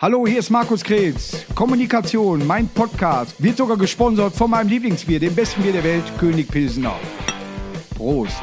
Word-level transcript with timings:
Hallo, 0.00 0.28
hier 0.28 0.38
ist 0.38 0.50
Markus 0.50 0.84
Kretz. 0.84 1.44
Kommunikation, 1.56 2.46
mein 2.46 2.68
Podcast, 2.68 3.34
wird 3.42 3.56
sogar 3.56 3.76
gesponsert 3.76 4.32
von 4.32 4.48
meinem 4.48 4.68
Lieblingsbier, 4.68 5.18
dem 5.18 5.34
besten 5.34 5.60
Bier 5.60 5.72
der 5.72 5.82
Welt, 5.82 6.04
König 6.20 6.46
Pilsener. 6.46 6.94
Prost. 7.96 8.40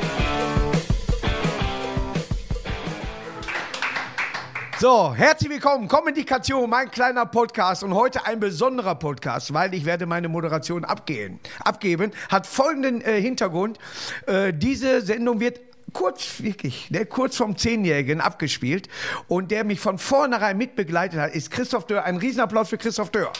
So, 4.81 5.15
herzlich 5.15 5.49
willkommen, 5.49 5.87
Kommunikation, 5.87 6.69
mein 6.69 6.91
kleiner 6.91 7.25
Podcast 7.25 7.85
und 7.85 7.93
heute 7.93 8.25
ein 8.25 8.41
besonderer 8.41 8.95
Podcast, 8.95 9.53
weil 9.53 9.73
ich 9.73 9.85
werde 9.85 10.05
meine 10.07 10.27
Moderation 10.27 10.83
abgehen, 10.83 11.39
abgeben. 11.63 12.11
Hat 12.27 12.47
folgenden 12.47 12.99
äh, 12.99 13.21
Hintergrund. 13.21 13.79
Äh, 14.27 14.51
diese 14.53 14.99
Sendung 14.99 15.39
wird 15.39 15.61
kurz, 15.93 16.41
wirklich, 16.41 16.89
ne, 16.91 17.05
kurz 17.05 17.37
vom 17.37 17.57
Zehnjährigen 17.57 18.21
abgespielt. 18.21 18.89
Und 19.27 19.51
der 19.51 19.63
mich 19.63 19.79
von 19.79 19.97
vornherein 19.97 20.57
mitbegleitet 20.57 21.19
hat, 21.19 21.33
ist 21.33 21.51
Christoph 21.51 21.87
Dörr. 21.87 22.03
Ein 22.03 22.17
Riesenapplaus 22.17 22.69
für 22.69 22.77
Christoph 22.77 23.11
Dörr. 23.11 23.31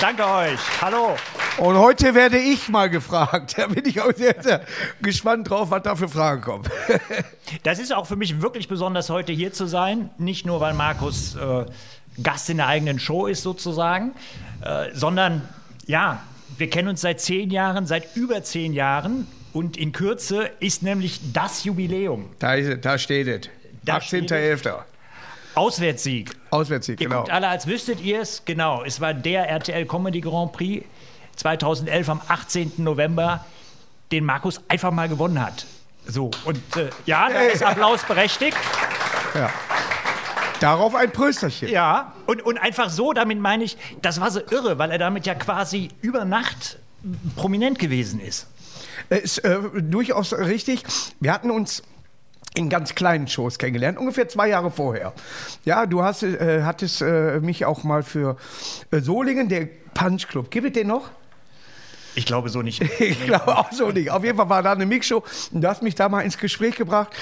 Danke 0.00 0.26
euch. 0.26 0.60
Hallo. 0.80 1.16
Und 1.58 1.76
heute 1.76 2.14
werde 2.14 2.38
ich 2.38 2.70
mal 2.70 2.88
gefragt. 2.88 3.54
Da 3.58 3.66
bin 3.66 3.84
ich 3.84 4.00
auch 4.00 4.14
sehr, 4.14 4.34
sehr 4.40 4.62
gespannt 5.02 5.50
drauf, 5.50 5.70
was 5.70 5.82
da 5.82 5.94
für 5.94 6.08
Fragen 6.08 6.40
kommen. 6.40 6.64
Das 7.64 7.78
ist 7.78 7.92
auch 7.92 8.06
für 8.06 8.16
mich 8.16 8.40
wirklich 8.40 8.68
besonders, 8.68 9.10
heute 9.10 9.32
hier 9.32 9.52
zu 9.52 9.66
sein. 9.66 10.08
Nicht 10.16 10.46
nur, 10.46 10.60
weil 10.60 10.72
Markus 10.72 11.34
äh, 11.34 11.66
Gast 12.22 12.48
in 12.48 12.58
der 12.58 12.68
eigenen 12.68 12.98
Show 12.98 13.26
ist, 13.26 13.42
sozusagen, 13.42 14.12
äh, 14.62 14.88
sondern 14.94 15.46
ja, 15.86 16.22
wir 16.60 16.70
kennen 16.70 16.88
uns 16.88 17.00
seit 17.00 17.20
zehn 17.20 17.50
Jahren, 17.50 17.86
seit 17.86 18.14
über 18.14 18.42
zehn 18.42 18.72
Jahren. 18.72 19.26
Und 19.52 19.76
in 19.76 19.90
Kürze 19.90 20.48
ist 20.60 20.82
nämlich 20.82 21.20
das 21.32 21.64
Jubiläum. 21.64 22.28
Da, 22.38 22.54
ist, 22.54 22.84
da 22.84 22.98
steht 22.98 23.26
es. 23.26 23.48
18.11. 23.86 24.74
Auswärtssieg. 25.56 26.30
Auswärtssieg, 26.50 27.00
Ihr 27.00 27.08
genau. 27.08 27.20
guckt 27.22 27.32
alle, 27.32 27.48
als 27.48 27.66
wüsstet 27.66 28.00
ihr 28.00 28.20
es. 28.20 28.44
Genau, 28.44 28.84
es 28.84 29.00
war 29.00 29.14
der 29.14 29.48
RTL 29.48 29.86
Comedy 29.86 30.20
Grand 30.20 30.52
Prix 30.52 30.86
2011 31.36 32.08
am 32.08 32.20
18. 32.28 32.72
November, 32.76 33.44
den 34.12 34.24
Markus 34.24 34.60
einfach 34.68 34.92
mal 34.92 35.08
gewonnen 35.08 35.44
hat. 35.44 35.66
So, 36.06 36.30
und 36.44 36.76
äh, 36.76 36.90
ja, 37.06 37.28
da 37.28 37.40
ist 37.40 37.62
Applaus 37.62 38.04
berechtigt. 38.04 38.56
Ja. 39.34 39.50
Darauf 40.60 40.94
ein 40.94 41.10
Prösterchen. 41.10 41.68
Ja, 41.68 42.12
und, 42.26 42.42
und 42.42 42.58
einfach 42.58 42.90
so, 42.90 43.12
damit 43.12 43.40
meine 43.40 43.64
ich, 43.64 43.76
das 44.02 44.20
war 44.20 44.30
so 44.30 44.40
irre, 44.50 44.78
weil 44.78 44.90
er 44.90 44.98
damit 44.98 45.26
ja 45.26 45.34
quasi 45.34 45.88
über 46.02 46.24
Nacht 46.24 46.78
prominent 47.34 47.78
gewesen 47.78 48.20
ist. 48.20 48.46
Ist 49.08 49.38
äh, 49.38 49.58
durchaus 49.80 50.32
richtig. 50.34 50.84
Wir 51.18 51.32
hatten 51.32 51.50
uns 51.50 51.82
in 52.54 52.68
ganz 52.68 52.94
kleinen 52.94 53.28
Shows 53.28 53.58
kennengelernt, 53.58 53.98
ungefähr 53.98 54.28
zwei 54.28 54.48
Jahre 54.48 54.70
vorher. 54.70 55.12
Ja, 55.64 55.86
du 55.86 56.02
hast, 56.02 56.22
äh, 56.22 56.62
hattest 56.62 57.00
äh, 57.00 57.40
mich 57.40 57.64
auch 57.64 57.84
mal 57.84 58.02
für 58.02 58.36
äh, 58.90 59.00
Solingen, 59.00 59.48
der 59.48 59.68
Punch 59.94 60.28
Club. 60.28 60.50
Gibt 60.50 60.66
es 60.66 60.72
den 60.72 60.88
noch? 60.88 61.10
Ich 62.14 62.26
glaube 62.26 62.48
so 62.48 62.60
nicht. 62.62 62.82
Ich 63.00 63.24
glaube 63.24 63.56
auch 63.56 63.72
so 63.72 63.90
nicht. 63.90 64.10
Auf 64.10 64.24
jeden 64.24 64.36
Fall 64.36 64.48
war 64.48 64.62
da 64.62 64.72
eine 64.72 64.84
Mixshow 64.84 65.22
und 65.52 65.62
du 65.62 65.68
hast 65.68 65.82
mich 65.82 65.94
da 65.94 66.08
mal 66.08 66.20
ins 66.20 66.38
Gespräch 66.38 66.74
gebracht, 66.76 67.12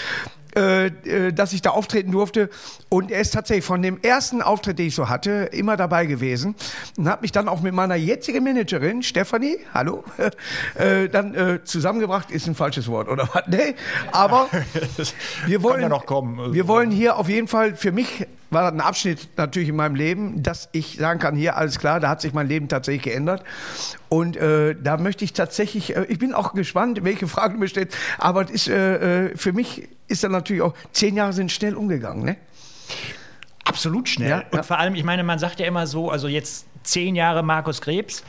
äh, 0.56 0.86
äh, 0.86 1.32
dass 1.32 1.52
ich 1.52 1.62
da 1.62 1.70
auftreten 1.70 2.12
durfte. 2.12 2.50
Und 2.88 3.10
er 3.10 3.20
ist 3.20 3.34
tatsächlich 3.34 3.64
von 3.64 3.82
dem 3.82 3.98
ersten 4.02 4.42
Auftritt, 4.42 4.78
den 4.78 4.86
ich 4.86 4.94
so 4.94 5.08
hatte, 5.08 5.50
immer 5.52 5.76
dabei 5.76 6.06
gewesen 6.06 6.54
und 6.96 7.08
hat 7.08 7.22
mich 7.22 7.32
dann 7.32 7.48
auch 7.48 7.60
mit 7.60 7.74
meiner 7.74 7.96
jetzigen 7.96 8.44
Managerin, 8.44 9.02
Stefanie, 9.02 9.58
hallo, 9.74 10.04
äh, 10.74 11.08
dann 11.08 11.34
äh, 11.34 11.64
zusammengebracht. 11.64 12.30
Ist 12.30 12.46
ein 12.46 12.54
falsches 12.54 12.88
Wort, 12.88 13.08
oder 13.08 13.28
was? 13.32 13.44
Nee, 13.48 13.74
aber 14.12 14.48
wir 15.46 15.62
wollen, 15.62 15.82
ja 15.82 15.88
noch 15.88 16.06
kommen. 16.06 16.52
wir 16.52 16.68
wollen 16.68 16.90
hier 16.90 17.16
auf 17.16 17.28
jeden 17.28 17.48
Fall, 17.48 17.74
für 17.74 17.92
mich 17.92 18.26
war 18.50 18.62
das 18.62 18.72
ein 18.72 18.80
Abschnitt 18.80 19.28
natürlich 19.36 19.68
in 19.68 19.76
meinem 19.76 19.94
Leben, 19.94 20.42
dass 20.42 20.68
ich 20.72 20.96
sagen 20.96 21.20
kann, 21.20 21.36
hier 21.36 21.56
alles 21.56 21.78
klar, 21.78 22.00
da 22.00 22.08
hat 22.08 22.20
sich 22.20 22.32
mein 22.32 22.48
Leben 22.48 22.68
tatsächlich 22.68 23.02
geändert. 23.02 23.44
Und 24.08 24.36
äh, 24.36 24.74
da 24.80 24.96
möchte 24.96 25.24
ich 25.24 25.32
tatsächlich, 25.32 25.96
äh, 25.96 26.04
ich 26.08 26.18
bin 26.18 26.32
auch 26.34 26.54
gespannt, 26.54 27.00
welche 27.02 27.28
Fragen 27.28 27.54
du 27.54 27.60
mir 27.60 27.68
stellst, 27.68 27.96
aber 28.18 28.42
es 28.42 28.50
ist, 28.50 28.68
äh, 28.68 29.26
äh, 29.26 29.36
für 29.36 29.52
mich 29.52 29.88
ist 30.06 30.24
dann 30.24 30.32
natürlich 30.32 30.62
auch, 30.62 30.74
zehn 30.92 31.16
Jahre 31.16 31.32
sind 31.32 31.52
schnell 31.52 31.74
umgegangen, 31.74 32.24
ne? 32.24 32.36
Absolut 33.64 34.08
schnell. 34.08 34.30
Ja, 34.30 34.38
ja. 34.38 34.58
Und 34.58 34.64
vor 34.64 34.78
allem, 34.78 34.94
ich 34.94 35.04
meine, 35.04 35.22
man 35.22 35.38
sagt 35.38 35.60
ja 35.60 35.66
immer 35.66 35.86
so, 35.86 36.10
also 36.10 36.26
jetzt 36.26 36.66
zehn 36.84 37.14
Jahre 37.14 37.42
Markus 37.42 37.82
Krebs. 37.82 38.24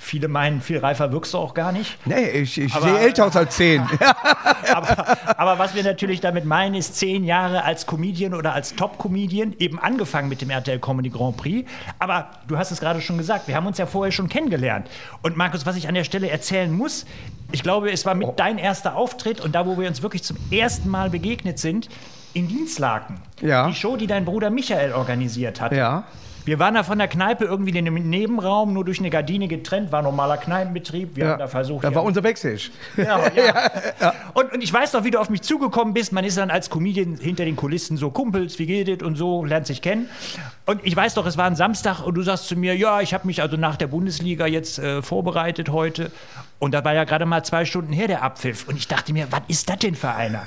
Viele 0.00 0.28
meinen, 0.28 0.60
viel 0.62 0.78
reifer 0.78 1.10
wirkst 1.12 1.34
du 1.34 1.38
auch 1.38 1.54
gar 1.54 1.72
nicht. 1.72 1.98
Nee, 2.06 2.28
ich, 2.30 2.58
ich 2.60 2.72
Aber- 2.74 2.88
sehe 2.88 2.98
älter 2.98 3.26
aus 3.26 3.36
als 3.36 3.56
zehn. 3.56 3.82
Aber, 4.72 5.16
aber 5.38 5.58
was 5.58 5.74
wir 5.74 5.82
natürlich 5.82 6.20
damit 6.20 6.44
meinen, 6.44 6.74
ist 6.74 6.96
zehn 6.96 7.24
Jahre 7.24 7.64
als 7.64 7.86
Comedian 7.86 8.34
oder 8.34 8.52
als 8.52 8.74
Top-Comedian, 8.74 9.54
eben 9.58 9.78
angefangen 9.78 10.28
mit 10.28 10.42
dem 10.42 10.50
RTL 10.50 10.78
Comedy 10.78 11.08
Grand 11.08 11.36
Prix. 11.38 11.68
Aber 11.98 12.28
du 12.48 12.58
hast 12.58 12.70
es 12.70 12.78
gerade 12.80 13.00
schon 13.00 13.16
gesagt, 13.16 13.48
wir 13.48 13.56
haben 13.56 13.66
uns 13.66 13.78
ja 13.78 13.86
vorher 13.86 14.12
schon 14.12 14.28
kennengelernt. 14.28 14.88
Und 15.22 15.36
Markus, 15.38 15.64
was 15.64 15.76
ich 15.76 15.88
an 15.88 15.94
der 15.94 16.04
Stelle 16.04 16.28
erzählen 16.30 16.70
muss, 16.70 17.06
ich 17.50 17.62
glaube, 17.62 17.90
es 17.90 18.04
war 18.04 18.14
mit 18.14 18.28
dein 18.38 18.58
erster 18.58 18.94
Auftritt 18.94 19.40
und 19.40 19.54
da, 19.54 19.66
wo 19.66 19.78
wir 19.78 19.88
uns 19.88 20.02
wirklich 20.02 20.22
zum 20.22 20.36
ersten 20.50 20.88
Mal 20.90 21.08
begegnet 21.10 21.58
sind, 21.58 21.88
in 22.34 22.46
Dienstlaken. 22.46 23.20
Ja. 23.40 23.68
Die 23.68 23.74
Show, 23.74 23.96
die 23.96 24.06
dein 24.06 24.26
Bruder 24.26 24.50
Michael 24.50 24.92
organisiert 24.92 25.60
hat. 25.62 25.72
Ja. 25.72 26.04
Wir 26.48 26.58
waren 26.58 26.72
da 26.72 26.82
von 26.82 26.96
der 26.96 27.08
Kneipe 27.08 27.44
irgendwie 27.44 27.76
in 27.76 27.86
einem 27.86 28.08
Nebenraum, 28.08 28.72
nur 28.72 28.82
durch 28.82 29.00
eine 29.00 29.10
Gardine 29.10 29.48
getrennt, 29.48 29.92
war 29.92 30.00
normaler 30.00 30.38
Kneipenbetrieb. 30.38 31.14
Wir 31.14 31.24
ja. 31.24 31.30
haben 31.32 31.38
da 31.38 31.46
versucht, 31.46 31.84
Da 31.84 31.94
war 31.94 32.02
unser 32.02 32.22
Backstage. 32.22 32.70
ja, 32.96 33.30
ja. 33.36 34.14
Und, 34.32 34.54
und 34.54 34.64
ich 34.64 34.72
weiß 34.72 34.94
noch, 34.94 35.04
wie 35.04 35.10
du 35.10 35.20
auf 35.20 35.28
mich 35.28 35.42
zugekommen 35.42 35.92
bist. 35.92 36.10
Man 36.10 36.24
ist 36.24 36.38
dann 36.38 36.50
als 36.50 36.70
Comedian 36.70 37.18
hinter 37.18 37.44
den 37.44 37.54
Kulissen 37.54 37.98
so 37.98 38.10
Kumpels, 38.10 38.58
wie 38.58 38.64
geht 38.64 38.88
es 38.88 39.06
und 39.06 39.16
so, 39.16 39.44
lernt 39.44 39.66
sich 39.66 39.82
kennen. 39.82 40.08
Und 40.68 40.84
ich 40.84 40.94
weiß 40.94 41.14
doch, 41.14 41.24
es 41.24 41.38
war 41.38 41.46
ein 41.46 41.56
Samstag 41.56 42.02
und 42.02 42.14
du 42.14 42.20
sagst 42.20 42.46
zu 42.46 42.54
mir, 42.54 42.76
ja, 42.76 43.00
ich 43.00 43.14
habe 43.14 43.26
mich 43.26 43.40
also 43.40 43.56
nach 43.56 43.76
der 43.76 43.86
Bundesliga 43.86 44.46
jetzt 44.46 44.78
äh, 44.78 45.00
vorbereitet 45.00 45.70
heute. 45.70 46.10
Und 46.58 46.74
da 46.74 46.84
war 46.84 46.92
ja 46.92 47.04
gerade 47.04 47.24
mal 47.24 47.42
zwei 47.42 47.64
Stunden 47.64 47.92
her 47.92 48.06
der 48.06 48.22
Abpfiff. 48.22 48.68
Und 48.68 48.76
ich 48.76 48.86
dachte 48.86 49.14
mir, 49.14 49.28
was 49.30 49.40
ist 49.48 49.70
das 49.70 49.78
denn 49.78 49.94
für 49.94 50.10
einer? 50.10 50.42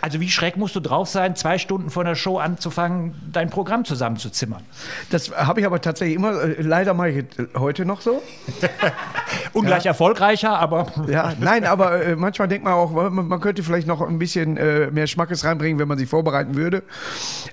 Also 0.00 0.18
wie 0.18 0.30
schreck 0.30 0.56
musst 0.56 0.74
du 0.74 0.80
drauf 0.80 1.08
sein, 1.08 1.36
zwei 1.36 1.58
Stunden 1.58 1.90
vor 1.90 2.02
der 2.02 2.16
Show 2.16 2.38
anzufangen, 2.38 3.14
dein 3.30 3.50
Programm 3.50 3.84
zusammenzuzimmern? 3.84 4.62
Das 5.10 5.30
habe 5.30 5.60
ich 5.60 5.66
aber 5.66 5.80
tatsächlich 5.80 6.16
immer, 6.16 6.42
äh, 6.42 6.60
leider 6.60 6.92
mache 6.92 7.10
ich 7.10 7.24
es 7.36 7.60
heute 7.60 7.84
noch 7.84 8.00
so. 8.00 8.20
Ungleich 9.52 9.86
erfolgreicher, 9.86 10.58
aber 10.58 10.90
Ja, 11.06 11.34
nein, 11.38 11.66
aber 11.66 12.02
äh, 12.02 12.16
manchmal 12.16 12.48
denkt 12.48 12.64
man 12.64 12.72
auch, 12.72 12.90
man, 12.90 13.28
man 13.28 13.40
könnte 13.40 13.62
vielleicht 13.62 13.86
noch 13.86 14.00
ein 14.00 14.18
bisschen 14.18 14.56
äh, 14.56 14.90
mehr 14.90 15.06
Schmackes 15.06 15.44
reinbringen, 15.44 15.78
wenn 15.78 15.86
man 15.86 15.98
sich 15.98 16.08
vorbereiten 16.08 16.56
würde. 16.56 16.82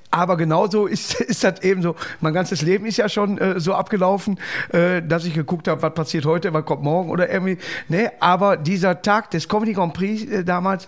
Aber 0.10 0.38
genauso 0.38 0.88
ist, 0.88 1.14
ist 1.22 1.44
das 1.44 1.62
eben 1.62 1.82
so. 1.82 1.96
Mein 2.22 2.34
ganzes 2.34 2.62
Leben 2.62 2.86
ist 2.86 2.98
ja 2.98 3.10
schon 3.10 3.38
äh, 3.38 3.60
so 3.60 3.74
abgelaufen, 3.74 4.40
äh, 4.72 5.02
dass 5.02 5.26
ich 5.26 5.34
geguckt 5.34 5.68
habe, 5.68 5.82
was 5.82 5.94
passiert 5.94 6.26
heute, 6.26 6.54
was 6.54 6.66
kommt 6.66 6.84
morgen 6.84 7.10
oder 7.10 7.32
irgendwie. 7.32 7.58
Ne? 7.88 8.12
Aber 8.20 8.58
dieser 8.58 9.02
Tag 9.02 9.32
des 9.32 9.48
Comedy 9.48 9.74
Grand 9.74 9.94
Prix 9.94 10.24
äh, 10.26 10.44
damals, 10.44 10.88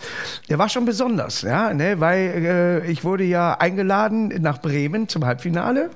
der 0.50 0.58
war 0.60 0.70
schon 0.70 0.86
besonders, 0.86 1.42
ja, 1.42 1.74
ne? 1.74 2.00
weil 2.00 2.82
äh, 2.86 2.92
ich 2.92 3.04
wurde 3.04 3.24
ja 3.24 3.54
eingeladen 3.60 4.34
nach 4.42 4.62
Bremen 4.62 5.08
zum 5.08 5.26
Halbfinale. 5.26 5.90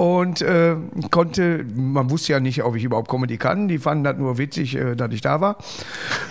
Und 0.00 0.40
äh, 0.40 0.76
konnte, 1.10 1.62
man 1.76 2.08
wusste 2.08 2.32
ja 2.32 2.40
nicht, 2.40 2.64
ob 2.64 2.74
ich 2.74 2.84
überhaupt 2.84 3.10
Comedy 3.10 3.36
kann. 3.36 3.68
Die 3.68 3.78
fanden 3.78 4.02
das 4.02 4.16
nur 4.16 4.38
witzig, 4.38 4.74
äh, 4.74 4.96
dass 4.96 5.12
ich 5.12 5.20
da 5.20 5.42
war. 5.42 5.58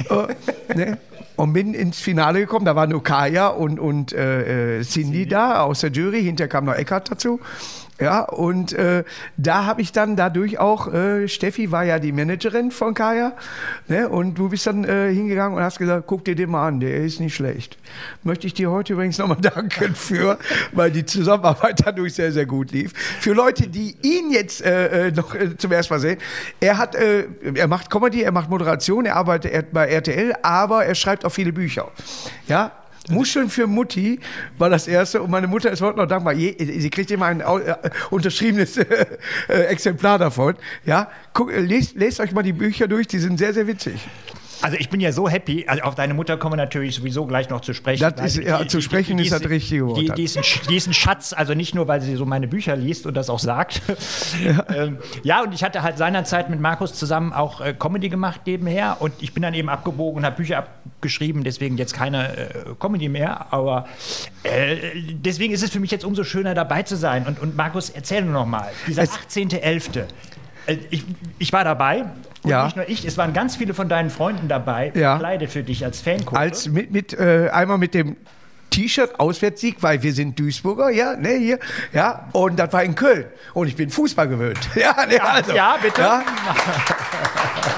äh, 0.09 0.73
ne? 0.75 0.97
Und 1.35 1.53
bin 1.53 1.75
ins 1.75 1.99
Finale 1.99 2.39
gekommen. 2.39 2.65
Da 2.65 2.75
war 2.75 2.87
nur 2.87 3.03
Kaya 3.03 3.49
und, 3.49 3.79
und 3.79 4.11
äh, 4.11 4.79
äh, 4.79 4.81
Cindy 4.81 5.27
da 5.27 5.61
aus 5.61 5.81
der 5.81 5.91
Jury. 5.91 6.23
Hinterher 6.23 6.49
kam 6.49 6.65
noch 6.65 6.73
Eckart 6.73 7.11
dazu. 7.11 7.39
Ja, 7.99 8.21
und 8.21 8.71
äh, 8.73 9.03
da 9.35 9.65
habe 9.65 9.81
ich 9.81 9.91
dann 9.91 10.15
dadurch 10.15 10.57
auch, 10.57 10.93
äh, 10.93 11.27
Steffi 11.27 11.71
war 11.71 11.83
ja 11.83 11.99
die 11.99 12.13
Managerin 12.13 12.71
von 12.71 12.93
Kaya, 12.93 13.33
ne? 13.89 14.07
und 14.07 14.35
du 14.35 14.47
bist 14.47 14.65
dann 14.67 14.85
äh, 14.85 15.13
hingegangen 15.13 15.57
und 15.57 15.63
hast 15.63 15.79
gesagt, 15.79 16.05
guck 16.07 16.23
dir 16.23 16.33
den 16.33 16.49
mal 16.49 16.65
an, 16.65 16.79
der 16.79 16.95
ist 16.97 17.19
nicht 17.19 17.35
schlecht. 17.35 17.77
Möchte 18.23 18.47
ich 18.47 18.53
dir 18.53 18.71
heute 18.71 18.93
übrigens 18.93 19.17
nochmal 19.17 19.37
danken 19.41 19.95
für, 19.95 20.39
weil 20.71 20.91
die 20.91 21.05
Zusammenarbeit 21.05 21.81
dadurch 21.85 22.13
sehr, 22.13 22.31
sehr 22.31 22.45
gut 22.45 22.71
lief. 22.71 22.93
Für 23.19 23.33
Leute, 23.33 23.67
die 23.67 23.97
ihn 24.01 24.31
jetzt 24.31 24.63
äh, 24.63 25.07
äh, 25.07 25.11
noch 25.11 25.35
äh, 25.35 25.57
zum 25.57 25.73
ersten 25.73 25.93
Mal 25.93 25.99
sehen, 25.99 26.19
er 26.61 26.77
hat, 26.77 26.95
äh, 26.95 27.25
er 27.53 27.67
macht 27.67 27.89
Comedy, 27.89 28.21
er 28.21 28.31
macht 28.31 28.49
Moderation, 28.49 29.05
er 29.05 29.17
arbeitet 29.17 29.73
bei 29.73 29.89
RTL, 29.89 30.35
aber 30.41 30.85
er 30.85 30.95
schreibt 30.95 31.25
auch 31.25 31.31
viele 31.31 31.51
Bücher. 31.51 31.91
Ja, 32.47 32.71
Muscheln 33.09 33.49
für 33.49 33.67
Mutti 33.67 34.19
war 34.57 34.69
das 34.69 34.87
erste 34.87 35.21
und 35.21 35.31
meine 35.31 35.47
Mutter 35.47 35.71
ist 35.71 35.81
heute 35.81 35.97
noch 35.97 36.07
dankbar. 36.07 36.33
Je, 36.33 36.55
sie 36.57 36.89
kriegt 36.89 37.11
immer 37.11 37.25
ein 37.25 37.41
äh, 37.41 37.75
unterschriebenes 38.09 38.77
äh, 38.77 39.05
Exemplar 39.47 40.17
davon. 40.17 40.55
Ja, 40.85 41.09
Guck, 41.33 41.53
äh, 41.53 41.59
lest, 41.59 41.95
lest 41.95 42.19
euch 42.19 42.31
mal 42.31 42.43
die 42.43 42.53
Bücher 42.53 42.87
durch, 42.87 43.07
die 43.07 43.19
sind 43.19 43.37
sehr, 43.37 43.53
sehr 43.53 43.67
witzig. 43.67 44.07
Also 44.69 44.79
ich 44.79 44.89
bin 44.89 45.01
ja 45.01 45.11
so 45.11 45.27
happy, 45.27 45.65
also 45.67 45.81
auf 45.81 45.95
deine 45.95 46.13
Mutter 46.13 46.37
kommen 46.37 46.53
wir 46.53 46.57
natürlich 46.57 46.93
sowieso 46.93 47.25
gleich 47.25 47.49
noch 47.49 47.61
zu 47.61 47.73
sprechen. 47.73 48.07
Ist, 48.23 48.37
ja, 48.37 48.67
zu 48.67 48.81
sprechen 48.81 49.17
die, 49.17 49.23
die, 49.23 49.29
ist 49.29 49.33
das 49.43 49.49
richtige 49.49 49.87
Wort. 49.87 49.99
Die, 49.99 50.11
die, 50.11 50.23
ist 50.25 50.37
ein, 50.37 50.43
die 50.69 50.75
ist 50.75 50.85
ein 50.85 50.93
Schatz, 50.93 51.33
also 51.33 51.55
nicht 51.55 51.73
nur, 51.73 51.87
weil 51.87 52.01
sie 52.01 52.15
so 52.15 52.23
meine 52.23 52.47
Bücher 52.47 52.75
liest 52.75 53.07
und 53.07 53.15
das 53.15 53.31
auch 53.31 53.39
sagt. 53.39 53.81
Ja, 54.45 54.63
ähm, 54.75 54.99
ja 55.23 55.41
und 55.41 55.55
ich 55.55 55.63
hatte 55.63 55.81
halt 55.81 55.97
seinerzeit 55.97 56.51
mit 56.51 56.59
Markus 56.59 56.93
zusammen 56.93 57.33
auch 57.33 57.61
äh, 57.61 57.73
Comedy 57.73 58.09
gemacht 58.09 58.41
nebenher 58.45 58.97
und 58.99 59.11
ich 59.21 59.33
bin 59.33 59.41
dann 59.41 59.55
eben 59.55 59.69
abgebogen 59.69 60.19
und 60.19 60.23
habe 60.23 60.35
Bücher 60.35 60.59
abgeschrieben, 60.59 61.43
deswegen 61.43 61.75
jetzt 61.77 61.95
keine 61.95 62.37
äh, 62.37 62.49
Comedy 62.79 63.09
mehr, 63.09 63.51
aber 63.51 63.87
äh, 64.43 64.75
deswegen 65.13 65.51
ist 65.51 65.63
es 65.63 65.71
für 65.71 65.79
mich 65.79 65.89
jetzt 65.89 66.05
umso 66.05 66.23
schöner 66.23 66.53
dabei 66.53 66.83
zu 66.83 66.95
sein. 66.95 67.25
Und, 67.25 67.39
und 67.39 67.57
Markus, 67.57 67.89
erzähl 67.89 68.21
nur 68.21 68.33
noch 68.33 68.45
mal, 68.45 68.69
dieser 68.85 69.01
18.11., 69.01 70.05
äh, 70.67 70.77
ich, 70.91 71.03
ich, 71.39 71.51
war 71.53 71.63
dabei. 71.63 72.05
Und 72.43 72.51
ja. 72.51 72.65
nicht 72.65 72.75
nur 72.75 72.87
ich, 72.87 73.05
es 73.05 73.17
waren 73.17 73.33
ganz 73.33 73.55
viele 73.55 73.73
von 73.73 73.89
deinen 73.89 74.09
Freunden 74.09 74.47
dabei, 74.47 74.91
ja. 74.95 75.11
verkleidet 75.11 75.51
für 75.51 75.63
dich 75.63 75.83
als 75.83 76.01
Fankumpel. 76.01 76.37
Als 76.37 76.67
mit, 76.67 76.91
mit 76.91 77.13
äh, 77.13 77.49
einmal 77.51 77.77
mit 77.77 77.93
dem 77.93 78.15
T-Shirt 78.69 79.19
Auswärtssieg, 79.19 79.77
weil 79.81 80.01
wir 80.03 80.13
sind 80.13 80.39
Duisburger, 80.39 80.89
ja, 80.89 81.15
ne, 81.15 81.37
hier, 81.37 81.59
ja, 81.91 82.29
und 82.33 82.57
das 82.57 82.71
war 82.71 82.83
in 82.83 82.95
Köln 82.95 83.25
und 83.53 83.67
ich 83.67 83.75
bin 83.75 83.89
Fußball 83.89 84.27
gewöhnt. 84.27 84.59
Ja, 84.75 85.05
ne, 85.05 85.21
also, 85.21 85.53
ja 85.53 85.77
bitte. 85.81 86.01
Ja. 86.01 86.23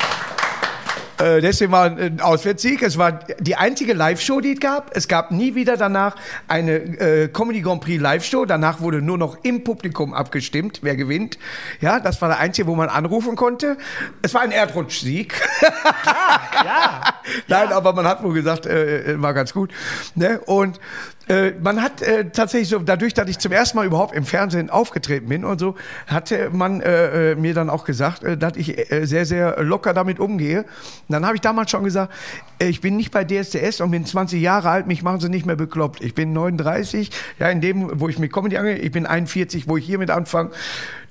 Äh, 1.22 1.42
deswegen 1.42 1.72
war 1.72 1.86
ein 1.86 2.20
Auswärtssieg. 2.20 2.82
Es 2.82 2.98
war 2.98 3.20
die 3.40 3.56
einzige 3.56 3.94
Live-Show, 3.94 4.42
die 4.42 4.54
es 4.54 4.60
gab. 4.60 4.96
Es 4.96 5.08
gab 5.08 5.32
nie 5.32 5.56
wieder 5.56 5.78
danach 5.78 6.16
eine 6.48 6.74
äh, 6.74 7.28
Comedy 7.28 7.62
Grand 7.62 7.82
Prix 7.82 8.02
Live-Show. 8.02 8.46
Danach 8.46 8.82
wurde 8.82 9.02
nur 9.02 9.18
noch 9.18 9.38
im 9.44 9.64
Publikum 9.64 10.14
abgestimmt, 10.14 10.80
wer 10.82 10.96
gewinnt. 10.96 11.38
Ja, 11.80 12.00
das 12.00 12.22
war 12.22 12.30
der 12.30 12.40
einzige, 12.40 12.68
wo 12.68 12.76
man 12.76 12.90
anrufen 12.90 13.36
konnte. 13.36 13.78
Es 14.22 14.34
war 14.34 14.42
ein 14.42 14.52
Erdrutschsieg. 14.52 15.34
Ja, 15.62 16.42
ja. 16.66 17.02
Nein, 17.48 17.70
ja. 17.70 17.78
aber 17.78 17.94
man 17.94 18.08
hat 18.08 18.24
wohl 18.24 18.34
gesagt, 18.34 18.66
äh, 18.66 19.14
äh 19.14 19.22
war 19.22 19.34
ganz 19.34 19.54
gut. 19.54 19.72
Ne? 20.16 20.40
Und 20.46 20.80
äh, 21.28 21.52
man 21.62 21.82
hat 21.82 22.02
äh, 22.02 22.30
tatsächlich 22.30 22.70
so, 22.70 22.80
dadurch, 22.80 23.14
dass 23.14 23.30
ich 23.30 23.38
zum 23.38 23.52
ersten 23.52 23.78
Mal 23.78 23.86
überhaupt 23.86 24.16
im 24.16 24.26
Fernsehen 24.26 24.70
aufgetreten 24.70 25.30
bin 25.30 25.46
und 25.46 25.60
so, 25.60 25.76
hatte 26.08 26.50
man 26.52 26.82
äh, 26.82 27.32
äh 27.32 27.36
mir 27.36 27.54
dann 27.54 27.70
auch 27.70 27.86
gesagt, 27.86 28.24
äh, 28.24 28.38
dass 28.38 28.58
ich 28.58 28.76
sehr, 29.04 29.26
sehr 29.26 29.64
locker 29.64 29.94
damit 29.94 30.20
umgehe. 30.20 30.60
Und 30.60 30.66
dann 31.10 31.26
habe 31.26 31.36
ich 31.36 31.42
damals 31.42 31.72
schon 31.72 31.84
gesagt, 31.84 32.12
ich 32.60 32.82
bin 32.82 32.98
nicht 32.98 33.12
bei 33.12 33.24
DSDS 33.24 33.82
und 33.82 33.92
bin 33.92 34.06
20 34.06 34.42
Jahre 34.42 34.70
alt, 34.70 34.88
mich 34.88 35.04
machen 35.04 35.20
sie 35.20 35.30
nicht 35.30 35.46
mehr 35.46 35.56
bekloppt. 35.56 36.02
Ich 36.02 36.16
bin 36.16 36.34
39, 36.34 37.12
ja, 37.40 37.50
in 37.50 37.62
dem, 37.62 38.00
wo 38.00 38.10
ich 38.10 38.20
mit 38.20 38.34
Comedy 38.34 38.58
angehe, 38.58 38.78
ich 38.78 38.92
bin 38.92 39.06
41, 39.06 39.68
wo 39.68 39.78
ich 39.78 39.86
hiermit 39.86 40.10
anfange 40.10 40.52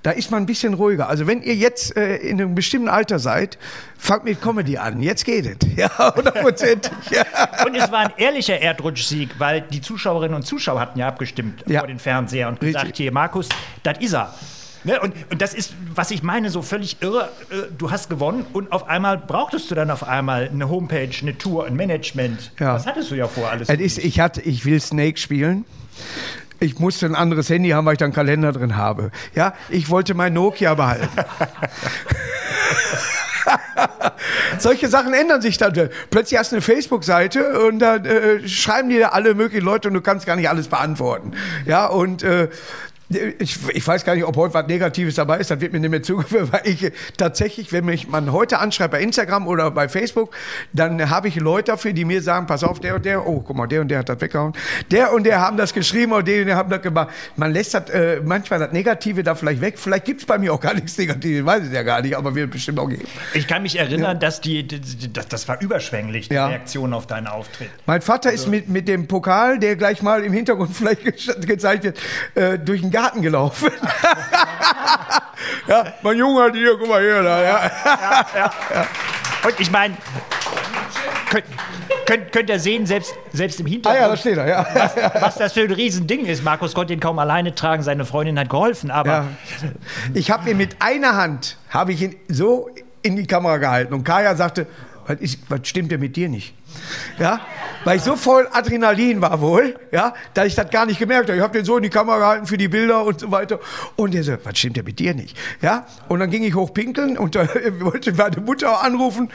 da 0.02 0.12
ist 0.12 0.30
man 0.30 0.42
ein 0.42 0.46
bisschen 0.46 0.74
ruhiger. 0.74 1.08
Also 1.08 1.26
wenn 1.26 1.42
ihr 1.42 1.54
jetzt 1.54 1.96
äh, 1.96 2.16
in 2.16 2.40
einem 2.40 2.54
bestimmten 2.54 2.88
Alter 2.88 3.18
seid, 3.18 3.58
fangt 3.98 4.24
mit 4.24 4.40
Comedy 4.40 4.78
an. 4.78 5.02
Jetzt 5.02 5.24
geht 5.24 5.46
es. 5.46 5.50
Ja, 5.76 6.14
hundertprozentig. 6.14 6.92
ja. 7.10 7.24
Und 7.64 7.74
es 7.74 7.90
war 7.90 8.00
ein 8.00 8.12
ehrlicher 8.18 8.60
Erdrutschsieg, 8.60 9.30
weil 9.38 9.62
die 9.62 9.80
Zuschauerinnen 9.80 10.34
und 10.34 10.42
Zuschauer 10.42 10.80
hatten 10.80 10.98
ja 10.98 11.08
abgestimmt 11.08 11.64
ja. 11.66 11.80
vor 11.80 11.88
den 11.88 11.98
Fernseher 11.98 12.48
und 12.48 12.60
gesagt, 12.60 12.84
Richtig. 12.84 13.04
hier, 13.04 13.12
Markus, 13.12 13.48
das 13.82 13.98
ist 13.98 14.12
er. 14.12 14.34
Ne? 14.84 15.00
Und, 15.00 15.14
und, 15.30 15.40
das 15.40 15.54
ist, 15.54 15.74
was 15.94 16.10
ich 16.10 16.22
meine, 16.22 16.50
so 16.50 16.60
völlig 16.60 16.98
irre. 17.00 17.30
Äh, 17.50 17.72
du 17.76 17.90
hast 17.90 18.10
gewonnen 18.10 18.44
und 18.52 18.72
auf 18.72 18.88
einmal 18.88 19.16
brauchtest 19.18 19.70
du 19.70 19.74
dann 19.74 19.90
auf 19.90 20.06
einmal 20.06 20.48
eine 20.48 20.68
Homepage, 20.68 21.10
eine 21.20 21.38
Tour, 21.38 21.66
ein 21.66 21.76
Management. 21.76 22.52
Ja. 22.58 22.74
Was 22.74 22.86
hattest 22.86 23.10
du 23.10 23.14
ja 23.14 23.26
vor 23.26 23.50
alles? 23.50 23.68
Ist, 23.68 23.98
ich, 23.98 24.20
hatte, 24.20 24.40
ich 24.42 24.64
will 24.64 24.80
Snake 24.80 25.18
spielen 25.18 25.64
ich 26.60 26.78
musste 26.78 27.06
ein 27.06 27.14
anderes 27.14 27.48
Handy 27.48 27.70
haben, 27.70 27.86
weil 27.86 27.94
ich 27.94 27.98
da 27.98 28.04
einen 28.04 28.14
Kalender 28.14 28.52
drin 28.52 28.76
habe. 28.76 29.10
Ja, 29.34 29.54
ich 29.68 29.88
wollte 29.90 30.14
mein 30.14 30.34
Nokia 30.34 30.74
behalten. 30.74 31.08
Solche 34.58 34.88
Sachen 34.88 35.14
ändern 35.14 35.40
sich 35.40 35.56
dann. 35.56 35.72
Plötzlich 36.10 36.38
hast 36.38 36.52
du 36.52 36.56
eine 36.56 36.62
Facebook-Seite 36.62 37.60
und 37.66 37.78
da 37.78 37.96
äh, 37.96 38.46
schreiben 38.46 38.90
dir 38.90 39.14
alle 39.14 39.34
möglichen 39.34 39.64
Leute 39.64 39.88
und 39.88 39.94
du 39.94 40.00
kannst 40.00 40.26
gar 40.26 40.36
nicht 40.36 40.48
alles 40.48 40.68
beantworten. 40.68 41.32
Ja, 41.64 41.86
und 41.86 42.22
äh, 42.22 42.48
ich, 43.10 43.58
ich, 43.74 43.86
weiß 43.86 44.04
gar 44.04 44.14
nicht, 44.14 44.24
ob 44.24 44.36
heute 44.36 44.54
was 44.54 44.68
Negatives 44.68 45.16
dabei 45.16 45.38
ist, 45.38 45.50
das 45.50 45.60
wird 45.60 45.72
mir 45.72 45.80
nicht 45.80 45.90
mehr 45.90 46.02
zugeführt, 46.02 46.52
weil 46.52 46.62
ich 46.64 46.92
tatsächlich, 47.16 47.72
wenn 47.72 47.84
mich 47.84 48.08
man 48.08 48.30
heute 48.30 48.60
anschreibt 48.60 48.92
bei 48.92 49.00
Instagram 49.00 49.48
oder 49.48 49.72
bei 49.72 49.88
Facebook, 49.88 50.32
dann 50.72 51.10
habe 51.10 51.26
ich 51.26 51.34
Leute 51.34 51.72
dafür, 51.72 51.92
die 51.92 52.04
mir 52.04 52.22
sagen, 52.22 52.46
pass 52.46 52.62
auf, 52.62 52.78
der 52.78 52.94
und 52.94 53.04
der, 53.04 53.26
oh, 53.26 53.40
guck 53.40 53.56
mal, 53.56 53.66
der 53.66 53.80
und 53.80 53.88
der 53.88 53.98
hat 53.98 54.08
das 54.08 54.20
weggehauen, 54.20 54.52
der 54.92 55.12
und 55.12 55.24
der 55.24 55.40
haben 55.40 55.56
das 55.56 55.74
geschrieben 55.74 56.12
oder 56.12 56.22
der 56.22 56.40
und 56.42 56.46
der 56.46 56.56
haben 56.56 56.70
das 56.70 56.82
gemacht. 56.82 57.08
Man 57.34 57.52
lässt 57.52 57.74
das, 57.74 57.90
äh, 57.90 58.20
manchmal 58.24 58.60
das 58.60 58.70
Negative 58.70 59.24
da 59.24 59.34
vielleicht 59.34 59.60
weg, 59.60 59.76
vielleicht 59.76 60.04
gibt 60.04 60.20
es 60.20 60.26
bei 60.26 60.38
mir 60.38 60.54
auch 60.54 60.60
gar 60.60 60.74
nichts 60.74 60.96
Negatives, 60.96 61.44
weiß 61.44 61.66
ich 61.66 61.72
ja 61.72 61.82
gar 61.82 62.02
nicht, 62.02 62.16
aber 62.16 62.32
wird 62.36 62.52
bestimmt 62.52 62.78
auch 62.78 62.88
geben. 62.88 63.08
Ich 63.34 63.48
kann 63.48 63.62
mich 63.62 63.76
erinnern, 63.76 64.00
ja. 64.00 64.14
dass 64.14 64.40
die, 64.40 64.66
das, 64.66 65.26
das 65.26 65.48
war 65.48 65.60
überschwänglich, 65.60 66.28
die 66.28 66.34
ja. 66.36 66.46
Reaktion 66.46 66.94
auf 66.94 67.08
deinen 67.08 67.26
Auftritt. 67.26 67.70
Mein 67.86 68.02
Vater 68.02 68.28
also. 68.28 68.44
ist 68.44 68.48
mit, 68.48 68.68
mit 68.68 68.86
dem 68.86 69.08
Pokal, 69.08 69.58
der 69.58 69.74
gleich 69.74 70.00
mal 70.00 70.22
im 70.22 70.32
Hintergrund 70.32 70.70
vielleicht 70.76 71.02
gezeigt 71.44 71.82
wird, 71.82 71.98
äh, 72.36 72.56
durch 72.56 72.82
den 72.82 72.92
Garten 72.92 72.99
gelaufen. 73.22 73.70
ja, 75.66 75.84
mein 76.02 76.18
Junge 76.18 76.42
hat 76.42 76.54
hier, 76.54 76.76
guck 76.78 76.88
mal 76.88 77.00
hier. 77.00 77.22
Da, 77.22 77.42
ja. 77.42 77.70
Ja, 77.84 78.26
ja, 78.34 78.52
ja. 78.74 78.86
Und 79.46 79.58
ich 79.58 79.70
meine, 79.70 79.96
könnt, 81.30 81.44
könnt, 82.06 82.32
könnt, 82.32 82.50
ihr 82.50 82.60
sehen, 82.60 82.86
selbst, 82.86 83.14
selbst 83.32 83.60
im 83.60 83.66
Hintergrund, 83.66 84.02
ah, 84.02 84.06
ja, 84.06 84.10
da 84.10 84.16
steht 84.16 84.36
er, 84.36 84.48
ja. 84.48 84.66
was, 84.74 84.96
was, 85.22 85.34
das 85.36 85.52
für 85.52 85.62
ein 85.62 85.70
Riesending 85.70 86.26
ist. 86.26 86.44
Markus 86.44 86.74
konnte 86.74 86.92
ihn 86.92 87.00
kaum 87.00 87.18
alleine 87.18 87.54
tragen, 87.54 87.82
seine 87.82 88.04
Freundin 88.04 88.38
hat 88.38 88.50
geholfen, 88.50 88.90
aber... 88.90 89.10
Ja. 89.10 89.26
Ich 90.14 90.30
habe 90.30 90.50
ihn 90.50 90.56
mit 90.56 90.76
einer 90.80 91.16
Hand, 91.16 91.56
habe 91.70 91.92
ich 91.92 92.02
ihn 92.02 92.16
so 92.28 92.68
in 93.02 93.16
die 93.16 93.26
Kamera 93.26 93.56
gehalten 93.56 93.94
und 93.94 94.04
Kaya 94.04 94.34
sagte, 94.34 94.66
was, 95.06 95.20
ist, 95.20 95.38
was 95.48 95.66
stimmt 95.66 95.90
denn 95.90 96.00
mit 96.00 96.16
dir 96.16 96.28
nicht? 96.28 96.54
Ja, 97.18 97.40
weil 97.84 97.96
ich 97.96 98.02
so 98.02 98.16
voll 98.16 98.48
Adrenalin 98.52 99.20
war 99.20 99.40
wohl, 99.40 99.78
ja, 99.90 100.14
dass 100.34 100.46
ich 100.46 100.54
das 100.54 100.70
gar 100.70 100.86
nicht 100.86 100.98
gemerkt 100.98 101.28
habe. 101.28 101.36
Ich 101.36 101.42
habe 101.42 101.52
den 101.52 101.64
so 101.64 101.76
in 101.76 101.82
die 101.82 101.90
Kamera 101.90 102.18
gehalten 102.18 102.46
für 102.46 102.58
die 102.58 102.68
Bilder 102.68 103.04
und 103.04 103.20
so 103.20 103.30
weiter. 103.30 103.58
Und 103.96 104.14
der 104.14 104.22
so, 104.22 104.32
was 104.42 104.58
stimmt 104.58 104.76
denn 104.76 104.84
mit 104.84 104.98
dir 104.98 105.14
nicht? 105.14 105.36
Ja, 105.62 105.86
und 106.08 106.20
dann 106.20 106.30
ging 106.30 106.44
ich 106.44 106.54
hoch 106.54 106.72
pinkeln 106.74 107.16
und 107.16 107.34
da 107.34 107.46
wollte 107.80 108.12
meine 108.12 108.40
Mutter 108.40 108.82
anrufen 108.82 109.30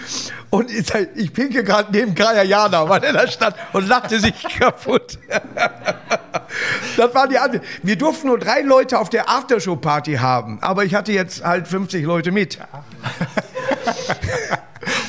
und 0.50 0.72
ich 0.72 1.34
pinke 1.34 1.64
gerade 1.64 1.92
neben 1.92 2.14
Kaya 2.16 2.44
Jana, 2.44 2.88
weil 2.88 3.04
er 3.04 3.14
da 3.14 3.28
stand 3.28 3.56
und 3.74 3.88
lachte 3.88 4.20
sich 4.20 4.34
kaputt. 4.60 5.18
das 6.98 7.16
war 7.16 7.28
die 7.28 7.38
andere. 7.38 7.62
Wir 7.84 7.98
durften 7.98 8.28
nur 8.28 8.40
drei 8.40 8.62
Leute 8.62 9.00
auf 9.00 9.10
der 9.10 9.30
Aftershow-Party 9.30 10.16
haben, 10.16 10.60
aber 10.62 10.86
ich 10.86 10.96
hatte 10.96 11.12
jetzt 11.12 11.44
halt 11.44 11.68
50 11.68 12.06
Leute 12.06 12.32
mit. 12.32 12.60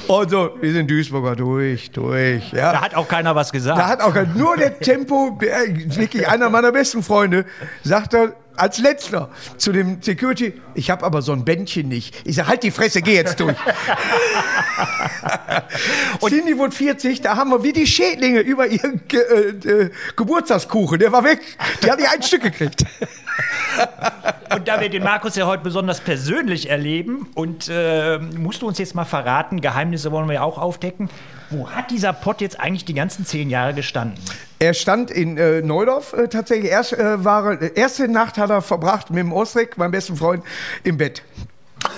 Und 0.08 0.31
so, 0.31 0.50
wir 0.61 0.73
sind 0.73 0.91
Duisburger 0.91 1.35
durch, 1.37 1.91
durch. 1.91 2.53
Ja. 2.53 2.73
Da 2.73 2.81
hat 2.81 2.94
auch 2.94 3.08
keiner 3.08 3.35
was 3.35 3.53
gesagt. 3.53 3.79
Da 3.79 3.88
hat 3.88 4.00
auch 4.00 4.14
keiner, 4.14 4.32
nur 4.35 4.56
der 4.56 4.79
Tempo, 4.79 5.38
wirklich 5.41 6.29
einer 6.29 6.49
meiner 6.50 6.73
besten 6.73 7.03
Freunde, 7.03 7.44
sagt 7.82 8.14
er, 8.14 8.35
als 8.56 8.79
letzter 8.79 9.31
zu 9.56 9.73
dem 9.73 10.03
Security, 10.03 10.55
ich 10.75 10.91
habe 10.91 11.05
aber 11.05 11.23
so 11.23 11.32
ein 11.32 11.44
Bändchen 11.44 11.88
nicht. 11.88 12.14
Ich 12.25 12.37
sage, 12.37 12.49
halt 12.49 12.62
die 12.62 12.70
Fresse, 12.70 13.03
geh 13.03 13.14
jetzt 13.14 13.41
durch. 13.41 13.56
und 16.20 16.31
Cindy 16.31 16.58
wurde 16.58 16.75
40, 16.75 17.20
da 17.20 17.37
haben 17.37 17.50
wir 17.50 17.62
wie 17.62 17.73
die 17.73 17.87
Schädlinge 17.87 18.41
über 18.41 18.67
ihren 18.67 19.06
Ge 19.08 19.20
äh, 19.20 19.69
äh, 19.69 19.91
Geburtstagskuchen, 20.17 20.99
der 20.99 21.12
war 21.12 21.25
weg. 21.25 21.41
Die 21.82 21.91
hat 21.91 21.99
nicht 21.99 22.11
ein 22.11 22.23
Stück 22.23 22.43
gekriegt. 22.43 22.85
und 24.55 24.69
da 24.69 24.81
wir 24.81 24.89
den 24.89 25.03
Markus 25.03 25.36
ja 25.36 25.46
heute 25.46 25.63
besonders 25.63 26.01
persönlich 26.01 26.70
erleben 26.70 27.29
und 27.34 27.69
äh, 27.69 28.19
musst 28.19 28.63
du 28.63 28.69
uns 28.69 28.79
jetzt 28.79 28.94
mal 28.94 29.05
verraten, 29.05 29.60
Geheimnisse 29.60 30.13
wollen 30.13 30.29
wir 30.29 30.34
ja 30.34 30.43
auch 30.43 30.58
aufdecken. 30.58 31.10
Wo 31.50 31.70
hat 31.70 31.91
dieser 31.91 32.12
Pott 32.12 32.41
jetzt 32.41 32.58
eigentlich 32.58 32.84
die 32.84 32.94
ganzen 32.94 33.24
zehn 33.24 33.50
Jahre 33.50 33.74
gestanden? 33.74 34.19
Er 34.58 34.74
stand 34.74 35.10
in 35.10 35.36
äh, 35.36 35.62
Neudorf 35.62 36.12
äh, 36.12 36.29
tatsächlich. 36.29 36.70
Erst, 36.70 36.93
äh, 36.94 37.24
war, 37.24 37.60
äh, 37.60 37.72
erste 37.74 38.08
Nacht 38.08 38.38
hat 38.38 38.50
er 38.50 38.62
verbracht 38.62 39.10
mit 39.10 39.19
dem 39.19 39.32
Osrik, 39.32 39.79
meinem 39.79 39.93
besten 39.93 40.17
Freund, 40.17 40.44
im 40.82 40.96
Bett. 40.96 41.22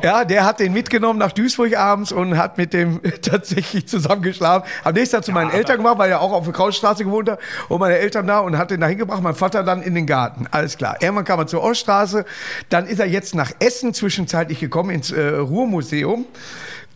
Ja, 0.00 0.24
der 0.24 0.44
hat 0.44 0.60
den 0.60 0.72
mitgenommen 0.72 1.18
nach 1.18 1.32
Duisburg 1.32 1.76
abends 1.76 2.12
und 2.12 2.38
hat 2.38 2.56
mit 2.56 2.72
dem 2.72 3.00
tatsächlich 3.22 3.88
zusammengeschlafen. 3.88 4.68
Am 4.84 4.94
nächsten 4.94 5.16
Tag 5.16 5.24
zu 5.24 5.32
meinen 5.32 5.50
ja, 5.50 5.56
Eltern 5.56 5.78
gemacht, 5.78 5.98
weil 5.98 6.08
er 6.08 6.20
auch 6.20 6.30
auf 6.30 6.44
der 6.44 6.52
Krautstraße 6.52 7.04
gewohnt 7.04 7.28
hat. 7.28 7.40
Und 7.68 7.80
meine 7.80 7.98
Eltern 7.98 8.28
da 8.28 8.38
und 8.38 8.56
hat 8.56 8.70
den 8.70 8.80
da 8.80 8.86
hingebracht. 8.86 9.22
Mein 9.22 9.34
Vater 9.34 9.64
dann 9.64 9.82
in 9.82 9.96
den 9.96 10.06
Garten. 10.06 10.46
Alles 10.52 10.76
klar. 10.76 10.96
Irgendwann 11.00 11.24
kam 11.24 11.40
er 11.40 11.48
zur 11.48 11.64
Oststraße. 11.64 12.24
Dann 12.68 12.86
ist 12.86 13.00
er 13.00 13.06
jetzt 13.06 13.34
nach 13.34 13.50
Essen 13.58 13.92
zwischenzeitlich 13.92 14.60
gekommen 14.60 14.90
ins 14.90 15.10
äh, 15.10 15.20
Ruhrmuseum 15.20 16.26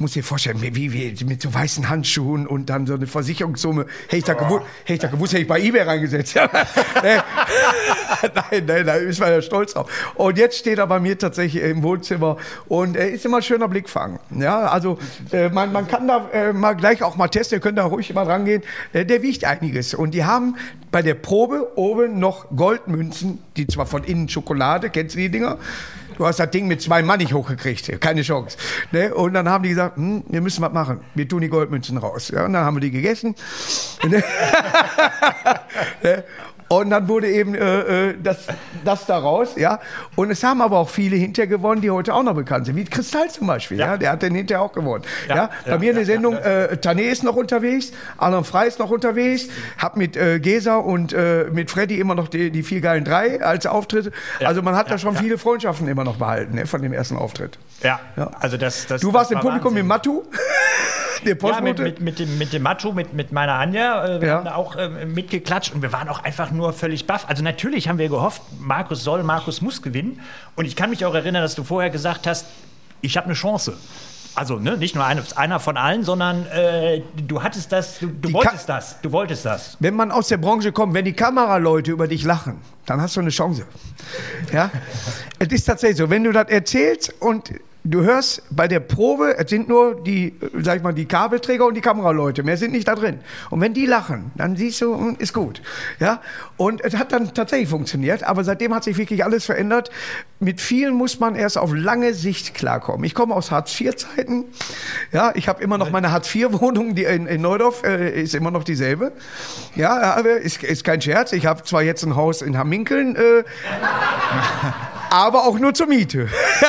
muss 0.02 0.12
dir 0.12 0.23
vorstellen, 0.23 0.59
wie, 0.61 0.92
wie 0.92 1.25
mit 1.25 1.40
so 1.40 1.54
weißen 1.54 1.88
Handschuhen 1.88 2.47
und 2.47 2.68
dann 2.68 2.87
so 2.87 2.94
eine 2.94 3.06
Versicherungssumme. 3.06 3.87
Hätte 4.04 4.16
ich 4.16 4.25
da, 4.25 4.35
gewusst, 4.35 4.66
hätte 4.80 4.92
ich 4.94 4.99
da 4.99 5.09
gewusst, 5.09 5.32
hätte 5.32 5.42
ich 5.42 5.49
bei 5.49 5.61
eBay 5.61 5.82
reingesetzt. 5.82 6.35
nein, 7.02 7.23
nein, 8.66 8.87
da 8.87 8.94
ist 8.94 9.21
man 9.21 9.30
ja 9.30 9.40
stolz 9.40 9.73
drauf. 9.73 10.12
Und 10.16 10.37
jetzt 10.37 10.59
steht 10.59 10.78
er 10.78 10.87
bei 10.87 11.00
mir 11.00 11.18
tatsächlich 11.18 11.62
im 11.62 11.82
Wohnzimmer 11.82 12.37
und 12.66 12.97
er 12.97 13.11
ist 13.11 13.25
immer 13.25 13.38
ein 13.38 13.42
schöner 13.42 13.68
Blickfang. 13.68 14.18
Ja, 14.37 14.66
also 14.66 14.99
äh, 15.30 15.49
man, 15.49 15.73
man 15.73 15.88
kann 15.88 16.06
da 16.06 16.28
äh, 16.32 16.52
mal 16.52 16.75
gleich 16.75 17.02
auch 17.02 17.16
mal 17.16 17.28
testen, 17.28 17.56
ihr 17.56 17.61
könnt 17.61 17.78
da 17.78 17.85
ruhig 17.85 18.12
mal 18.12 18.26
rangehen. 18.26 18.62
Äh, 18.92 19.06
der 19.06 19.23
wiegt 19.23 19.44
einiges. 19.44 19.94
Und 19.94 20.12
die 20.12 20.25
haben 20.25 20.56
bei 20.90 21.00
der 21.02 21.14
Probe 21.14 21.73
oben 21.76 22.18
noch 22.18 22.47
Goldmünzen, 22.54 23.38
die 23.56 23.66
zwar 23.66 23.87
von 23.87 24.04
innen 24.04 24.28
Schokolade, 24.28 24.90
kennst 24.90 25.14
du 25.14 25.21
die 25.21 25.30
Dinger? 25.30 25.59
Du 26.16 26.26
hast 26.26 26.38
das 26.38 26.50
Ding 26.50 26.66
mit 26.66 26.83
zwei 26.83 27.02
Mann 27.02 27.19
nicht 27.19 27.33
hochgekriegt, 27.33 28.00
keine 28.00 28.23
Chance. 28.23 28.57
Ne? 28.90 29.14
Und 29.14 29.35
dann 29.35 29.49
haben 29.49 29.62
die 29.62 29.71
gesagt, 29.71 29.97
hm, 29.97 30.25
wir 30.28 30.40
müssen 30.40 30.62
was 30.62 30.73
machen. 30.73 31.00
Wir 31.14 31.28
tun 31.28 31.40
die 31.40 31.49
Goldmünzen 31.49 31.99
raus. 31.99 32.28
Ja, 32.28 32.45
und 32.45 32.52
dann 32.52 32.64
haben 32.64 32.76
wir 32.76 32.81
die 32.81 32.90
gegessen. 32.90 33.35
ne? 34.09 34.23
Und 36.73 36.88
dann 36.88 37.07
wurde 37.07 37.29
eben 37.29 37.55
äh, 37.55 38.09
äh, 38.09 38.14
das, 38.23 38.47
das 38.83 39.05
daraus, 39.05 39.57
ja. 39.57 39.79
Und 40.17 40.31
es 40.31 40.43
haben 40.43 40.62
aber 40.62 40.79
auch 40.79 40.88
viele 40.88 41.17
hinterher 41.17 41.47
gewonnen, 41.47 41.83
die 41.83 41.91
heute 41.91 42.14
auch 42.14 42.23
noch 42.23 42.35
bekannt 42.35 42.64
sind, 42.64 42.76
wie 42.76 42.85
Kristall 42.85 43.29
zum 43.31 43.47
Beispiel, 43.47 43.79
ja. 43.79 43.88
ja? 43.88 43.97
Der 43.99 44.12
hat 44.12 44.23
den 44.23 44.35
hinterher 44.35 44.62
auch 44.62 44.73
gewonnen. 44.73 45.05
Ja, 45.29 45.37
ja? 45.37 45.50
Bei 45.67 45.79
mir 45.79 45.91
in 45.91 45.97
der 45.97 46.07
Sendung, 46.07 46.35
äh, 46.35 46.79
Tané 46.81 47.11
ist 47.11 47.25
noch 47.25 47.37
unterwegs, 47.37 47.93
Alan 48.17 48.43
Frey 48.45 48.69
ist 48.69 48.79
noch 48.79 48.88
unterwegs, 48.88 49.49
hab 49.76 49.99
mit 49.99 50.17
äh, 50.17 50.41
Gesa 50.41 50.76
und 50.76 51.12
äh, 51.12 51.45
mit 51.52 51.71
Freddy 51.71 52.00
immer 52.00 52.14
noch 52.14 52.29
die, 52.29 52.50
die 52.50 52.62
vier 52.62 52.81
geilen 52.81 53.05
drei 53.05 53.43
als 53.43 53.67
Auftritte. 53.67 54.11
Also 54.43 54.62
man 54.62 54.75
hat 54.75 54.91
da 54.91 54.97
schon 54.97 55.14
viele 55.14 55.37
Freundschaften 55.37 55.87
immer 55.88 56.05
noch 56.05 56.17
behalten, 56.17 56.55
ne, 56.55 56.67
von 56.67 56.81
dem 56.81 56.95
ersten 56.95 57.17
Auftritt. 57.17 57.59
Ja, 57.83 58.00
also 58.41 58.57
das, 58.57 58.87
das 58.87 59.02
Du 59.02 59.12
warst 59.12 59.31
das 59.31 59.37
im 59.37 59.41
Publikum 59.41 59.73
Wahnsinn. 59.73 59.87
mit 59.87 59.88
Matu? 59.88 60.23
Der 61.25 61.37
Ja, 61.37 61.61
mit, 61.61 61.76
Postbote? 61.76 61.83
mit, 61.83 62.00
mit, 62.00 62.19
dem, 62.19 62.38
mit 62.38 62.52
dem 62.52 62.62
Macho, 62.62 62.93
mit, 62.93 63.12
mit 63.14 63.33
meiner 63.33 63.55
Anja, 63.55 64.05
äh, 64.17 64.21
wir 64.21 64.29
Ja. 64.29 64.35
haben 64.37 64.45
da 64.45 64.55
auch 64.55 64.76
äh, 64.76 65.07
mitgeklatscht 65.07 65.75
und 65.75 65.83
wir 65.83 65.93
waren 65.93 66.09
auch 66.09 66.23
einfach 66.25 66.50
nur 66.50 66.73
völlig 66.73 67.07
baff. 67.07 67.26
Also 67.29 67.43
natürlich 67.43 67.88
haben 67.88 67.99
wir 67.99 68.09
gehofft, 68.09 68.43
Markus 68.61 69.02
soll, 69.05 69.23
Markus 69.23 69.61
muss 69.61 69.83
gewinnen. 69.83 70.21
Und 70.57 70.64
ich 70.64 70.76
kann 70.76 70.91
mich 70.91 71.05
auch 71.05 71.14
erinnern, 71.14 71.43
dass 71.43 71.55
du 71.55 71.64
vorher 71.64 71.91
gesagt 71.91 72.26
hast, 72.26 72.47
ich 73.00 73.17
habe 73.17 73.26
eine 73.26 73.35
Chance. 73.35 73.76
Also 74.35 74.59
ne, 74.59 74.79
nicht 74.79 74.95
nur 74.95 75.05
eine, 75.05 75.23
einer 75.37 75.61
von 75.61 75.76
allen, 75.76 76.05
sondern 76.05 76.47
äh, 76.47 77.02
du 77.26 77.43
hattest 77.43 77.71
das, 77.71 77.99
du, 77.99 78.07
du 78.07 78.33
wolltest 78.33 78.67
Ka- 78.67 78.76
das, 78.76 78.99
du 79.02 79.12
wolltest 79.12 79.45
das. 79.45 79.76
Wenn 79.79 79.95
man 79.95 80.11
aus 80.11 80.29
der 80.29 80.38
Branche 80.38 80.73
kommt, 80.73 80.95
wenn 80.95 81.05
die 81.05 81.12
Kameraleute 81.12 81.91
über 81.91 82.09
dich 82.09 82.25
lachen, 82.25 82.59
dann 82.87 83.00
hast 83.02 83.14
du 83.17 83.21
eine 83.21 83.29
Chance. 83.29 83.67
Ja? 84.50 84.71
es 85.38 85.49
ist 85.49 85.64
tatsächlich 85.64 85.99
so, 85.99 86.09
wenn 86.09 86.25
du 86.25 86.33
das 86.33 86.49
erzählst 86.49 87.12
und 87.21 87.50
du 87.85 88.03
hörst 88.03 88.43
bei 88.51 88.69
der 88.69 88.81
Probe, 88.81 89.37
es 89.39 89.51
sind 89.51 89.69
nur 89.69 90.03
die, 90.03 90.29
äh, 90.29 90.62
sag 90.62 90.77
ich 90.77 90.83
mal, 90.83 90.93
die 90.93 91.07
Kabelträger 91.07 91.67
und 91.67 91.75
die 91.75 91.81
Kameraleute, 91.81 92.43
mehr 92.43 92.57
sind 92.57 92.73
nicht 92.73 92.87
da 92.89 92.95
drin. 92.95 93.21
Und 93.51 93.61
wenn 93.61 93.75
die 93.75 93.87
lachen, 93.87 94.31
dann 94.37 94.57
siehst 94.57 94.81
du, 94.81 94.95
hm, 94.97 95.17
ist 95.19 95.33
gut. 95.33 95.62
Ja? 95.99 96.21
Und 96.57 96.83
es 96.85 96.97
hat 96.97 97.12
dann 97.12 97.35
tatsächlich 97.35 97.69
funktioniert, 97.69 98.23
aber 98.23 98.45
seitdem 98.45 98.75
hat 98.75 98.85
sich 98.85 98.97
wirklich 98.97 99.25
alles 99.25 99.45
verändert. 99.45 99.91
Mit 100.39 100.61
vielen 100.61 100.95
muss 100.95 101.21
man 101.21 101.35
erst 101.35 101.59
auf 101.59 101.73
lange 101.75 102.15
Sicht 102.15 102.55
klarkommen. 102.55 103.05
Ich 103.05 103.15
komme 103.15 103.35
aus 103.35 103.51
Hartz-IV-Zeiten. 103.51 104.45
Ja, 105.12 105.33
ich 105.35 105.49
habe 105.49 105.62
immer 105.62 105.79
noch 105.79 105.91
meine 105.91 106.12
Hartz-IV-Wohnung, 106.12 106.95
die 106.95 107.05
in, 107.05 107.27
in 107.27 107.41
Neudorf 107.41 107.83
äh, 107.85 108.23
ist 108.23 108.35
immer 108.35 108.51
noch 108.51 108.65
dieselbe. 108.65 109.12
Ja, 109.75 110.15
aber 110.15 110.37
ist, 110.37 110.62
ist 110.62 110.85
kein 110.85 111.01
Scherz. 111.01 111.33
Ich 111.33 111.47
habe 111.47 111.62
zwar 111.65 111.83
jetzt 111.83 112.05
ein 112.05 112.17
Haus 112.17 112.43
in 112.43 112.57
Hamminkeln, 112.57 113.17
äh, 113.17 113.45
aber 115.12 115.45
auch 115.47 115.59
nur 115.59 115.75
zur 115.75 115.88
Miete. 115.88 116.26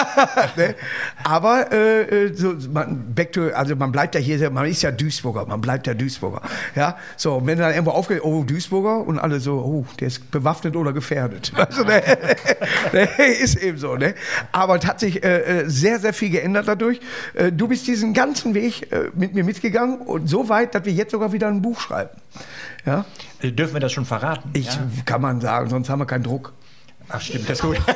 ne? 0.57 0.75
Aber 1.23 1.71
äh, 1.71 2.25
äh, 2.25 2.33
so, 2.33 2.53
man, 2.73 3.13
back 3.15 3.31
to, 3.31 3.47
also 3.53 3.73
man 3.77 3.93
bleibt 3.93 4.15
ja 4.15 4.21
hier, 4.21 4.49
man 4.49 4.65
ist 4.65 4.81
ja 4.81 4.91
Duisburger, 4.91 5.45
man 5.45 5.61
bleibt 5.61 5.87
ja 5.87 5.93
Duisburger. 5.93 6.41
Ja, 6.75 6.97
so, 7.15 7.35
und 7.35 7.47
wenn 7.47 7.57
dann 7.57 7.71
irgendwo 7.71 7.91
aufgeht, 7.91 8.19
oh, 8.21 8.43
Duisburger, 8.43 9.07
und 9.07 9.17
alle 9.17 9.39
so, 9.39 9.53
oh, 9.53 9.85
der 9.97 10.07
ist 10.07 10.29
bewaffnet 10.29 10.75
oder 10.75 10.91
gefährdet. 10.93 11.51
Also, 11.63 11.83
ne, 11.85 12.03
ne, 12.93 13.03
ist 13.41 13.55
eben 13.55 13.77
so, 13.77 13.95
ne? 13.95 14.15
Aber 14.51 14.75
es 14.75 14.85
hat 14.85 14.99
sich 14.99 15.23
äh, 15.23 15.61
äh, 15.61 15.69
sehr, 15.69 15.99
sehr 15.99 16.13
viel 16.13 16.29
geändert 16.29 16.67
dadurch. 16.67 16.99
Äh, 17.35 17.53
du 17.53 17.69
bist 17.69 17.87
diesen 17.87 18.13
ganzen 18.13 18.53
Weg 18.53 18.91
äh, 18.91 19.09
mit 19.13 19.33
mir 19.33 19.45
mitgegangen 19.45 19.99
und 19.99 20.27
so 20.27 20.49
weit, 20.49 20.75
dass 20.75 20.83
wir 20.83 20.91
jetzt 20.91 21.11
sogar 21.11 21.31
wieder 21.31 21.47
ein 21.47 21.61
Buch 21.61 21.79
schreiben. 21.79 22.11
Ja, 22.85 23.05
dürfen 23.41 23.73
wir 23.73 23.79
das 23.79 23.93
schon 23.93 24.05
verraten? 24.05 24.49
ich 24.53 24.65
ja? 24.65 24.81
kann 25.05 25.21
man 25.21 25.39
sagen, 25.39 25.69
sonst 25.69 25.89
haben 25.89 25.99
wir 25.99 26.05
keinen 26.05 26.23
Druck. 26.23 26.51
Ach 27.09 27.21
stimmt, 27.21 27.49
das 27.49 27.59
ist 27.59 27.63
gut. 27.65 27.77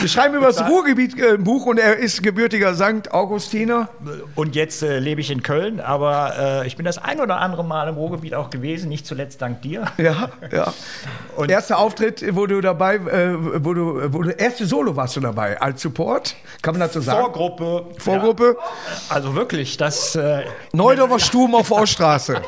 Wir 0.00 0.08
schreiben 0.08 0.34
über 0.34 0.46
das 0.46 0.60
Ruhrgebiet 0.68 1.18
äh, 1.18 1.34
ein 1.34 1.44
Buch 1.44 1.64
und 1.66 1.78
er 1.78 1.96
ist 1.96 2.22
gebürtiger 2.22 2.74
St. 2.74 3.10
Augustiner. 3.12 3.88
Und 4.34 4.54
jetzt 4.54 4.82
äh, 4.82 4.98
lebe 4.98 5.20
ich 5.22 5.30
in 5.30 5.42
Köln, 5.42 5.80
aber 5.80 6.34
äh, 6.62 6.66
ich 6.66 6.76
bin 6.76 6.84
das 6.84 6.98
ein 6.98 7.20
oder 7.20 7.38
andere 7.40 7.64
Mal 7.64 7.88
im 7.88 7.94
Ruhrgebiet 7.96 8.34
auch 8.34 8.50
gewesen, 8.50 8.88
nicht 8.90 9.06
zuletzt 9.06 9.40
dank 9.42 9.62
dir. 9.62 9.84
Ja, 9.98 10.28
ja. 10.52 10.72
Und- 11.36 11.50
Erster 11.50 11.78
Auftritt, 11.78 12.22
wo 12.36 12.46
du 12.46 12.60
dabei, 12.60 12.96
äh, 12.96 13.34
wo 13.64 13.72
du, 13.74 14.12
wo 14.12 14.22
du, 14.22 14.30
erste 14.30 14.66
Solo 14.66 14.94
warst 14.94 15.16
du 15.16 15.20
dabei, 15.20 15.60
als 15.60 15.80
Support, 15.82 16.36
kann 16.62 16.74
man 16.74 16.80
dazu 16.80 17.00
sagen? 17.00 17.20
Vorgruppe. 17.22 17.86
Vorgruppe, 17.98 18.56
Ja, 18.58 19.14
also 19.14 19.34
wirklich, 19.34 19.76
das 19.78 20.14
äh, 20.16 20.44
Neudorfer 20.72 21.18
Sturm 21.18 21.54
auf 21.54 21.68
der 21.68 21.78
Oststraße. 21.78 22.42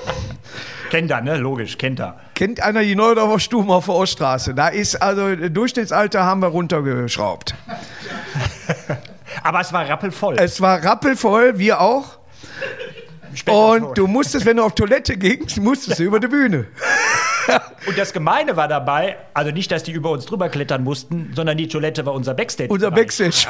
Kennt 0.90 1.10
er, 1.10 1.20
ne? 1.20 1.36
Logisch, 1.36 1.78
kennt 1.78 2.00
er. 2.00 2.16
Kennt 2.34 2.62
einer 2.62 2.82
die 2.82 2.94
Neudorfer 2.94 3.40
Sturm 3.40 3.70
auf 3.70 3.86
der 3.86 3.94
Oststraße? 3.94 4.54
Da 4.54 4.68
ist 4.68 4.96
also 4.96 5.34
Durchschnittsalter 5.36 6.24
haben 6.24 6.40
wir 6.40 6.48
runtergeschraubt. 6.48 7.54
Aber 9.42 9.60
es 9.60 9.72
war 9.72 9.88
rappelvoll. 9.88 10.36
Es 10.38 10.60
war 10.60 10.82
rappelvoll, 10.84 11.58
wir 11.58 11.80
auch. 11.80 12.18
Und 13.46 13.98
du 13.98 14.06
musstest, 14.06 14.46
wenn 14.46 14.56
du 14.56 14.64
auf 14.64 14.74
Toilette 14.74 15.16
gingst, 15.16 15.58
musstest 15.60 15.98
du 15.98 16.04
über 16.04 16.20
die 16.20 16.28
Bühne. 16.28 16.66
Und 17.86 17.96
das 17.96 18.12
Gemeine 18.12 18.56
war 18.56 18.68
dabei, 18.68 19.16
also 19.32 19.50
nicht, 19.50 19.70
dass 19.70 19.82
die 19.82 19.92
über 19.92 20.10
uns 20.10 20.26
drüber 20.26 20.48
klettern 20.48 20.84
mussten, 20.84 21.32
sondern 21.34 21.56
die 21.56 21.68
Toilette 21.68 22.04
war 22.04 22.12
unser 22.12 22.34
Backstage. 22.34 22.70
Unser 22.70 22.90
Backstage. 22.90 23.46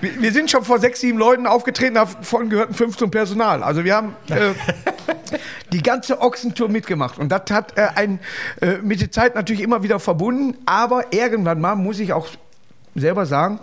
wir, 0.00 0.20
wir 0.20 0.32
sind 0.32 0.50
schon 0.50 0.64
vor 0.64 0.80
sechs, 0.80 1.00
sieben 1.00 1.18
Leuten 1.18 1.46
aufgetreten, 1.46 1.94
davon 1.94 2.48
gehörten 2.48 2.74
fünf 2.74 2.96
zum 2.96 3.10
Personal. 3.10 3.62
Also 3.62 3.84
wir 3.84 3.94
haben 3.94 4.16
äh, 4.28 4.54
die 5.72 5.82
ganze 5.82 6.20
Ochsentour 6.20 6.68
mitgemacht. 6.68 7.18
Und 7.18 7.30
das 7.30 7.42
hat 7.50 7.78
äh, 7.78 7.88
ein, 7.94 8.18
äh, 8.60 8.78
mit 8.82 9.00
der 9.00 9.12
Zeit 9.12 9.34
natürlich 9.34 9.62
immer 9.62 9.82
wieder 9.82 10.00
verbunden. 10.00 10.56
Aber 10.66 11.12
irgendwann 11.12 11.60
mal, 11.60 11.76
muss 11.76 12.00
ich 12.00 12.12
auch 12.12 12.26
selber 12.94 13.26
sagen, 13.26 13.60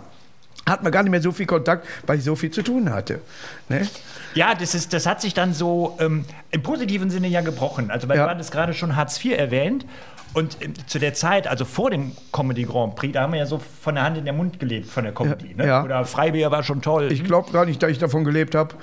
hat 0.68 0.82
man 0.82 0.90
gar 0.92 1.02
nicht 1.02 1.10
mehr 1.10 1.20
so 1.22 1.32
viel 1.32 1.46
Kontakt, 1.46 1.86
weil 2.06 2.18
ich 2.18 2.24
so 2.24 2.34
viel 2.36 2.50
zu 2.50 2.62
tun 2.62 2.90
hatte. 2.90 3.20
Ne? 3.68 3.86
Ja, 4.34 4.54
das, 4.54 4.74
ist, 4.74 4.92
das 4.92 5.06
hat 5.06 5.20
sich 5.20 5.34
dann 5.34 5.52
so 5.54 5.96
ähm, 6.00 6.24
im 6.50 6.62
positiven 6.62 7.10
Sinne 7.10 7.28
ja 7.28 7.40
gebrochen. 7.42 7.90
Also, 7.90 8.08
weil 8.08 8.16
Ja. 8.16 8.24
du 8.24 8.30
hattest 8.30 8.50
gerade 8.52 8.72
schon 8.74 8.96
Hartz 8.96 9.22
IV 9.24 9.36
erwähnt. 9.38 9.84
Und 10.32 10.56
ähm, 10.62 10.72
zu 10.88 10.98
der 10.98 11.14
Zeit, 11.14 11.46
also 11.46 11.64
vor 11.64 11.90
dem 11.90 12.10
Comedy 12.32 12.64
Grand 12.64 12.96
Prix, 12.96 13.12
da 13.12 13.22
haben 13.22 13.32
wir 13.34 13.38
ja 13.40 13.46
so 13.46 13.60
von 13.82 13.94
der 13.94 14.02
Hand 14.04 14.18
in 14.18 14.24
den 14.24 14.36
Mund 14.36 14.58
gelebt 14.58 14.88
von 14.90 15.04
der 15.04 15.12
Comedy. 15.12 15.54
Ne? 15.54 15.66
ja. 15.66 15.84
Oder 15.84 16.04
Freibier 16.04 16.50
war 16.50 16.62
schon 16.64 16.82
toll. 16.82 17.12
Ich 17.12 17.22
glaube 17.24 17.52
gar 17.52 17.64
nicht, 17.66 17.80
dass 17.82 17.90
ich 17.90 17.98
davon 17.98 18.24
gelebt 18.24 18.54
habe. 18.56 18.74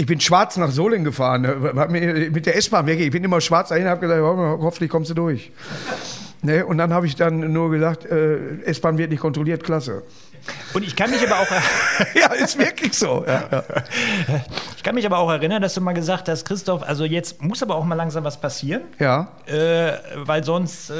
Ich 0.00 0.06
bin 0.06 0.20
schwarz 0.20 0.56
nach 0.56 0.70
Solingen 0.70 1.04
gefahren, 1.04 1.42
ne, 1.42 2.30
mit 2.32 2.46
der 2.46 2.56
S-Bahn 2.56 2.86
weg. 2.86 3.00
Ich 3.00 3.10
bin 3.10 3.24
immer 3.24 3.40
schwarz 3.40 3.70
dahin, 3.70 3.88
habe 3.88 4.00
gesagt, 4.00 4.22
ho- 4.22 4.58
hoffentlich 4.62 4.90
kommst 4.90 5.10
du 5.10 5.14
durch. 5.14 5.50
Ne, 6.40 6.64
und 6.64 6.78
dann 6.78 6.94
habe 6.94 7.04
ich 7.06 7.16
dann 7.16 7.52
nur 7.52 7.68
gesagt, 7.72 8.06
äh, 8.06 8.62
S-Bahn 8.62 8.96
wird 8.96 9.10
nicht 9.10 9.18
kontrolliert, 9.20 9.64
klasse. 9.64 10.04
Und 10.74 10.84
ich 10.84 10.96
kann 10.96 11.10
mich 11.10 11.24
aber 11.26 11.40
auch, 11.40 11.46
ja, 12.14 12.32
ist 12.32 12.58
wirklich 12.58 12.94
so. 12.94 13.24
Ja, 13.26 13.44
ja. 13.50 13.64
ich 14.76 14.82
kann 14.82 14.94
mich 14.94 15.06
aber 15.06 15.18
auch 15.18 15.30
erinnern, 15.30 15.62
dass 15.62 15.74
du 15.74 15.80
mal 15.80 15.92
gesagt 15.92 16.28
hast, 16.28 16.44
Christoph, 16.44 16.82
also 16.82 17.04
jetzt 17.04 17.42
muss 17.42 17.62
aber 17.62 17.74
auch 17.76 17.84
mal 17.84 17.94
langsam 17.94 18.24
was 18.24 18.40
passieren, 18.40 18.82
ja. 18.98 19.28
äh, 19.46 19.92
weil 20.16 20.44
sonst 20.44 20.90
äh, 20.90 20.94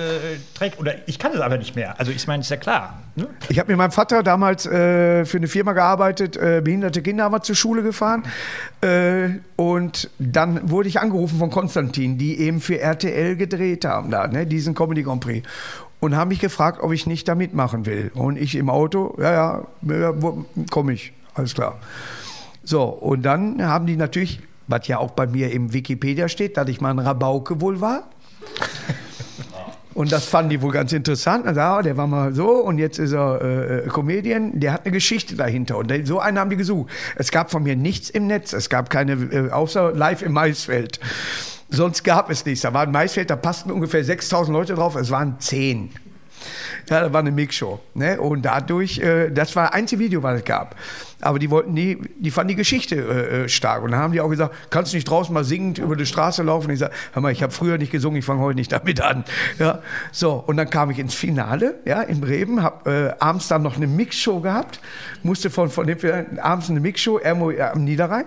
trägt, 0.55 0.78
oder 0.78 0.95
ich 1.07 1.19
kann 1.19 1.33
es 1.33 1.40
aber 1.40 1.59
nicht 1.59 1.76
mehr. 1.76 1.99
Also 1.99 2.12
ich 2.12 2.26
meine, 2.26 2.40
ist 2.40 2.50
ja 2.50 2.57
klar. 2.57 2.99
Ne? 3.14 3.28
Ich 3.49 3.59
habe 3.59 3.71
mit 3.71 3.78
meinem 3.78 3.90
Vater 3.90 4.23
damals 4.23 4.67
äh, 4.67 5.25
für 5.25 5.38
eine 5.38 5.49
Firma 5.49 5.73
gearbeitet, 5.73 6.37
äh, 6.37 6.61
behinderte 6.62 7.02
Kinder 7.02 7.25
haben 7.25 7.33
wir 7.33 7.43
zur 7.43 7.57
Schule 7.57 7.83
gefahren. 7.83 8.23
Äh, 8.81 9.40
und 9.57 10.11
dann 10.19 10.71
wurde 10.71 10.88
ich 10.88 11.00
angerufen 11.00 11.38
von 11.38 11.50
Konstantin, 11.50 12.17
die 12.17 12.38
eben 12.40 12.61
für 12.61 12.78
RTL 12.78 13.37
gedreht 13.37 13.85
haben, 13.85 14.11
da, 14.11 14.28
ne, 14.28 14.47
diesen 14.47 14.75
Comedy 14.75 15.02
Grand 15.02 15.21
Prix. 15.21 15.47
Und 16.00 16.17
haben 16.17 16.28
mich 16.28 16.38
gefragt, 16.38 16.81
ob 16.81 16.93
ich 16.93 17.07
nicht 17.07 17.26
da 17.26 17.35
mitmachen 17.35 17.85
will. 17.85 18.12
Und 18.14 18.38
ich 18.38 18.55
im 18.55 18.71
Auto, 18.71 19.17
ja, 19.19 19.64
ja, 19.83 20.14
komme 20.71 20.93
ich, 20.93 21.12
alles 21.35 21.55
klar. 21.55 21.78
So, 22.62 22.85
und 22.85 23.23
dann 23.23 23.62
haben 23.64 23.87
die 23.87 23.97
natürlich, 23.97 24.40
was 24.67 24.87
ja 24.87 24.99
auch 24.99 25.12
bei 25.12 25.26
mir 25.26 25.50
im 25.50 25.73
Wikipedia 25.73 26.28
steht, 26.28 26.57
dass 26.57 26.69
ich 26.69 26.81
mal 26.81 26.90
ein 26.90 26.99
Rabauke 26.99 27.61
wohl 27.61 27.81
war. 27.81 28.05
Und 29.99 30.12
das 30.12 30.26
fanden 30.26 30.50
die 30.50 30.62
wohl 30.62 30.71
ganz 30.71 30.93
interessant. 30.93 31.45
Also, 31.45 31.59
ja, 31.59 31.83
der 31.83 31.97
war 31.97 32.07
mal 32.07 32.33
so 32.33 32.50
und 32.50 32.78
jetzt 32.78 33.00
ist 33.00 33.12
er 33.12 33.40
äh, 33.43 33.78
äh, 33.78 33.88
Comedian. 33.88 34.61
Der 34.61 34.75
hat 34.75 34.85
eine 34.85 34.93
Geschichte 34.93 35.35
dahinter. 35.35 35.76
Und 35.76 35.93
so 36.07 36.21
einen 36.21 36.38
haben 36.38 36.50
die 36.50 36.57
gesucht. 36.57 36.88
Es 37.17 37.33
gab 37.33 37.50
von 37.50 37.64
mir 37.64 37.75
nichts 37.75 38.09
im 38.09 38.28
Netz. 38.28 38.52
Es 38.52 38.69
gab 38.69 38.90
keine, 38.90 39.14
äh, 39.14 39.50
außer 39.50 39.93
live 39.93 40.23
im 40.23 40.35
Maisfeld. 40.35 41.00
Sonst 41.70 42.02
gab 42.02 42.30
es 42.30 42.44
nichts. 42.44 42.62
Da 42.62 42.72
war 42.72 42.82
ein 42.82 42.92
Maisfeld, 42.92 43.30
da 43.30 43.37
passten 43.37 43.70
ungefähr 43.70 44.02
6000 44.02 44.56
Leute 44.56 44.75
drauf. 44.75 44.96
Es 44.96 45.10
waren 45.10 45.38
10. 45.38 45.90
Ja, 46.88 47.00
das 47.00 47.12
war 47.12 47.20
eine 47.20 47.30
Mixshow. 47.30 47.80
Ne? 47.94 48.20
Und 48.20 48.42
dadurch, 48.42 48.98
äh, 48.98 49.30
das 49.30 49.54
war 49.56 49.66
das 49.66 49.75
einzige 49.75 50.00
Video, 50.00 50.22
was 50.22 50.38
es 50.38 50.44
gab. 50.44 50.76
Aber 51.20 51.38
die 51.38 51.50
wollten 51.50 51.75
die, 51.75 51.98
die 52.16 52.30
fanden 52.30 52.48
die 52.48 52.54
Geschichte 52.54 52.96
äh, 52.96 53.44
äh, 53.44 53.48
stark. 53.48 53.82
Und 53.82 53.90
dann 53.90 54.00
haben 54.00 54.12
die 54.12 54.20
auch 54.20 54.28
gesagt, 54.28 54.54
kannst 54.70 54.92
du 54.92 54.96
nicht 54.96 55.08
draußen 55.08 55.34
mal 55.34 55.44
singend 55.44 55.78
über 55.78 55.96
die 55.96 56.06
Straße 56.06 56.42
laufen? 56.42 56.70
Ich 56.70 56.78
sage, 56.78 56.92
hör 57.12 57.22
mal, 57.22 57.32
ich 57.32 57.42
habe 57.42 57.52
früher 57.52 57.76
nicht 57.76 57.92
gesungen, 57.92 58.18
ich 58.18 58.25
fange 58.25 58.40
heute 58.40 58.56
nicht 58.56 58.72
damit 58.72 59.00
an. 59.00 59.25
Ja, 59.58 59.82
so, 60.12 60.32
und 60.46 60.56
dann 60.56 60.70
kam 60.70 60.90
ich 60.90 60.98
ins 60.98 61.14
Finale, 61.14 61.75
ja, 61.84 62.02
in 62.02 62.20
Bremen, 62.20 62.62
habe 62.62 63.14
äh, 63.18 63.22
abends 63.22 63.48
dann 63.48 63.62
noch 63.62 63.76
eine 63.76 63.87
Mixshow 63.87 64.40
gehabt, 64.40 64.80
musste 65.22 65.50
von, 65.50 65.70
von 65.70 65.87
dem 65.87 65.98
abends 66.40 66.70
eine 66.70 66.80
Mixshow 66.80 67.18
irgendwo 67.18 67.50
äh, 67.50 67.62
am 67.62 67.84
Niederrhein 67.84 68.26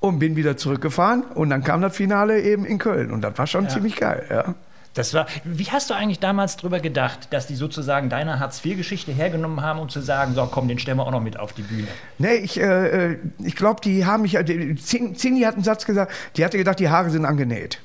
und 0.00 0.18
bin 0.18 0.36
wieder 0.36 0.56
zurückgefahren 0.56 1.22
und 1.22 1.50
dann 1.50 1.62
kam 1.62 1.82
das 1.82 1.96
Finale 1.96 2.40
eben 2.40 2.64
in 2.64 2.78
Köln 2.78 3.10
und 3.10 3.22
das 3.22 3.38
war 3.38 3.46
schon 3.46 3.68
ziemlich 3.68 3.96
geil, 3.96 4.24
ja. 4.28 4.54
Das 4.94 5.14
war, 5.14 5.26
wie 5.44 5.66
hast 5.66 5.88
du 5.88 5.94
eigentlich 5.94 6.18
damals 6.18 6.56
drüber 6.56 6.80
gedacht, 6.80 7.28
dass 7.30 7.46
die 7.46 7.54
sozusagen 7.54 8.08
deine 8.08 8.40
Hartz-IV-Geschichte 8.40 9.12
hergenommen 9.12 9.62
haben, 9.62 9.78
um 9.78 9.88
zu 9.88 10.00
sagen, 10.00 10.34
so 10.34 10.44
komm, 10.46 10.66
den 10.66 10.80
stellen 10.80 10.96
wir 10.96 11.06
auch 11.06 11.12
noch 11.12 11.22
mit 11.22 11.38
auf 11.38 11.52
die 11.52 11.62
Bühne? 11.62 11.86
Nee, 12.18 12.34
ich, 12.36 12.60
äh, 12.60 13.18
ich 13.38 13.54
glaube, 13.54 13.80
die 13.82 14.04
haben 14.04 14.22
mich, 14.22 14.36
Zini 14.82 15.42
hat 15.42 15.54
einen 15.54 15.62
Satz 15.62 15.86
gesagt, 15.86 16.12
die 16.36 16.44
hatte 16.44 16.58
gedacht, 16.58 16.80
die 16.80 16.88
Haare 16.88 17.10
sind 17.10 17.24
angenäht. 17.24 17.78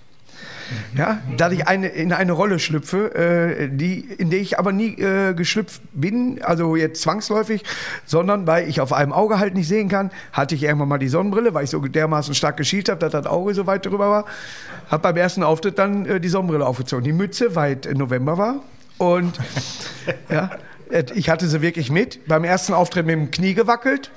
Ja, 0.95 1.19
da 1.38 1.51
ich 1.51 1.67
eine, 1.67 1.88
in 1.88 2.13
eine 2.13 2.31
Rolle 2.31 2.60
schlüpfe, 2.60 3.13
äh, 3.15 3.69
die, 3.69 4.00
in 4.00 4.29
der 4.29 4.39
ich 4.39 4.57
aber 4.60 4.72
nie 4.72 5.00
äh, 5.00 5.34
geschlüpft 5.34 5.81
bin, 5.93 6.41
also 6.43 6.75
jetzt 6.75 7.01
zwangsläufig, 7.01 7.63
sondern 8.05 8.48
weil 8.48 8.67
ich 8.67 8.81
auf 8.81 8.93
einem 8.93 9.13
Auge 9.13 9.39
halt 9.39 9.55
nicht 9.55 9.67
sehen 9.67 9.89
kann, 9.89 10.12
hatte 10.31 10.55
ich 10.55 10.63
irgendwann 10.63 10.88
mal 10.88 10.98
die 10.98 11.07
Sonnenbrille, 11.07 11.53
weil 11.53 11.65
ich 11.65 11.69
so 11.69 11.79
dermaßen 11.79 12.34
stark 12.36 12.57
geschielt 12.57 12.89
habe, 12.89 13.00
dass 13.00 13.12
das 13.12 13.25
Auge 13.25 13.53
so 13.53 13.67
weit 13.67 13.86
drüber 13.86 14.10
war. 14.10 14.25
Habe 14.89 15.03
beim 15.03 15.17
ersten 15.17 15.43
Auftritt 15.43 15.77
dann 15.79 16.05
äh, 16.05 16.19
die 16.19 16.29
Sonnenbrille 16.29 16.65
aufgezogen. 16.65 17.03
Die 17.03 17.13
Mütze, 17.13 17.55
weil 17.55 17.79
es 17.84 17.95
November 17.95 18.38
war. 18.38 18.55
Und 18.98 19.39
ja, 20.29 20.51
ich 21.13 21.29
hatte 21.29 21.48
sie 21.48 21.62
wirklich 21.62 21.91
mit. 21.91 22.27
Beim 22.27 22.43
ersten 22.43 22.74
Auftritt 22.74 23.05
mit 23.05 23.15
dem 23.15 23.31
Knie 23.31 23.53
gewackelt. 23.53 24.12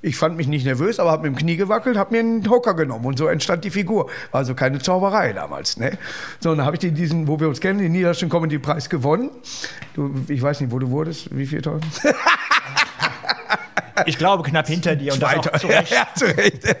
Ich 0.00 0.16
fand 0.16 0.36
mich 0.36 0.46
nicht 0.46 0.64
nervös, 0.64 1.00
aber 1.00 1.10
habe 1.10 1.28
mit 1.28 1.36
dem 1.36 1.38
Knie 1.38 1.56
gewackelt, 1.56 1.96
habe 1.96 2.12
mir 2.12 2.20
einen 2.20 2.48
Hocker 2.48 2.74
genommen 2.74 3.04
und 3.04 3.18
so 3.18 3.26
entstand 3.26 3.64
die 3.64 3.70
Figur. 3.70 4.06
War 4.30 4.38
also 4.40 4.54
keine 4.54 4.78
Zauberei 4.78 5.32
damals. 5.32 5.76
Ne? 5.76 5.98
So, 6.38 6.54
dann 6.54 6.64
habe 6.64 6.76
ich 6.76 6.94
diesen, 6.94 7.26
wo 7.26 7.40
wir 7.40 7.48
uns 7.48 7.60
kennen, 7.60 7.80
den 7.80 7.92
Niederländischen 7.92 8.28
Comedy 8.28 8.58
Preis 8.58 8.88
gewonnen. 8.88 9.30
Du, 9.94 10.14
ich 10.28 10.40
weiß 10.40 10.60
nicht, 10.60 10.70
wo 10.70 10.78
du 10.78 10.90
wurdest, 10.90 11.36
wie 11.36 11.46
viel 11.46 11.62
toll. 11.62 11.80
Ich 14.06 14.16
glaube 14.16 14.44
knapp 14.44 14.68
hinter 14.68 14.94
dir 14.94 15.12
und 15.12 15.18
Zweiter. 15.18 15.50
das 15.50 15.54
auch 15.54 15.58
zu 15.60 15.66
Recht. 15.66 15.90
Ja, 15.92 16.06
zu 16.14 16.26
Recht. 16.26 16.62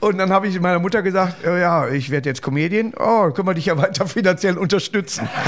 Und 0.00 0.16
dann 0.18 0.32
habe 0.32 0.46
ich 0.46 0.60
meiner 0.60 0.78
Mutter 0.78 1.02
gesagt, 1.02 1.44
oh 1.44 1.56
ja, 1.56 1.88
ich 1.88 2.08
werde 2.10 2.28
jetzt 2.30 2.40
Comedian. 2.40 2.94
Oh, 2.96 3.30
können 3.30 3.48
wir 3.48 3.54
dich 3.54 3.66
ja 3.66 3.76
weiter 3.76 4.06
finanziell 4.06 4.56
unterstützen. 4.56 5.28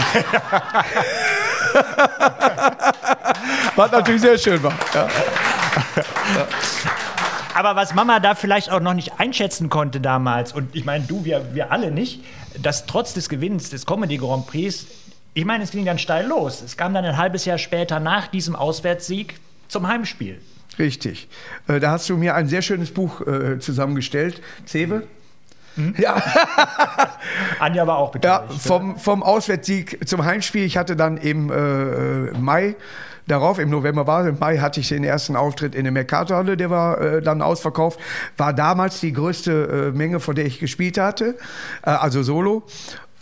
Was 3.76 3.92
natürlich 3.92 4.20
sehr 4.22 4.36
schön 4.38 4.60
war. 4.62 4.74
Ja. 4.92 5.08
Aber 7.54 7.76
was 7.76 7.94
Mama 7.94 8.20
da 8.20 8.34
vielleicht 8.34 8.70
auch 8.70 8.80
noch 8.80 8.94
nicht 8.94 9.18
einschätzen 9.18 9.68
konnte 9.68 10.00
damals, 10.00 10.52
und 10.52 10.74
ich 10.74 10.84
meine, 10.84 11.04
du, 11.04 11.24
wir, 11.24 11.54
wir 11.54 11.72
alle 11.72 11.90
nicht, 11.90 12.24
dass 12.62 12.86
trotz 12.86 13.12
des 13.14 13.28
Gewinns 13.28 13.70
des 13.70 13.86
Comedy 13.86 14.18
Grand 14.18 14.46
Prix, 14.46 14.86
ich 15.34 15.44
meine, 15.44 15.64
es 15.64 15.70
ging 15.70 15.84
dann 15.84 15.98
steil 15.98 16.26
los. 16.26 16.62
Es 16.62 16.76
kam 16.76 16.94
dann 16.94 17.04
ein 17.04 17.16
halbes 17.16 17.44
Jahr 17.44 17.58
später 17.58 18.00
nach 18.00 18.28
diesem 18.28 18.56
Auswärtssieg 18.56 19.38
zum 19.68 19.86
Heimspiel. 19.86 20.40
Richtig. 20.78 21.28
Äh, 21.68 21.80
da 21.80 21.92
hast 21.92 22.08
du 22.08 22.16
mir 22.16 22.34
ein 22.34 22.48
sehr 22.48 22.62
schönes 22.62 22.92
Buch 22.92 23.20
äh, 23.26 23.58
zusammengestellt. 23.58 24.40
Zewe? 24.64 25.02
Hm? 25.76 25.94
Ja. 25.98 26.16
Anja 27.60 27.86
war 27.86 27.98
auch 27.98 28.12
beteiligt. 28.12 28.52
Ja, 28.52 28.58
vom, 28.58 28.98
vom 28.98 29.22
Auswärtssieg 29.22 30.08
zum 30.08 30.24
Heimspiel. 30.24 30.64
Ich 30.64 30.76
hatte 30.76 30.96
dann 30.96 31.16
im 31.16 31.50
äh, 31.50 32.32
Mai 32.38 32.76
darauf, 33.30 33.58
im 33.58 33.70
November 33.70 34.06
war, 34.06 34.26
im 34.26 34.38
Mai 34.38 34.58
hatte 34.58 34.80
ich 34.80 34.88
den 34.88 35.04
ersten 35.04 35.36
Auftritt 35.36 35.74
in 35.74 35.84
der 35.84 35.92
Mercatorhalle, 35.92 36.56
der 36.56 36.70
war 36.70 37.00
äh, 37.00 37.22
dann 37.22 37.42
ausverkauft. 37.42 38.00
War 38.36 38.52
damals 38.52 39.00
die 39.00 39.12
größte 39.12 39.92
äh, 39.92 39.96
Menge, 39.96 40.20
von 40.20 40.34
der 40.34 40.46
ich 40.46 40.58
gespielt 40.58 40.98
hatte, 40.98 41.36
äh, 41.82 41.90
also 41.90 42.22
solo. 42.22 42.64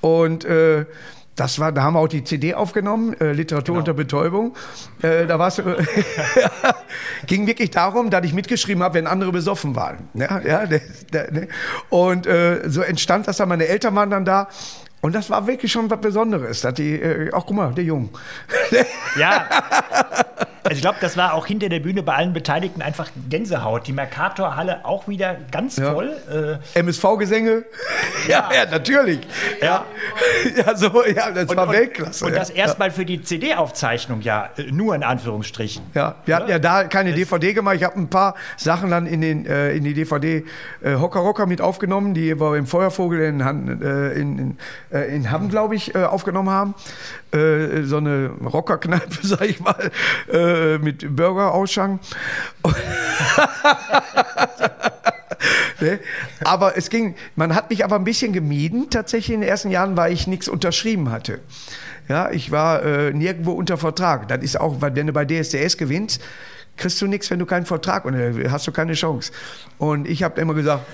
Und 0.00 0.45
äh, 0.45 0.87
das 1.38 1.61
war, 1.61 1.71
da 1.71 1.83
haben 1.83 1.95
wir 1.95 2.00
auch 2.00 2.09
die 2.09 2.25
CD 2.25 2.55
aufgenommen, 2.55 3.15
äh, 3.21 3.33
Literatur 3.33 3.75
genau. 3.75 3.79
unter 3.81 3.95
Betäubung. 3.95 4.57
Äh, 5.03 5.27
da 5.27 5.38
war 5.38 5.49
es 5.49 5.61
äh, 5.61 5.77
ging 7.27 7.47
wirklich 7.47 7.71
darum, 7.71 8.11
dass 8.11 8.25
ich 8.25 8.35
mitgeschrieben 8.35 8.83
habe, 8.83 8.95
wenn 8.95 9.07
andere 9.07 9.31
besoffen 9.31 9.77
waren. 9.77 10.09
Ja, 10.15 10.41
ja, 10.41 10.67
der, 10.67 10.81
der, 11.12 11.33
ne? 11.33 11.49
Und 11.91 12.27
äh, 12.27 12.62
so 12.67 12.81
entstand 12.81 13.29
das 13.29 13.37
dann. 13.37 13.49
Meine 13.49 13.69
Eltern 13.69 13.95
waren 13.95 14.11
dann 14.11 14.25
da 14.25 14.49
und 15.00 15.14
das 15.14 15.31
war 15.31 15.47
wirklich 15.47 15.71
schon 15.71 15.90
was 15.90 16.00
Besonderes. 16.00 16.61
Dass 16.61 16.75
die, 16.75 16.95
äh, 16.95 17.33
auch 17.33 17.47
guck 17.47 17.57
mal, 17.57 17.75
der 17.75 17.85
Jung. 17.85 18.11
Ja. 19.19 19.49
Also 20.68 20.76
ich 20.76 20.82
glaube, 20.82 20.98
das 21.00 21.16
war 21.16 21.32
auch 21.32 21.46
hinter 21.46 21.70
der 21.70 21.80
Bühne 21.80 22.02
bei 22.02 22.14
allen 22.14 22.34
Beteiligten 22.34 22.82
einfach 22.82 23.08
Gänsehaut. 23.30 23.87
Die 23.87 23.92
Mercator-Halle 23.92 24.84
auch 24.84 25.08
wieder 25.08 25.37
ganz 25.50 25.76
ja. 25.76 25.92
toll. 25.92 26.12
Äh, 26.75 26.78
MSV-Gesänge. 26.78 27.64
Ja. 28.28 28.50
ja, 28.52 28.70
natürlich. 28.70 29.20
Ja. 29.62 29.87
ja, 30.56 30.76
so, 30.76 31.04
ja, 31.06 31.30
das 31.30 31.48
und, 31.48 31.56
war 31.56 31.68
und, 31.68 31.72
Weltklasse. 31.72 32.26
Und 32.26 32.37
das 32.37 32.50
erstmal 32.50 32.90
für 32.90 33.06
die 33.06 33.22
CD-Aufzeichnung, 33.22 34.20
ja, 34.20 34.50
äh, 34.58 34.64
nur 34.70 34.94
in 34.94 35.02
Anführungsstrichen. 35.02 35.82
Ja, 35.94 36.16
wir 36.26 36.37
hatten 36.37 36.50
ja 36.50 36.58
da 36.58 36.84
keine 36.84 37.10
das 37.10 37.18
DVD 37.18 37.54
gemacht. 37.54 37.76
Ich 37.76 37.84
habe 37.84 37.98
ein 37.98 38.08
paar 38.08 38.34
Sachen 38.58 38.90
dann 38.90 39.06
in, 39.06 39.22
den, 39.22 39.46
äh, 39.46 39.72
in 39.72 39.84
die 39.84 39.94
DVD 39.94 40.44
äh, 40.82 40.96
Hocker 40.96 41.20
Rocker 41.20 41.46
mit 41.46 41.62
aufgenommen, 41.62 42.12
die 42.12 42.38
wir 42.38 42.56
im 42.56 42.66
Feuervogel 42.66 43.20
in, 43.20 43.40
äh, 43.40 44.12
in, 44.12 44.38
in, 44.38 44.58
äh, 44.92 45.14
in 45.14 45.30
Hamm, 45.30 45.48
glaube 45.48 45.76
ich, 45.76 45.96
aufgenommen 45.96 46.50
haben. 46.50 46.75
so 47.32 47.96
eine 47.98 48.30
Rockerkneipe, 48.44 49.18
sag 49.22 49.42
ich 49.42 49.61
mal 49.61 49.90
äh, 50.59 50.79
mit 50.79 51.14
Burger-Ausschank. 51.16 52.01
ne? 55.81 56.01
Aber 56.44 56.77
es 56.77 56.90
ging, 56.90 57.14
man 57.37 57.55
hat 57.55 57.71
mich 57.71 57.85
aber 57.85 57.97
ein 57.97 58.05
bisschen 58.05 58.33
gemieden, 58.33 58.90
tatsächlich 58.90 59.35
in 59.35 59.40
den 59.40 59.49
ersten 59.49 59.71
Jahren, 59.71 59.97
weil 59.97 60.12
ich 60.12 60.27
nichts 60.27 60.49
unterschrieben 60.49 61.11
hatte. 61.11 61.40
Ja, 62.09 62.31
ich 62.31 62.51
war 62.51 62.83
äh, 62.83 63.12
nirgendwo 63.12 63.53
unter 63.53 63.77
Vertrag. 63.77 64.29
Das 64.29 64.42
ist 64.42 64.59
auch, 64.59 64.81
wenn 64.81 65.07
du 65.07 65.12
bei 65.12 65.25
DSDS 65.25 65.77
gewinnst, 65.77 66.23
kriegst 66.77 67.01
du 67.03 67.07
nichts, 67.07 67.31
wenn 67.31 67.38
du 67.38 67.47
keinen 67.47 67.66
Vertrag 67.66 68.05
und 68.05 68.14
äh, 68.14 68.49
hast 68.51 68.66
du 68.66 68.73
keine 68.73 68.94
Chance. 68.94 69.33
Und 69.79 70.09
ich 70.09 70.23
habe 70.23 70.40
immer 70.40 70.55
gesagt, 70.55 70.85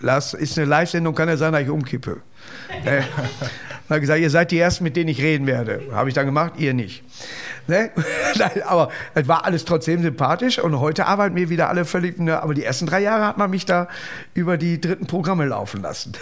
Lass, 0.00 0.34
ist 0.34 0.58
eine 0.58 0.66
Live-Sendung, 0.66 1.14
kann 1.14 1.28
ja 1.28 1.36
sein, 1.36 1.52
dass 1.52 1.62
ich 1.62 1.70
umkippe. 1.70 2.20
äh, 2.84 3.02
habe 3.88 4.00
gesagt, 4.00 4.20
ihr 4.20 4.30
seid 4.30 4.50
die 4.50 4.58
Ersten, 4.58 4.84
mit 4.84 4.96
denen 4.96 5.08
ich 5.08 5.20
reden 5.20 5.46
werde. 5.46 5.82
Habe 5.92 6.08
ich 6.08 6.14
dann 6.14 6.26
gemacht, 6.26 6.54
ihr 6.58 6.74
nicht. 6.74 7.02
Ne? 7.68 7.90
aber 8.64 8.88
es 9.14 9.28
war 9.28 9.44
alles 9.44 9.66
trotzdem 9.66 10.02
sympathisch 10.02 10.58
und 10.58 10.80
heute 10.80 11.06
arbeiten 11.06 11.36
wir 11.36 11.50
wieder 11.50 11.68
alle 11.68 11.84
völlig. 11.84 12.18
Ne? 12.18 12.42
Aber 12.42 12.54
die 12.54 12.64
ersten 12.64 12.86
drei 12.86 13.00
Jahre 13.00 13.26
hat 13.26 13.36
man 13.36 13.50
mich 13.50 13.66
da 13.66 13.88
über 14.32 14.56
die 14.56 14.80
dritten 14.80 15.06
Programme 15.06 15.44
laufen 15.44 15.82
lassen. 15.82 16.14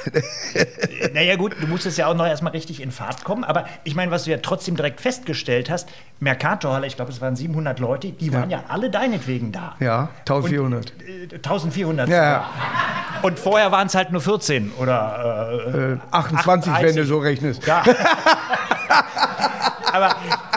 naja, 1.14 1.36
gut, 1.36 1.54
du 1.60 1.68
musstest 1.68 1.98
ja 1.98 2.08
auch 2.08 2.14
noch 2.14 2.26
erstmal 2.26 2.50
richtig 2.50 2.82
in 2.82 2.90
Fahrt 2.90 3.22
kommen. 3.22 3.44
Aber 3.44 3.66
ich 3.84 3.94
meine, 3.94 4.10
was 4.10 4.24
du 4.24 4.32
ja 4.32 4.38
trotzdem 4.38 4.74
direkt 4.74 5.00
festgestellt 5.00 5.70
hast: 5.70 5.88
Mercatorhalle, 6.18 6.88
ich 6.88 6.96
glaube, 6.96 7.12
es 7.12 7.20
waren 7.20 7.36
700 7.36 7.78
Leute, 7.78 8.10
die 8.10 8.32
waren 8.32 8.50
ja, 8.50 8.58
ja 8.58 8.64
alle 8.66 8.90
deinetwegen 8.90 9.52
da. 9.52 9.76
Ja, 9.78 10.08
1400. 10.20 10.92
Und, 10.92 11.32
äh, 11.32 11.36
1400. 11.36 12.08
Ja. 12.08 12.50
Und 13.22 13.38
vorher 13.38 13.70
waren 13.70 13.86
es 13.86 13.94
halt 13.94 14.10
nur 14.10 14.20
14 14.20 14.72
oder 14.78 15.98
äh, 16.10 16.14
28, 16.14 16.72
38. 16.72 16.86
wenn 16.86 16.96
du 16.96 17.04
so 17.04 17.18
rechnest. 17.18 17.64
Ja. 17.66 17.84
Aber 19.92 20.16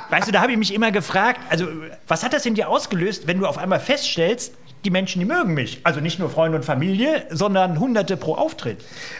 weißt 0.09 0.27
du, 0.27 0.31
da 0.31 0.41
habe 0.41 0.51
ich 0.51 0.57
mich 0.57 0.73
immer 0.73 0.91
gefragt, 0.91 1.39
also 1.49 1.67
was 2.07 2.23
hat 2.23 2.33
das 2.33 2.45
in 2.45 2.55
dir 2.55 2.69
ausgelöst, 2.69 3.27
wenn 3.27 3.39
du 3.39 3.45
auf 3.45 3.57
einmal 3.57 3.79
feststellst, 3.79 4.53
die 4.85 4.91
Menschen, 4.91 5.19
die 5.19 5.25
mögen 5.25 5.53
mich. 5.53 5.81
Also 5.83 5.99
nicht 5.99 6.19
nur 6.19 6.29
Freunde 6.29 6.57
und 6.57 6.63
Familie, 6.63 7.25
sondern 7.29 7.79
Hunderte 7.79 8.15
pro 8.15 8.35
Auftritt. 8.35 8.77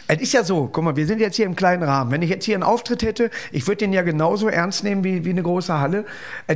Es 0.08 0.20
ist 0.20 0.32
ja 0.32 0.42
so, 0.42 0.68
guck 0.72 0.84
mal, 0.84 0.96
wir 0.96 1.06
sind 1.06 1.20
jetzt 1.20 1.36
hier 1.36 1.44
im 1.44 1.54
kleinen 1.54 1.82
Rahmen. 1.82 2.10
Wenn 2.10 2.22
ich 2.22 2.30
jetzt 2.30 2.44
hier 2.44 2.54
einen 2.54 2.62
Auftritt 2.62 3.02
hätte, 3.02 3.30
ich 3.52 3.66
würde 3.66 3.78
den 3.78 3.92
ja 3.92 4.02
genauso 4.02 4.48
ernst 4.48 4.84
nehmen 4.84 5.04
wie, 5.04 5.24
wie 5.24 5.30
eine 5.30 5.42
große 5.42 5.78
Halle. 5.78 6.06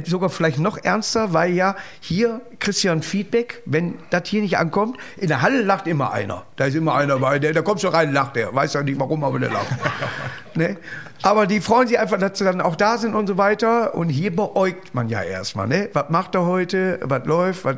Sogar 0.04 0.30
vielleicht 0.30 0.58
noch 0.58 0.82
ernster, 0.82 1.32
weil 1.32 1.52
ja 1.52 1.76
hier 2.00 2.40
ein 2.88 3.02
Feedback, 3.02 3.62
wenn 3.66 3.94
das 4.10 4.28
hier 4.28 4.40
nicht 4.40 4.56
ankommt. 4.56 4.96
In 5.18 5.28
der 5.28 5.42
Halle 5.42 5.60
lacht 5.60 5.86
immer 5.86 6.12
einer. 6.12 6.44
Da 6.56 6.64
ist 6.64 6.74
immer 6.74 6.94
einer 6.94 7.18
bei, 7.18 7.38
der, 7.38 7.52
da 7.52 7.60
kommst 7.60 7.84
du 7.84 7.88
rein, 7.88 8.12
lacht 8.12 8.36
der. 8.36 8.54
Weiß 8.54 8.72
ja 8.72 8.82
nicht 8.82 8.98
warum, 8.98 9.22
aber 9.22 9.38
der 9.38 9.50
lacht. 9.50 9.66
ne? 10.54 10.78
Aber 11.22 11.46
die 11.46 11.60
freuen 11.60 11.88
sich 11.88 11.98
einfach, 11.98 12.18
dass 12.18 12.38
sie 12.38 12.44
dann 12.44 12.60
auch 12.60 12.76
da 12.76 12.98
sind 12.98 13.14
und 13.14 13.26
so 13.26 13.38
weiter. 13.38 13.94
Und 13.94 14.10
hier 14.10 14.34
beäugt 14.34 14.94
man 14.94 15.08
ja 15.08 15.22
erstmal, 15.22 15.66
ne? 15.66 15.88
Was 15.92 16.10
macht 16.10 16.34
er 16.34 16.44
heute? 16.44 17.00
Was 17.02 17.24
läuft? 17.24 17.64
Was, 17.64 17.76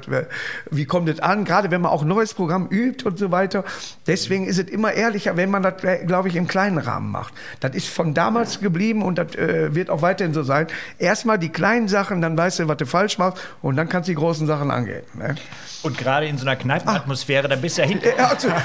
wie 0.71 0.85
kommt 0.85 1.09
es 1.09 1.21
an? 1.21 1.45
Gerade 1.45 1.71
wenn 1.71 1.81
man 1.81 1.93
auch 1.93 2.03
ein 2.03 2.09
neues 2.09 2.35
Programm 2.35 2.67
übt 2.71 3.05
und 3.07 3.19
so 3.19 3.31
weiter. 3.31 3.65
Deswegen 4.07 4.47
ist 4.47 4.59
es 4.59 4.69
immer 4.69 4.93
ehrlicher, 4.93 5.37
wenn 5.37 5.51
man 5.51 5.63
das, 5.63 5.75
glaube 6.07 6.29
ich, 6.29 6.37
im 6.37 6.49
kleinen 6.49 6.79
Rahmen 6.79 7.11
macht. 7.11 7.35
Das 7.61 7.75
ist 7.75 7.89
von 7.89 8.15
damals 8.15 8.61
geblieben 8.61 9.03
und 9.03 9.17
das 9.19 9.35
äh, 9.37 9.75
wird 9.75 9.91
auch 9.91 10.03
weiterhin 10.03 10.35
so 10.35 10.43
sein. 10.43 10.67
Erstmal 10.99 11.39
die 11.39 11.51
kleinen 11.51 11.89
Sachen, 11.89 12.21
dann 12.21 12.37
weißt 12.37 12.61
du, 12.61 12.69
was 12.69 12.79
du 12.79 12.87
falsch 12.87 13.19
machst 13.19 13.43
und 13.63 13.77
dann 13.77 13.89
kannst 13.89 14.09
du 14.09 14.13
die 14.13 14.17
großen 14.17 14.47
Sachen 14.47 14.71
angehen. 14.71 15.05
Ne? 15.15 15.37
Und 15.83 15.97
gerade 15.97 16.27
in 16.27 16.37
so 16.37 16.47
einer 16.47 16.57
Kneipenatmosphäre, 16.57 17.49
da 17.49 17.55
bist 17.55 17.79
du 17.79 17.83
ja 17.83 17.89
hinten. 17.89 18.09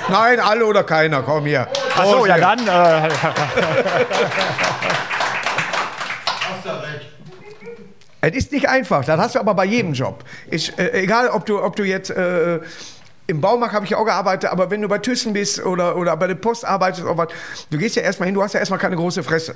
Nein, 0.10 0.40
alle 0.40 0.66
oder 0.66 0.84
keiner, 0.84 1.22
komm 1.22 1.46
hier. 1.46 1.68
Ach 1.96 2.06
so, 2.06 2.26
ja 2.26 2.38
dann. 2.38 2.68
Äh, 2.68 3.10
Es 8.24 8.36
ist 8.36 8.52
nicht 8.52 8.70
einfach, 8.70 9.04
das 9.04 9.20
hast 9.20 9.36
du 9.36 9.40
aber 9.40 9.56
bei 9.56 9.66
jedem 9.66 9.94
Job. 9.94 10.24
Ist, 10.50 10.78
äh, 10.78 10.92
egal, 11.02 11.30
ob 11.30 11.46
du, 11.48 11.62
ob 11.62 11.76
du 11.76 11.84
jetzt 11.84 12.12
äh, 12.12 12.60
im 13.26 13.42
Baumarkt 13.42 13.74
habe 13.74 13.86
ich 13.86 13.96
auch 13.96 14.06
gearbeitet, 14.06 14.52
aber 14.52 14.70
wenn 14.70 14.82
du 14.82 14.88
bei 14.88 15.00
Thyssen 15.00 15.34
bist 15.34 15.64
oder, 15.66 15.96
oder 15.96 16.16
bei 16.18 16.28
der 16.28 16.36
Post 16.36 16.64
arbeitest, 16.64 17.04
oder 17.04 17.18
was, 17.18 17.30
du 17.72 17.78
gehst 17.80 17.96
ja 17.96 18.04
erstmal 18.04 18.28
hin, 18.28 18.36
du 18.36 18.44
hast 18.44 18.54
ja 18.54 18.60
erstmal 18.60 18.80
keine 18.80 18.96
große 18.96 19.24
Fresse. 19.24 19.56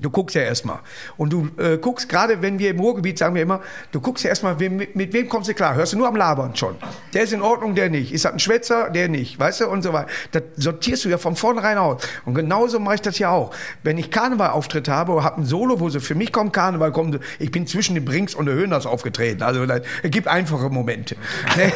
Du 0.00 0.10
guckst 0.10 0.36
ja 0.36 0.42
erstmal. 0.42 0.78
Und 1.16 1.32
du 1.32 1.48
äh, 1.58 1.78
guckst, 1.78 2.08
gerade 2.08 2.40
wenn 2.40 2.58
wir 2.58 2.70
im 2.70 2.80
Ruhrgebiet 2.80 3.18
sagen 3.18 3.34
wir 3.34 3.42
immer, 3.42 3.60
du 3.90 4.00
guckst 4.00 4.24
ja 4.24 4.30
erstmal, 4.30 4.54
mit, 4.54 4.94
mit 4.94 5.12
wem 5.12 5.28
kommst 5.28 5.48
du 5.48 5.54
klar? 5.54 5.74
Hörst 5.74 5.92
du 5.92 5.98
nur 5.98 6.08
am 6.08 6.16
Labern 6.16 6.54
schon. 6.54 6.76
Der 7.14 7.22
ist 7.22 7.32
in 7.32 7.42
Ordnung, 7.42 7.74
der 7.74 7.90
nicht. 7.90 8.12
Ist 8.12 8.24
das 8.24 8.32
ein 8.32 8.38
Schwätzer? 8.38 8.90
Der 8.90 9.08
nicht. 9.08 9.38
Weißt 9.38 9.60
du? 9.60 9.68
Und 9.68 9.82
so 9.82 9.92
weiter. 9.92 10.08
Das 10.32 10.42
sortierst 10.56 11.04
du 11.04 11.08
ja 11.08 11.18
von 11.18 11.36
vornherein 11.36 11.78
aus. 11.78 12.02
Und 12.24 12.34
genauso 12.34 12.78
mache 12.78 12.96
ich 12.96 13.02
das 13.02 13.18
ja 13.18 13.30
auch. 13.30 13.54
Wenn 13.82 13.98
ich 13.98 14.10
Karnevalauftritt 14.10 14.88
habe 14.88 15.12
oder 15.12 15.24
habe 15.24 15.40
ein 15.40 15.44
Solo, 15.44 15.80
wo 15.80 15.88
sie 15.88 16.00
für 16.00 16.14
mich 16.14 16.32
kommen, 16.32 16.52
Karneval 16.52 16.92
kommen, 16.92 17.18
ich 17.38 17.50
bin 17.50 17.66
zwischen 17.66 17.94
den 17.94 18.04
Brinks 18.04 18.34
und 18.34 18.46
den 18.46 18.54
Höhners 18.54 18.86
aufgetreten. 18.86 19.42
Also 19.42 19.64
es 19.64 20.10
gibt 20.10 20.28
einfache 20.28 20.70
Momente. 20.70 21.16
ne? 21.56 21.72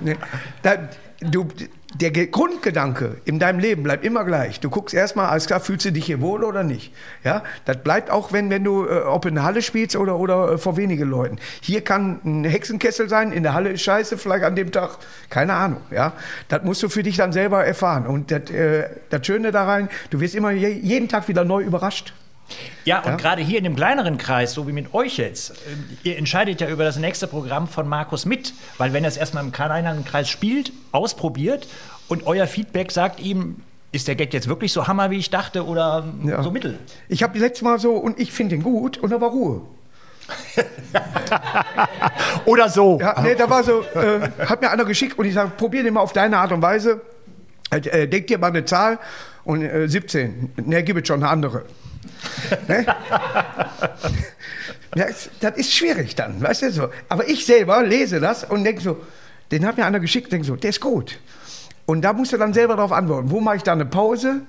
ne? 0.00 0.16
Da, 0.62 0.88
du, 1.20 1.46
der 1.94 2.10
Grundgedanke 2.10 3.16
in 3.24 3.38
deinem 3.38 3.58
Leben 3.58 3.82
bleibt 3.82 4.04
immer 4.04 4.24
gleich. 4.24 4.60
Du 4.60 4.70
guckst 4.70 4.94
erstmal, 4.94 5.26
alles 5.26 5.46
klar, 5.46 5.60
fühlst 5.60 5.84
du 5.84 5.92
dich 5.92 6.06
hier 6.06 6.20
wohl 6.20 6.44
oder 6.44 6.62
nicht? 6.62 6.92
Ja, 7.24 7.42
das 7.64 7.78
bleibt 7.78 8.10
auch, 8.10 8.32
wenn, 8.32 8.50
wenn 8.50 8.64
du, 8.64 8.86
äh, 8.86 9.00
ob 9.00 9.26
in 9.26 9.34
der 9.34 9.44
Halle 9.44 9.62
spielst 9.62 9.96
oder, 9.96 10.18
oder 10.18 10.52
äh, 10.52 10.58
vor 10.58 10.76
wenigen 10.76 11.08
Leuten. 11.08 11.38
Hier 11.60 11.82
kann 11.82 12.20
ein 12.24 12.44
Hexenkessel 12.44 13.08
sein, 13.08 13.32
in 13.32 13.42
der 13.42 13.54
Halle 13.54 13.70
ist 13.70 13.82
scheiße, 13.82 14.16
vielleicht 14.18 14.44
an 14.44 14.56
dem 14.56 14.72
Tag, 14.72 14.98
keine 15.28 15.54
Ahnung, 15.54 15.80
ja. 15.90 16.12
Das 16.48 16.62
musst 16.62 16.82
du 16.82 16.88
für 16.88 17.02
dich 17.02 17.16
dann 17.16 17.32
selber 17.32 17.64
erfahren. 17.64 18.06
Und 18.06 18.30
das, 18.30 18.50
äh, 18.50 18.88
das 19.10 19.26
Schöne 19.26 19.52
daran, 19.52 19.88
du 20.10 20.20
wirst 20.20 20.34
immer 20.34 20.50
je, 20.50 20.68
jeden 20.68 21.08
Tag 21.08 21.28
wieder 21.28 21.44
neu 21.44 21.62
überrascht. 21.62 22.14
Ja, 22.84 23.00
und 23.00 23.12
ja? 23.12 23.16
gerade 23.16 23.42
hier 23.42 23.58
in 23.58 23.64
dem 23.64 23.76
kleineren 23.76 24.18
Kreis, 24.18 24.52
so 24.52 24.66
wie 24.66 24.72
mit 24.72 24.92
euch 24.94 25.18
jetzt, 25.18 25.54
ihr 26.02 26.18
entscheidet 26.18 26.60
ja 26.60 26.68
über 26.68 26.84
das 26.84 26.96
nächste 26.96 27.26
Programm 27.26 27.68
von 27.68 27.88
Markus 27.88 28.24
mit, 28.24 28.54
weil 28.78 28.92
wenn 28.92 29.04
er 29.04 29.08
es 29.08 29.16
erstmal 29.16 29.44
im 29.44 29.52
kleineren 29.52 30.04
Kreis 30.04 30.28
spielt, 30.28 30.72
ausprobiert 30.90 31.68
und 32.08 32.26
euer 32.26 32.46
Feedback 32.46 32.90
sagt 32.90 33.20
ihm, 33.20 33.56
ist 33.92 34.08
der 34.08 34.14
Gag 34.14 34.32
jetzt 34.32 34.48
wirklich 34.48 34.72
so 34.72 34.86
Hammer, 34.86 35.10
wie 35.10 35.18
ich 35.18 35.30
dachte, 35.30 35.66
oder 35.66 36.04
ja. 36.24 36.42
so 36.42 36.50
mittel? 36.50 36.78
Ich 37.08 37.22
habe 37.22 37.38
letztes 37.38 37.62
Mal 37.62 37.78
so, 37.78 37.92
und 37.92 38.18
ich 38.18 38.32
finde 38.32 38.54
ihn 38.54 38.62
gut, 38.62 38.98
und 38.98 39.10
da 39.10 39.20
war 39.20 39.30
Ruhe. 39.30 39.62
oder 42.46 42.68
so. 42.68 42.98
Ja, 43.00 43.20
nee, 43.20 43.34
da 43.34 43.50
war 43.50 43.62
so, 43.62 43.82
äh, 43.82 44.28
hat 44.46 44.60
mir 44.60 44.70
einer 44.70 44.84
geschickt 44.84 45.18
und 45.18 45.26
ich 45.26 45.34
sage, 45.34 45.52
probier 45.56 45.82
den 45.82 45.94
mal 45.94 46.00
auf 46.00 46.12
deine 46.12 46.38
Art 46.38 46.52
und 46.52 46.62
Weise. 46.62 47.00
Äh, 47.70 48.06
denk 48.06 48.26
dir 48.26 48.38
mal 48.38 48.48
eine 48.48 48.64
Zahl 48.64 48.98
und 49.44 49.62
äh, 49.62 49.88
17. 49.88 50.52
Ne, 50.64 50.82
gib 50.82 50.96
es 50.98 51.06
schon 51.06 51.22
eine 51.22 51.30
andere. 51.30 51.64
Ne? 52.68 52.86
das, 54.92 55.30
das, 55.40 55.56
ist 55.56 55.72
schwierig 55.72 56.14
dann, 56.14 56.40
weißt 56.40 56.62
du 56.62 56.72
so. 56.72 56.88
Aber 57.08 57.28
ich 57.28 57.46
selber 57.46 57.82
lese 57.82 58.20
das 58.20 58.44
und 58.44 58.64
denke 58.64 58.82
so, 58.82 59.00
den 59.50 59.66
hat 59.66 59.76
mir 59.76 59.84
einer 59.84 60.00
geschickt, 60.00 60.32
denke 60.32 60.46
so, 60.46 60.56
der 60.56 60.70
ist 60.70 60.80
gut. 60.80 61.18
Und 61.86 62.02
da 62.02 62.12
musst 62.12 62.32
du 62.32 62.36
dann 62.36 62.54
selber 62.54 62.76
darauf 62.76 62.92
antworten. 62.92 63.30
Wo 63.30 63.40
mache 63.40 63.56
ich 63.56 63.62
da 63.62 63.72
eine 63.72 63.84
Pause? 63.84 64.42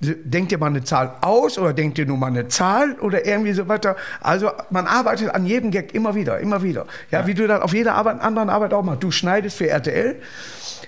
Denkt 0.00 0.52
ihr 0.52 0.58
mal 0.58 0.66
eine 0.66 0.84
Zahl 0.84 1.16
aus 1.20 1.58
oder 1.58 1.72
denkt 1.72 1.98
ihr 1.98 2.06
nur 2.06 2.16
mal 2.16 2.26
eine 2.26 2.48
Zahl 2.48 2.94
oder 3.00 3.26
irgendwie 3.26 3.52
so 3.52 3.68
weiter? 3.68 3.96
Also 4.20 4.50
man 4.70 4.86
arbeitet 4.86 5.34
an 5.34 5.46
jedem 5.46 5.70
Gag 5.70 5.94
immer 5.94 6.14
wieder, 6.14 6.40
immer 6.40 6.62
wieder. 6.62 6.86
Ja, 7.10 7.20
ja. 7.20 7.26
wie 7.26 7.34
du 7.34 7.46
dann 7.46 7.62
auf 7.62 7.72
jeder 7.72 7.94
Arbeit, 7.94 8.20
anderen 8.20 8.50
Arbeit 8.50 8.74
auch 8.74 8.82
machst. 8.82 9.02
Du 9.02 9.10
schneidest 9.10 9.56
für 9.56 9.68
RTL. 9.68 10.20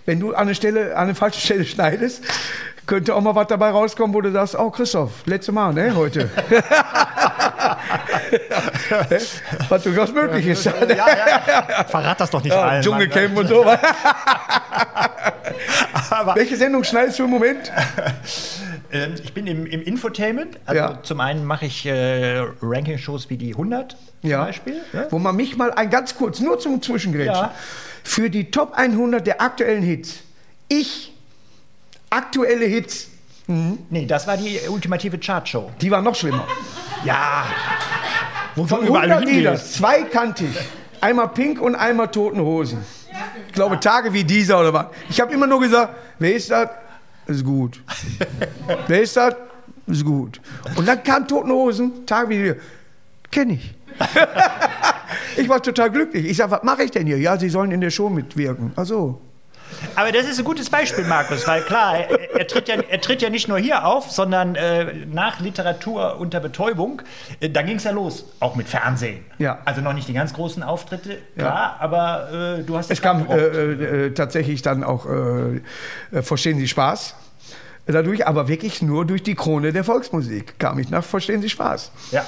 Wenn 0.06 0.20
du 0.20 0.32
an 0.34 0.42
eine 0.42 0.54
Stelle, 0.54 0.96
an 0.96 1.04
eine 1.04 1.14
falsche 1.14 1.40
Stelle 1.40 1.64
schneidest, 1.66 2.22
könnte 2.86 3.14
auch 3.14 3.20
mal 3.20 3.34
was 3.34 3.48
dabei 3.48 3.70
rauskommen, 3.70 4.14
wo 4.14 4.20
du 4.20 4.30
sagst, 4.30 4.56
oh 4.56 4.70
Christoph, 4.70 5.26
letzte 5.26 5.50
Mal, 5.50 5.74
ne, 5.74 5.94
heute. 5.94 6.30
was 9.68 9.82
durchaus 9.82 10.12
möglich 10.12 10.46
ist. 10.46 10.64
Ja, 10.64 10.72
ja, 10.86 10.96
ja. 11.46 11.84
Verrat 11.84 12.20
das 12.20 12.30
doch 12.30 12.44
nicht 12.44 12.52
ja, 12.54 12.62
allen. 12.62 12.82
Dschungelcamp 12.82 13.36
und 13.36 13.48
so. 13.48 13.66
Welche 16.34 16.56
Sendung 16.56 16.84
schneidest 16.84 17.18
du 17.18 17.24
im 17.24 17.30
Moment? 17.30 17.72
Ähm, 18.92 19.14
ich 19.22 19.34
bin 19.34 19.48
im, 19.48 19.66
im 19.66 19.82
Infotainment. 19.82 20.60
Also 20.66 20.80
ja. 20.80 21.02
zum 21.02 21.18
einen 21.20 21.44
mache 21.44 21.66
ich 21.66 21.84
äh, 21.86 22.44
Ranking-Shows 22.62 23.28
wie 23.30 23.36
die 23.36 23.50
100 23.50 23.96
zum 24.20 24.30
ja. 24.30 24.44
Beispiel. 24.44 24.80
Ja? 24.92 25.06
Wo 25.10 25.18
man 25.18 25.34
mich 25.34 25.56
mal 25.56 25.72
ein 25.72 25.90
ganz 25.90 26.14
kurz, 26.14 26.38
nur 26.38 26.60
zum 26.60 26.80
Zwischengrätschen, 26.80 27.48
für 28.06 28.30
die 28.30 28.50
Top 28.50 28.72
100 28.74 29.26
der 29.26 29.42
aktuellen 29.42 29.82
Hits, 29.82 30.20
ich 30.68 31.12
aktuelle 32.08 32.64
Hits. 32.64 33.08
Mhm. 33.48 33.78
Nee, 33.90 34.06
das 34.06 34.26
war 34.28 34.36
die 34.36 34.60
ultimative 34.68 35.18
Chartshow. 35.18 35.70
Die 35.80 35.90
war 35.90 36.00
noch 36.00 36.14
schlimmer. 36.14 36.46
Ja. 37.04 37.44
Wo 38.54 38.64
Von 38.64 38.86
überall 38.86 39.10
100 39.10 39.28
Lieder, 39.28 39.56
zwei 39.56 40.04
kannte 40.04 40.44
ich. 40.44 40.56
Einmal 41.00 41.28
Pink 41.28 41.60
und 41.60 41.74
einmal 41.74 42.08
Toten 42.08 42.40
Hosen. 42.40 42.84
Ich 43.48 43.52
glaube, 43.52 43.80
Tage 43.80 44.12
wie 44.12 44.24
dieser 44.24 44.60
oder 44.60 44.72
was. 44.72 44.86
Ich 45.10 45.20
habe 45.20 45.32
immer 45.32 45.46
nur 45.46 45.60
gesagt, 45.60 45.94
wer 46.18 46.34
ist 46.34 46.50
das? 46.50 46.70
Ist 47.26 47.44
gut. 47.44 47.82
wer 48.86 49.02
ist 49.02 49.16
das? 49.16 49.34
Ist 49.88 50.04
gut. 50.04 50.40
Und 50.76 50.86
dann 50.86 51.02
kam 51.02 51.26
Toten 51.26 51.50
Hosen, 51.50 52.06
Tage 52.06 52.30
wie 52.30 52.38
dieser. 52.38 52.56
Kenne 53.30 53.54
ich. 53.54 53.74
ich 55.36 55.48
war 55.48 55.62
total 55.62 55.90
glücklich. 55.90 56.26
Ich 56.26 56.36
sage, 56.36 56.50
was 56.50 56.62
mache 56.62 56.84
ich 56.84 56.90
denn 56.90 57.06
hier? 57.06 57.18
Ja, 57.18 57.38
Sie 57.38 57.48
sollen 57.48 57.70
in 57.70 57.80
der 57.80 57.90
Show 57.90 58.08
mitwirken. 58.08 58.72
Ach 58.76 58.86
so. 58.86 59.20
Aber 59.94 60.12
das 60.12 60.26
ist 60.26 60.38
ein 60.38 60.44
gutes 60.44 60.70
Beispiel, 60.70 61.04
Markus, 61.04 61.46
weil 61.46 61.62
klar, 61.62 61.96
er, 61.96 62.38
er, 62.38 62.46
tritt, 62.46 62.68
ja, 62.68 62.76
er 62.76 63.00
tritt 63.00 63.22
ja 63.22 63.30
nicht 63.30 63.48
nur 63.48 63.58
hier 63.58 63.84
auf, 63.84 64.10
sondern 64.10 64.54
äh, 64.54 65.06
nach 65.06 65.40
Literatur 65.40 66.18
unter 66.18 66.40
Betäubung, 66.40 67.02
äh, 67.40 67.50
da 67.50 67.62
ging 67.62 67.76
es 67.76 67.84
ja 67.84 67.90
los, 67.90 68.26
auch 68.40 68.54
mit 68.56 68.68
Fernsehen. 68.68 69.24
Ja. 69.38 69.58
Also 69.64 69.80
noch 69.80 69.92
nicht 69.92 70.08
die 70.08 70.12
ganz 70.12 70.32
großen 70.32 70.62
Auftritte, 70.62 71.18
klar, 71.36 71.50
ja. 71.50 71.76
aber 71.80 72.58
äh, 72.58 72.62
du 72.62 72.76
hast 72.76 72.86
es. 72.86 72.98
Es 72.98 73.02
kam 73.02 73.28
äh, 73.28 73.36
äh, 73.36 74.10
tatsächlich 74.12 74.62
dann 74.62 74.84
auch, 74.84 75.06
äh, 75.06 76.22
verstehen 76.22 76.58
Sie 76.58 76.68
Spaß? 76.68 77.14
Dadurch, 77.86 78.26
aber 78.26 78.48
wirklich 78.48 78.82
nur 78.82 79.04
durch 79.04 79.22
die 79.22 79.36
Krone 79.36 79.72
der 79.72 79.84
Volksmusik 79.84 80.58
kam 80.58 80.78
ich 80.80 80.90
nach 80.90 81.04
Verstehen 81.04 81.40
Sie 81.40 81.48
Spaß. 81.48 81.92
Ja. 82.10 82.24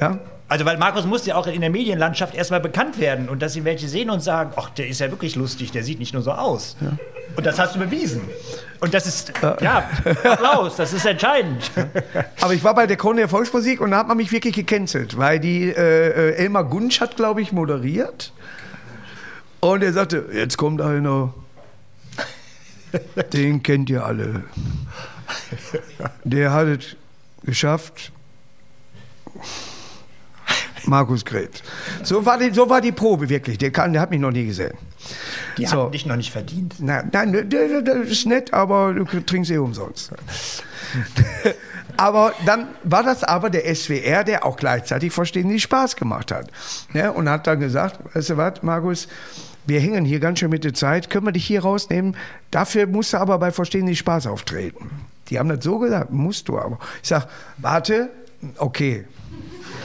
Ja. 0.00 0.18
Also, 0.52 0.66
weil 0.66 0.76
Markus 0.76 1.06
muss 1.06 1.24
ja 1.24 1.36
auch 1.36 1.46
in 1.46 1.62
der 1.62 1.70
Medienlandschaft 1.70 2.34
erstmal 2.34 2.60
bekannt 2.60 3.00
werden 3.00 3.30
und 3.30 3.40
dass 3.40 3.56
ihn 3.56 3.64
welche 3.64 3.88
sehen 3.88 4.10
und 4.10 4.20
sagen, 4.20 4.52
ach, 4.56 4.68
der 4.68 4.86
ist 4.86 5.00
ja 5.00 5.10
wirklich 5.10 5.34
lustig, 5.34 5.72
der 5.72 5.82
sieht 5.82 5.98
nicht 5.98 6.12
nur 6.12 6.20
so 6.20 6.32
aus. 6.32 6.76
Ja. 6.82 6.92
Und 7.36 7.46
das 7.46 7.58
hast 7.58 7.74
du 7.74 7.78
bewiesen. 7.78 8.20
Und 8.78 8.92
das 8.92 9.06
ist, 9.06 9.32
ja, 9.62 9.88
Applaus, 10.04 10.76
das 10.76 10.92
ist 10.92 11.06
entscheidend. 11.06 11.70
Aber 12.42 12.52
ich 12.52 12.62
war 12.62 12.74
bei 12.74 12.86
der 12.86 12.98
Krone 12.98 13.20
der 13.20 13.30
Volksmusik 13.30 13.80
und 13.80 13.92
da 13.92 13.96
hat 13.96 14.08
man 14.08 14.18
mich 14.18 14.30
wirklich 14.30 14.54
gecancelt, 14.54 15.16
weil 15.16 15.40
die 15.40 15.70
äh, 15.70 16.32
äh 16.32 16.34
Elmar 16.34 16.64
Gunsch 16.64 17.00
hat, 17.00 17.16
glaube 17.16 17.40
ich, 17.40 17.52
moderiert. 17.52 18.34
Und 19.60 19.82
er 19.82 19.94
sagte, 19.94 20.26
jetzt 20.34 20.58
kommt 20.58 20.82
einer, 20.82 21.32
den 23.32 23.62
kennt 23.62 23.88
ihr 23.88 24.04
alle. 24.04 24.44
Der 26.24 26.52
hat 26.52 26.66
es 26.66 26.96
geschafft, 27.42 28.12
Markus 30.84 31.24
Krebs. 31.24 31.62
So 32.02 32.24
war, 32.24 32.38
die, 32.38 32.52
so 32.52 32.68
war 32.68 32.80
die 32.80 32.92
Probe 32.92 33.28
wirklich. 33.28 33.58
Der, 33.58 33.70
kann, 33.70 33.92
der 33.92 34.02
hat 34.02 34.10
mich 34.10 34.20
noch 34.20 34.30
nie 34.30 34.46
gesehen. 34.46 34.74
Die 35.58 35.66
so. 35.66 35.76
haben 35.76 35.92
dich 35.92 36.06
noch 36.06 36.16
nicht 36.16 36.32
verdient. 36.32 36.76
Nein, 36.78 37.10
nein, 37.12 37.48
das 37.50 38.08
ist 38.08 38.26
nett, 38.26 38.52
aber 38.52 38.94
du 38.94 39.04
trinkst 39.04 39.50
eh 39.50 39.58
umsonst. 39.58 40.12
aber 41.96 42.32
dann 42.46 42.68
war 42.84 43.02
das 43.02 43.24
aber 43.24 43.50
der 43.50 43.74
SWR, 43.74 44.24
der 44.24 44.44
auch 44.44 44.56
gleichzeitig 44.56 45.12
Verstehen 45.12 45.48
die 45.48 45.60
Spaß 45.60 45.96
gemacht 45.96 46.32
hat. 46.32 46.50
Ja, 46.94 47.10
und 47.10 47.28
hat 47.28 47.46
dann 47.46 47.60
gesagt, 47.60 47.98
weißt 48.14 48.30
du 48.30 48.36
was, 48.36 48.62
Markus, 48.62 49.08
wir 49.66 49.80
hängen 49.80 50.04
hier 50.04 50.18
ganz 50.18 50.40
schön 50.40 50.50
mit 50.50 50.64
der 50.64 50.74
Zeit, 50.74 51.10
können 51.10 51.26
wir 51.26 51.32
dich 51.32 51.46
hier 51.46 51.62
rausnehmen? 51.62 52.16
Dafür 52.50 52.86
musst 52.86 53.12
du 53.12 53.18
aber 53.18 53.38
bei 53.38 53.52
Verstehen 53.52 53.86
die 53.86 53.96
Spaß 53.96 54.26
auftreten. 54.26 54.90
Die 55.28 55.38
haben 55.38 55.48
das 55.48 55.62
so 55.64 55.78
gesagt, 55.78 56.10
musst 56.10 56.48
du 56.48 56.58
aber. 56.58 56.78
Ich 57.02 57.08
sag, 57.08 57.28
warte, 57.58 58.10
okay, 58.58 59.04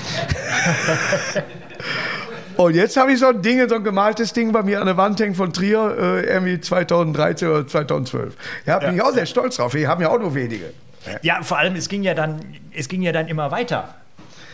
Und 2.57 2.75
jetzt 2.75 2.97
habe 2.97 3.13
ich 3.13 3.19
so 3.19 3.27
ein 3.27 3.41
Ding, 3.41 3.69
so 3.69 3.75
ein 3.75 3.83
gemaltes 3.83 4.33
Ding 4.33 4.51
bei 4.51 4.63
mir 4.63 4.79
an 4.79 4.87
der 4.87 4.97
Wand 4.97 5.19
hängen 5.19 5.35
von 5.35 5.53
Trier, 5.53 5.95
äh, 5.99 6.25
irgendwie 6.25 6.59
2013 6.59 7.47
oder 7.47 7.67
2012. 7.67 8.35
Ja, 8.65 8.79
bin 8.79 8.89
ja. 8.89 8.95
ich 8.95 9.01
auch 9.03 9.13
sehr 9.13 9.27
stolz 9.27 9.57
drauf. 9.57 9.75
Wir 9.75 9.87
haben 9.87 10.01
ja 10.01 10.09
auch 10.09 10.19
nur 10.19 10.33
wenige. 10.33 10.73
Ja, 11.21 11.43
vor 11.43 11.59
allem, 11.59 11.75
es 11.75 11.87
ging 11.87 12.03
ja 12.03 12.15
dann, 12.15 12.41
es 12.73 12.89
ging 12.89 13.01
ja 13.03 13.11
dann 13.11 13.27
immer 13.27 13.51
weiter. 13.51 13.95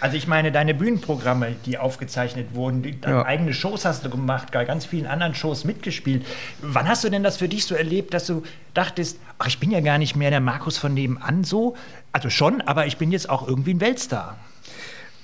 Also 0.03 0.17
ich 0.17 0.27
meine, 0.27 0.51
deine 0.51 0.73
Bühnenprogramme, 0.73 1.55
die 1.65 1.77
aufgezeichnet 1.77 2.53
wurden, 2.53 2.83
die, 2.83 2.99
ja. 3.05 3.25
eigene 3.25 3.53
Shows 3.53 3.85
hast 3.85 4.03
du 4.03 4.09
gemacht, 4.09 4.51
bei 4.51 4.65
ganz 4.65 4.83
vielen 4.83 5.07
anderen 5.07 5.33
Shows 5.33 5.63
mitgespielt. 5.63 6.25
Wann 6.61 6.89
hast 6.89 7.05
du 7.05 7.09
denn 7.09 7.23
das 7.23 7.37
für 7.37 7.47
dich 7.47 7.65
so 7.65 7.73
erlebt, 7.73 8.13
dass 8.13 8.27
du 8.27 8.43
dachtest, 8.73 9.17
ach, 9.39 9.47
ich 9.47 9.61
bin 9.61 9.71
ja 9.71 9.79
gar 9.79 9.97
nicht 9.97 10.17
mehr 10.17 10.29
der 10.29 10.41
Markus 10.41 10.77
von 10.77 10.93
nebenan 10.93 11.45
so? 11.45 11.77
Also 12.11 12.29
schon, 12.29 12.59
aber 12.59 12.85
ich 12.85 12.97
bin 12.97 13.13
jetzt 13.13 13.29
auch 13.29 13.47
irgendwie 13.47 13.75
ein 13.75 13.79
Weltstar. 13.79 14.37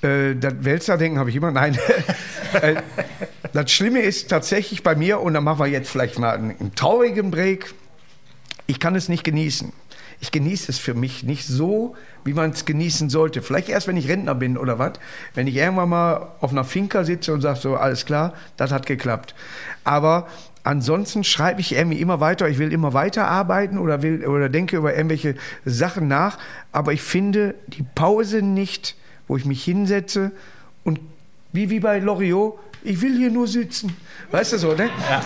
Äh, 0.02 0.36
das 0.36 0.54
Wälzer-Denken 0.60 1.18
habe 1.18 1.30
ich 1.30 1.36
immer. 1.36 1.50
Nein. 1.50 1.78
äh, 2.62 2.76
das 3.52 3.70
Schlimme 3.70 4.00
ist 4.00 4.28
tatsächlich 4.28 4.82
bei 4.82 4.94
mir, 4.94 5.20
und 5.20 5.34
da 5.34 5.40
machen 5.40 5.58
wir 5.58 5.66
jetzt 5.66 5.90
vielleicht 5.90 6.18
mal 6.18 6.34
einen, 6.34 6.58
einen 6.58 6.74
traurigen 6.74 7.30
Break, 7.30 7.74
ich 8.66 8.78
kann 8.78 8.94
es 8.94 9.08
nicht 9.08 9.24
genießen. 9.24 9.72
ich 10.20 10.30
genieße 10.30 10.70
es 10.70 10.78
für 10.78 10.94
mich 10.94 11.24
nicht 11.24 11.46
so, 11.46 11.96
wie 12.24 12.34
man 12.34 12.50
es 12.50 12.66
genießen 12.66 13.08
sollte. 13.08 13.40
Vielleicht 13.40 13.68
erst, 13.68 13.88
wenn 13.88 13.96
ich 13.96 14.08
Rentner 14.08 14.34
bin 14.34 14.58
oder 14.58 14.78
was. 14.78 14.92
Wenn 15.34 15.46
ich 15.46 15.56
irgendwann 15.56 15.88
mal 15.88 16.28
auf 16.40 16.52
einer 16.52 16.64
Finca 16.64 17.04
sitze 17.04 17.32
und 17.32 17.40
sage 17.40 17.58
so, 17.58 17.76
alles 17.76 18.04
klar, 18.04 18.34
das 18.56 18.70
hat 18.70 18.86
geklappt. 18.86 19.34
Aber 19.82 20.28
ansonsten 20.62 21.24
schreibe 21.24 21.62
ich 21.62 21.74
irgendwie 21.74 22.00
immer 22.00 22.20
weiter. 22.20 22.48
Ich 22.48 22.58
will 22.58 22.72
immer 22.72 22.92
weiter 22.92 23.28
arbeiten 23.28 23.78
oder, 23.78 24.02
will, 24.02 24.26
oder 24.26 24.50
denke 24.50 24.76
über 24.76 24.94
irgendwelche 24.94 25.36
Sachen 25.64 26.06
nach. 26.06 26.38
Aber 26.70 26.92
ich 26.92 27.02
finde 27.02 27.54
die 27.68 27.84
Pause 27.94 28.42
nicht, 28.42 28.96
wo 29.30 29.36
ich 29.36 29.44
mich 29.44 29.62
hinsetze 29.62 30.32
und 30.82 30.98
wie, 31.52 31.70
wie 31.70 31.78
bei 31.78 32.00
Loriot, 32.00 32.58
ich 32.82 33.00
will 33.00 33.16
hier 33.16 33.30
nur 33.30 33.46
sitzen. 33.46 33.96
Weißt 34.32 34.54
du 34.54 34.58
so, 34.58 34.72
ne? 34.74 34.90
Ja. 35.08 35.22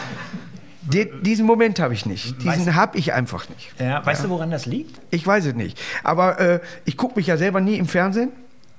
Die, 0.82 1.10
diesen 1.22 1.46
Moment 1.46 1.80
habe 1.80 1.94
ich 1.94 2.04
nicht. 2.04 2.42
Diesen 2.42 2.74
habe 2.74 2.98
ich 2.98 3.14
einfach 3.14 3.48
nicht. 3.48 3.72
Ja, 3.80 4.04
weißt 4.04 4.20
ja. 4.20 4.28
du, 4.28 4.34
woran 4.34 4.50
das 4.50 4.66
liegt? 4.66 5.00
Ich 5.10 5.26
weiß 5.26 5.46
es 5.46 5.54
nicht. 5.54 5.80
Aber 6.02 6.38
äh, 6.38 6.60
ich 6.84 6.98
gucke 6.98 7.16
mich 7.16 7.28
ja 7.28 7.38
selber 7.38 7.62
nie 7.62 7.76
im 7.76 7.88
Fernsehen. 7.88 8.30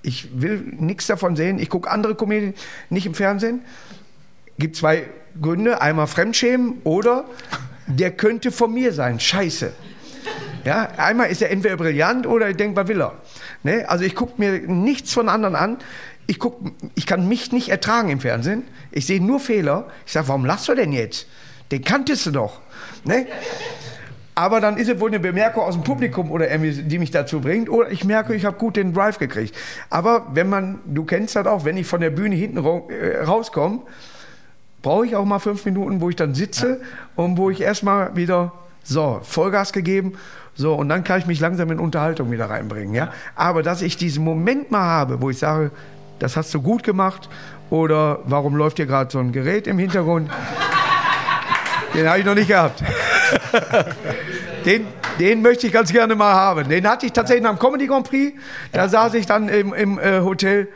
Ich 0.03 0.39
will 0.39 0.63
nichts 0.77 1.07
davon 1.07 1.35
sehen. 1.35 1.57
Ich 1.57 1.71
gucke 1.71 1.89
andere 1.89 2.13
Komödien 2.13 2.53
nicht 2.91 3.07
im 3.07 3.15
Fernsehen. 3.15 3.61
Gibt 4.59 4.75
zwei 4.75 5.09
Gründe. 5.41 5.81
Einmal 5.81 6.05
Fremdschämen 6.05 6.81
oder 6.83 7.25
der 7.87 8.11
könnte 8.11 8.51
von 8.51 8.71
mir 8.71 8.93
sein. 8.93 9.19
Scheiße. 9.19 9.73
Ja, 10.65 10.89
einmal 10.97 11.29
ist 11.29 11.41
er 11.41 11.49
entweder 11.49 11.77
brillant 11.77 12.27
oder 12.27 12.49
ich 12.49 12.57
denke, 12.57 12.75
was 12.75 12.87
will 12.87 13.01
er? 13.01 13.13
Ne? 13.65 13.89
Also 13.89 14.05
ich 14.05 14.13
gucke 14.13 14.33
mir 14.37 14.59
nichts 14.59 15.11
von 15.11 15.27
anderen 15.27 15.55
an. 15.55 15.77
Ich, 16.27 16.37
guck, 16.37 16.61
ich 16.93 17.07
kann 17.07 17.27
mich 17.27 17.51
nicht 17.51 17.69
ertragen 17.69 18.09
im 18.09 18.19
Fernsehen. 18.19 18.61
Ich 18.91 19.07
sehe 19.07 19.19
nur 19.19 19.39
Fehler. 19.39 19.87
Ich 20.05 20.11
sage, 20.11 20.27
warum 20.27 20.45
lachst 20.45 20.67
du 20.67 20.75
denn 20.75 20.91
jetzt? 20.91 21.25
Den 21.71 21.83
kanntest 21.83 22.27
du 22.27 22.31
doch. 22.31 22.61
Ne? 23.05 23.25
Aber 24.35 24.61
dann 24.61 24.77
ist 24.77 24.87
es 24.87 24.99
wohl 24.99 25.09
eine 25.09 25.19
Bemerkung 25.19 25.63
aus 25.63 25.73
dem 25.73 25.83
Publikum 25.83 26.29
oder 26.29 26.51
irgendwie, 26.51 26.83
die 26.83 26.99
mich 26.99 27.09
dazu 27.09 27.41
bringt. 27.41 27.67
Oder 27.67 27.89
ich 27.89 28.03
merke, 28.03 28.35
ich 28.35 28.45
habe 28.45 28.55
gut 28.55 28.75
den 28.75 28.93
Drive 28.93 29.17
gekriegt. 29.17 29.55
Aber 29.89 30.27
wenn 30.33 30.47
man, 30.47 30.79
du 30.85 31.03
kennst 31.03 31.35
das 31.35 31.47
auch, 31.47 31.65
wenn 31.65 31.75
ich 31.75 31.87
von 31.87 32.01
der 32.01 32.11
Bühne 32.11 32.35
hinten 32.35 32.63
äh, 32.63 33.23
rauskomme, 33.23 33.79
brauche 34.83 35.07
ich 35.07 35.15
auch 35.15 35.25
mal 35.25 35.39
fünf 35.39 35.65
Minuten, 35.65 36.01
wo 36.01 36.11
ich 36.11 36.15
dann 36.15 36.35
sitze 36.35 36.81
ja. 36.81 36.87
und 37.15 37.37
wo 37.37 37.49
ich 37.49 37.61
erstmal 37.61 38.15
wieder 38.15 38.51
so 38.83 39.21
Vollgas 39.23 39.73
gegeben. 39.73 40.13
So, 40.55 40.73
und 40.73 40.89
dann 40.89 41.03
kann 41.03 41.19
ich 41.19 41.25
mich 41.25 41.39
langsam 41.39 41.69
in 41.71 41.79
Unterhaltung 41.79 42.31
wieder 42.31 42.49
reinbringen. 42.49 42.95
Ja? 42.95 43.11
Aber 43.35 43.61
dass 43.61 43.81
ich 43.81 43.97
diesen 43.97 44.23
Moment 44.23 44.71
mal 44.71 44.83
habe, 44.83 45.21
wo 45.21 45.29
ich 45.29 45.37
sage, 45.37 45.71
das 46.19 46.37
hast 46.37 46.53
du 46.53 46.61
gut 46.61 46.83
gemacht 46.83 47.29
oder 47.69 48.19
warum 48.25 48.55
läuft 48.55 48.77
hier 48.77 48.85
gerade 48.85 49.11
so 49.11 49.19
ein 49.19 49.33
Gerät 49.33 49.67
im 49.67 49.77
Hintergrund? 49.77 50.31
Den 51.93 52.07
habe 52.07 52.19
ich 52.19 52.25
noch 52.25 52.35
nicht 52.35 52.47
gehabt. 52.47 52.83
Den, 54.65 54.87
den 55.19 55.43
möchte 55.43 55.67
ich 55.67 55.73
ganz 55.73 55.91
gerne 55.91 56.15
mal 56.15 56.33
haben. 56.33 56.67
Den 56.67 56.87
hatte 56.87 57.05
ich 57.05 57.13
tatsächlich 57.13 57.47
dem 57.47 57.59
Comedy 57.59 57.85
Grand 57.85 58.09
Prix. 58.09 58.35
Da 58.71 58.89
saß 58.89 59.13
ich 59.13 59.27
dann 59.27 59.47
im, 59.47 59.73
im 59.73 59.99
äh, 59.99 60.21
Hotel 60.21 60.67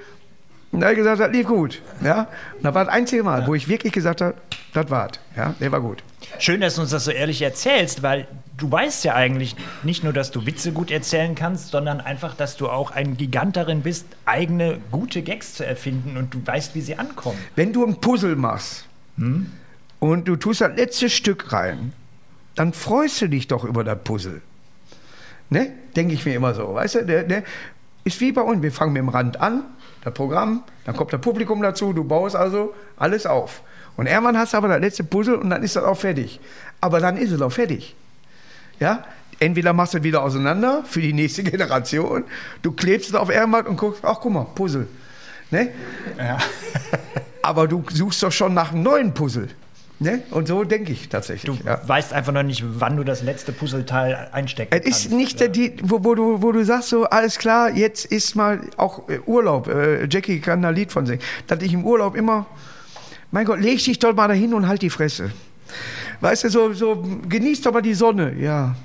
und 0.71 0.81
da 0.81 0.87
habe 0.87 0.93
ich 0.93 0.99
gesagt, 0.99 1.19
das 1.19 1.31
lief 1.31 1.47
gut. 1.47 1.81
Ja? 2.03 2.27
Und 2.55 2.63
da 2.63 2.73
war 2.73 2.85
das 2.85 2.93
einzige 2.93 3.23
Mal, 3.23 3.47
wo 3.47 3.55
ich 3.55 3.67
wirklich 3.67 3.93
gesagt 3.93 4.21
habe, 4.21 4.35
das 4.73 4.89
war's. 4.89 5.13
Ja, 5.35 5.55
der 5.59 5.71
war 5.71 5.81
gut. 5.81 6.03
Schön, 6.37 6.61
dass 6.61 6.75
du 6.75 6.81
uns 6.81 6.91
das 6.91 7.05
so 7.05 7.11
ehrlich 7.11 7.41
erzählst, 7.41 8.03
weil 8.03 8.27
du 8.59 8.71
weißt 8.71 9.03
ja 9.03 9.15
eigentlich 9.15 9.55
nicht 9.83 10.03
nur, 10.03 10.13
dass 10.13 10.31
du 10.31 10.45
Witze 10.45 10.71
gut 10.71 10.91
erzählen 10.91 11.35
kannst, 11.35 11.69
sondern 11.69 12.01
einfach, 12.01 12.35
dass 12.35 12.57
du 12.57 12.69
auch 12.69 12.91
ein 12.91 13.17
Gigant 13.17 13.55
darin 13.55 13.81
bist, 13.81 14.05
eigene 14.25 14.79
gute 14.91 15.21
Gags 15.21 15.55
zu 15.55 15.65
erfinden 15.65 16.17
und 16.17 16.33
du 16.33 16.45
weißt, 16.45 16.75
wie 16.75 16.81
sie 16.81 16.97
ankommen. 16.97 17.37
Wenn 17.55 17.73
du 17.73 17.85
ein 17.85 17.99
Puzzle 17.99 18.35
machst, 18.35 18.85
hm? 19.17 19.51
und 19.99 20.27
du 20.27 20.35
tust 20.35 20.61
das 20.61 20.75
letzte 20.75 21.09
Stück 21.09 21.51
rein, 21.51 21.93
dann 22.55 22.73
freust 22.73 23.21
du 23.21 23.29
dich 23.29 23.47
doch 23.47 23.63
über 23.63 23.83
das 23.83 23.99
Puzzle. 24.03 24.41
Ne? 25.49 25.71
Denke 25.95 26.13
ich 26.13 26.25
mir 26.25 26.35
immer 26.35 26.53
so. 26.53 26.73
Weißt 26.73 26.95
du, 26.95 27.05
der, 27.05 27.23
der 27.23 27.43
ist 28.03 28.19
wie 28.21 28.31
bei 28.31 28.41
uns. 28.41 28.61
Wir 28.61 28.71
fangen 28.71 28.93
mit 28.93 29.01
dem 29.01 29.09
Rand 29.09 29.39
an, 29.41 29.63
das 30.03 30.13
Programm, 30.13 30.63
dann 30.85 30.95
kommt 30.95 31.11
das 31.11 31.21
Publikum 31.21 31.61
dazu, 31.61 31.93
du 31.93 32.03
baust 32.03 32.35
also 32.35 32.73
alles 32.97 33.25
auf. 33.25 33.61
Und 33.97 34.07
irgendwann 34.07 34.37
hast 34.37 34.53
du 34.53 34.57
aber 34.57 34.69
das 34.69 34.79
letzte 34.79 35.03
Puzzle 35.03 35.35
und 35.35 35.49
dann 35.49 35.61
ist 35.63 35.75
das 35.75 35.83
auch 35.83 35.97
fertig. 35.97 36.39
Aber 36.79 36.99
dann 36.99 37.17
ist 37.17 37.31
es 37.31 37.41
auch 37.41 37.51
fertig. 37.51 37.95
Ja? 38.79 39.03
Entweder 39.39 39.73
machst 39.73 39.93
du 39.93 39.99
es 39.99 40.03
wieder 40.03 40.23
auseinander 40.23 40.83
für 40.85 41.01
die 41.01 41.13
nächste 41.13 41.43
Generation, 41.49 42.25
du 42.61 42.71
klebst 42.71 43.09
es 43.09 43.15
auf 43.15 43.29
irgendwas 43.29 43.65
und 43.67 43.77
guckst, 43.77 44.03
ach 44.03 44.19
guck 44.21 44.33
mal, 44.33 44.47
Puzzle. 44.55 44.87
Ne? 45.51 45.69
Ja. 46.17 46.37
aber 47.41 47.67
du 47.67 47.83
suchst 47.91 48.21
doch 48.21 48.31
schon 48.31 48.53
nach 48.53 48.71
einem 48.71 48.83
neuen 48.83 49.13
Puzzle. 49.13 49.47
Ne? 50.01 50.23
Und 50.31 50.47
so 50.47 50.63
denke 50.63 50.93
ich 50.93 51.09
tatsächlich. 51.09 51.57
Du 51.57 51.65
ja. 51.65 51.81
weißt 51.85 52.13
einfach 52.13 52.31
noch 52.31 52.43
nicht, 52.43 52.63
wann 52.65 52.95
du 52.95 53.03
das 53.03 53.21
letzte 53.21 53.51
Puzzleteil 53.51 54.29
einstecken 54.31 54.73
Es 54.73 55.05
ist 55.05 55.11
nicht 55.11 55.41
der, 55.41 55.49
die, 55.49 55.73
wo, 55.83 56.05
wo, 56.05 56.15
du, 56.15 56.41
wo 56.41 56.53
du 56.53 56.63
sagst, 56.63 56.89
so 56.89 57.03
alles 57.03 57.37
klar, 57.37 57.71
jetzt 57.71 58.05
ist 58.05 58.33
mal 58.35 58.61
auch 58.77 59.09
äh, 59.09 59.19
Urlaub. 59.25 59.67
Äh, 59.67 60.07
Jackie 60.09 60.39
kann 60.39 60.61
da 60.61 60.69
Lied 60.69 60.93
von 60.93 61.05
singen. 61.05 61.21
Dass 61.47 61.61
ich 61.61 61.73
im 61.73 61.83
Urlaub 61.85 62.15
immer, 62.15 62.45
mein 63.31 63.45
Gott, 63.45 63.59
leg 63.59 63.83
dich 63.83 63.99
doch 63.99 64.15
mal 64.15 64.29
dahin 64.29 64.53
und 64.53 64.69
halt 64.69 64.81
die 64.81 64.89
Fresse. 64.89 65.31
Weißt 66.21 66.43
du, 66.43 66.49
so, 66.49 66.73
so 66.73 67.03
genieß 67.27 67.61
doch 67.61 67.73
mal 67.73 67.81
die 67.81 67.93
Sonne. 67.93 68.35
Ja. 68.37 68.75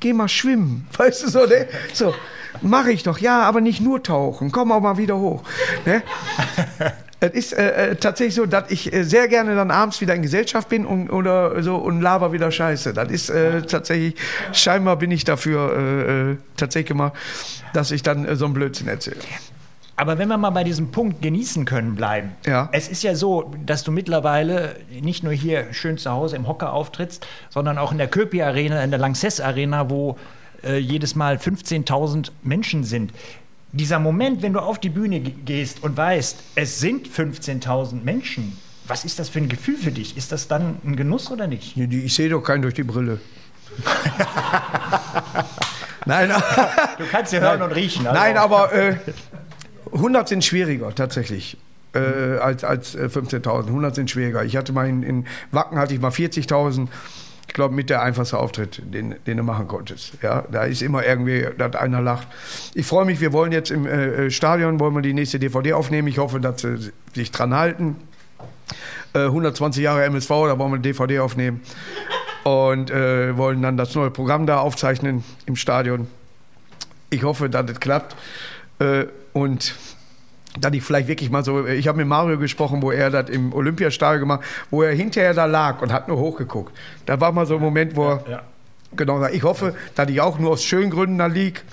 Geh 0.00 0.12
mal 0.12 0.28
schwimmen. 0.28 0.86
Weißt 0.96 1.24
du, 1.24 1.28
so, 1.28 1.46
ne? 1.46 1.68
So. 1.92 2.14
Mache 2.60 2.92
ich 2.92 3.02
doch, 3.02 3.18
ja, 3.18 3.42
aber 3.42 3.60
nicht 3.60 3.80
nur 3.80 4.02
tauchen. 4.02 4.52
Komm 4.52 4.72
auch 4.72 4.80
mal 4.80 4.98
wieder 4.98 5.18
hoch. 5.18 5.42
Ne? 5.86 6.02
Es 7.24 7.30
ist 7.34 7.52
äh, 7.52 7.90
äh, 7.90 7.94
tatsächlich 7.94 8.34
so, 8.34 8.46
dass 8.46 8.68
ich 8.72 8.92
äh, 8.92 9.04
sehr 9.04 9.28
gerne 9.28 9.54
dann 9.54 9.70
abends 9.70 10.00
wieder 10.00 10.12
in 10.12 10.22
Gesellschaft 10.22 10.68
bin 10.68 10.84
und, 10.84 11.08
oder 11.08 11.62
so 11.62 11.76
und 11.76 12.00
laber 12.00 12.32
wieder 12.32 12.50
Scheiße. 12.50 12.92
Das 12.94 13.12
ist 13.12 13.30
äh, 13.30 13.62
tatsächlich, 13.62 14.16
scheinbar 14.52 14.96
bin 14.96 15.12
ich 15.12 15.22
dafür 15.22 15.72
äh, 15.72 16.30
äh 16.32 16.36
tatsächlich 16.56 16.90
immer, 16.90 17.12
dass 17.74 17.92
ich 17.92 18.02
dann 18.02 18.34
so 18.34 18.46
einen 18.46 18.54
Blödsinn 18.54 18.88
erzähle. 18.88 19.18
Aber 19.96 20.18
wenn 20.18 20.28
wir 20.28 20.38
mal 20.38 20.50
bei 20.50 20.64
diesem 20.64 20.90
Punkt 20.90 21.22
genießen 21.22 21.64
können 21.64 21.94
bleiben. 21.94 22.32
Ja. 22.46 22.68
Es 22.72 22.88
ist 22.88 23.02
ja 23.02 23.14
so, 23.14 23.52
dass 23.64 23.84
du 23.84 23.92
mittlerweile 23.92 24.76
nicht 25.00 25.22
nur 25.22 25.32
hier 25.32 25.72
schön 25.72 25.98
zu 25.98 26.10
Hause 26.10 26.36
im 26.36 26.48
Hocker 26.48 26.72
auftrittst, 26.72 27.26
sondern 27.50 27.78
auch 27.78 27.92
in 27.92 27.98
der 27.98 28.08
Köpi 28.08 28.42
Arena, 28.42 28.82
in 28.82 28.90
der 28.90 28.98
Lanxess 28.98 29.40
Arena, 29.40 29.90
wo 29.90 30.16
jedes 30.78 31.16
Mal 31.16 31.36
15.000 31.36 32.30
Menschen 32.44 32.84
sind 32.84 33.12
dieser 33.72 33.98
Moment, 33.98 34.42
wenn 34.42 34.52
du 34.52 34.60
auf 34.60 34.78
die 34.78 34.90
Bühne 34.90 35.20
gehst 35.20 35.82
und 35.82 35.96
weißt, 35.96 36.38
es 36.54 36.78
sind 36.78 37.08
15.000 37.08 38.04
Menschen, 38.04 38.56
was 38.86 39.04
ist 39.04 39.18
das 39.18 39.28
für 39.28 39.38
ein 39.38 39.48
Gefühl 39.48 39.76
für 39.76 39.90
dich? 39.90 40.16
Ist 40.16 40.32
das 40.32 40.48
dann 40.48 40.76
ein 40.84 40.96
Genuss 40.96 41.30
oder 41.30 41.46
nicht? 41.46 41.76
Ich 41.76 42.14
sehe 42.14 42.28
doch 42.28 42.42
keinen 42.42 42.62
durch 42.62 42.74
die 42.74 42.82
Brille. 42.82 43.20
Nein, 46.04 46.30
du 46.98 47.04
kannst 47.10 47.32
ja 47.32 47.40
hören 47.40 47.60
Nein. 47.60 47.70
und 47.70 47.74
riechen. 47.74 48.06
Also. 48.06 48.20
Nein, 48.20 48.36
aber 48.36 48.72
äh, 48.72 48.96
100 49.92 50.28
sind 50.28 50.44
schwieriger 50.44 50.94
tatsächlich. 50.94 51.56
Äh, 51.94 52.38
als 52.38 52.64
als 52.64 52.96
15.000. 52.96 53.64
Äh, 53.64 53.66
100 53.66 53.94
sind 53.94 54.10
schwieriger. 54.10 54.44
Ich 54.44 54.56
hatte 54.56 54.72
mal 54.72 54.88
in, 54.88 55.02
in 55.02 55.26
Wacken 55.50 55.78
hatte 55.78 55.92
ich 55.94 56.00
mal 56.00 56.10
40.000 56.10 56.88
ich 57.48 57.54
glaube, 57.54 57.74
mit 57.74 57.90
der 57.90 58.00
einfachste 58.00 58.38
Auftritt, 58.38 58.80
den, 58.82 59.16
den 59.26 59.36
du 59.36 59.42
machen 59.42 59.68
konntest. 59.68 60.14
Ja, 60.22 60.44
da 60.50 60.64
ist 60.64 60.80
immer 60.80 61.04
irgendwie, 61.04 61.46
dass 61.58 61.76
einer 61.76 62.00
lacht. 62.00 62.26
Ich 62.72 62.86
freue 62.86 63.04
mich, 63.04 63.20
wir 63.20 63.34
wollen 63.34 63.52
jetzt 63.52 63.70
im 63.70 63.84
äh, 63.84 64.26
äh 64.26 64.30
Stadion, 64.30 64.80
wollen 64.80 64.94
wir 64.94 65.02
die 65.02 65.12
nächste 65.12 65.38
DVD 65.38 65.74
aufnehmen. 65.74 66.08
Ich 66.08 66.16
hoffe, 66.16 66.40
dass 66.40 66.62
sie 66.62 66.92
sich 67.14 67.30
dran 67.30 67.52
halten. 67.52 67.96
Äh, 69.12 69.24
120 69.24 69.82
Jahre 69.82 70.04
MSV, 70.04 70.28
da 70.28 70.58
wollen 70.58 70.70
wir 70.70 70.76
eine 70.76 70.80
DVD 70.80 71.18
aufnehmen. 71.18 71.60
Und 72.44 72.90
äh, 72.90 73.36
wollen 73.36 73.60
dann 73.60 73.76
das 73.76 73.94
neue 73.94 74.10
Programm 74.10 74.46
da 74.46 74.58
aufzeichnen 74.58 75.22
im 75.44 75.56
Stadion. 75.56 76.06
Ich 77.10 77.22
hoffe, 77.22 77.50
dass 77.50 77.70
es 77.70 77.80
klappt. 77.80 78.16
Äh, 79.34 79.38
und 79.38 79.74
dass 80.60 80.72
ich 80.72 80.82
vielleicht 80.82 81.08
wirklich 81.08 81.30
mal 81.30 81.44
so, 81.44 81.66
ich 81.66 81.88
habe 81.88 81.98
mit 81.98 82.06
Mario 82.06 82.38
gesprochen, 82.38 82.82
wo 82.82 82.90
er 82.90 83.10
das 83.10 83.30
im 83.30 83.52
Olympiastadion 83.52 84.20
gemacht, 84.20 84.40
wo 84.70 84.82
er 84.82 84.94
hinterher 84.94 85.34
da 85.34 85.46
lag 85.46 85.80
und 85.80 85.92
hat 85.92 86.08
nur 86.08 86.18
hochgeguckt. 86.18 86.76
Da 87.06 87.20
war 87.20 87.32
mal 87.32 87.46
so 87.46 87.56
ein 87.56 87.60
Moment, 87.60 87.96
wo 87.96 88.10
er 88.10 88.24
ja. 88.28 88.42
genau 88.94 89.18
sagt, 89.20 89.34
ich 89.34 89.42
hoffe, 89.42 89.74
dass 89.94 90.10
ich 90.10 90.20
auch 90.20 90.38
nur 90.38 90.50
aus 90.50 90.62
schönen 90.62 90.90
Gründen 90.90 91.18
da 91.18 91.26
lieg. 91.26 91.64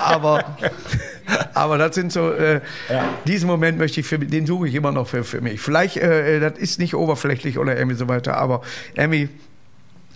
aber, 0.00 0.56
aber 1.54 1.78
das 1.78 1.94
sind 1.94 2.12
so, 2.12 2.32
äh, 2.32 2.60
ja. 2.88 3.04
diesen 3.26 3.46
Moment 3.46 3.78
möchte 3.78 4.00
ich 4.00 4.06
für, 4.06 4.18
den 4.18 4.46
suche 4.46 4.68
ich 4.68 4.74
immer 4.74 4.90
noch 4.90 5.06
für, 5.06 5.22
für 5.22 5.40
mich. 5.40 5.60
Vielleicht, 5.60 5.98
äh, 5.98 6.40
das 6.40 6.58
ist 6.58 6.80
nicht 6.80 6.94
oberflächlich 6.94 7.58
oder 7.58 7.76
irgendwie 7.76 7.96
so 7.96 8.08
weiter, 8.08 8.36
aber 8.36 8.62
irgendwie, 8.94 9.28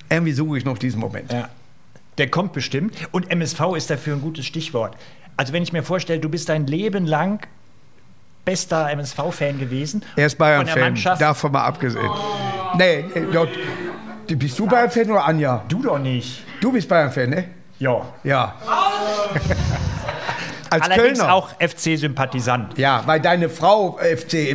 irgendwie 0.09 0.33
suche 0.33 0.59
ich 0.59 0.65
noch 0.65 0.79
diesen 0.79 0.99
Moment. 0.99 1.33
Ja. 1.33 1.51
Der 2.19 2.29
kommt 2.29 2.53
bestimmt. 2.53 2.97
Und 3.13 3.31
MSV 3.31 3.61
ist 3.77 3.91
dafür 3.91 4.15
ein 4.15 4.21
gutes 4.21 4.45
Stichwort. 4.45 4.97
Also 5.41 5.55
wenn 5.55 5.63
ich 5.63 5.73
mir 5.73 5.83
vorstelle, 5.83 6.21
du 6.21 6.29
bist 6.29 6.51
dein 6.51 6.67
Leben 6.67 7.07
lang 7.07 7.41
bester 8.45 8.91
MSV-Fan 8.91 9.59
gewesen. 9.59 10.05
Er 10.15 10.27
ist 10.27 10.37
Bayern-Fan, 10.37 10.99
davon 11.19 11.53
mal 11.53 11.65
abgesehen. 11.65 12.05
Oh. 12.07 12.77
Nee, 12.77 13.07
nee 13.15 13.27
dort, 13.33 13.49
bist 14.27 14.59
du 14.59 14.67
Bayern-Fan 14.67 15.11
oder 15.11 15.25
Anja? 15.25 15.65
Du 15.67 15.83
doch 15.83 15.99
nicht. 15.99 16.45
Du 16.61 16.71
bist 16.71 16.87
Bayern-Fan, 16.91 17.31
ne? 17.31 17.45
Ja. 17.79 18.03
Ja. 18.23 18.55
Als 20.69 20.83
Allerdings 20.83 21.21
Kölner. 21.21 21.33
auch 21.33 21.49
FC-Sympathisant. 21.59 22.77
Ja, 22.77 23.03
weil 23.07 23.21
deine 23.21 23.49
Frau 23.49 23.97
FC, 23.97 24.55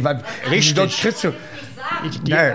Richtig. 0.51 0.75
Dort 0.75 0.91
kriegst 0.91 1.23
du, 1.23 1.33
ich, 2.07 2.21
die, 2.21 2.31
nee. 2.31 2.37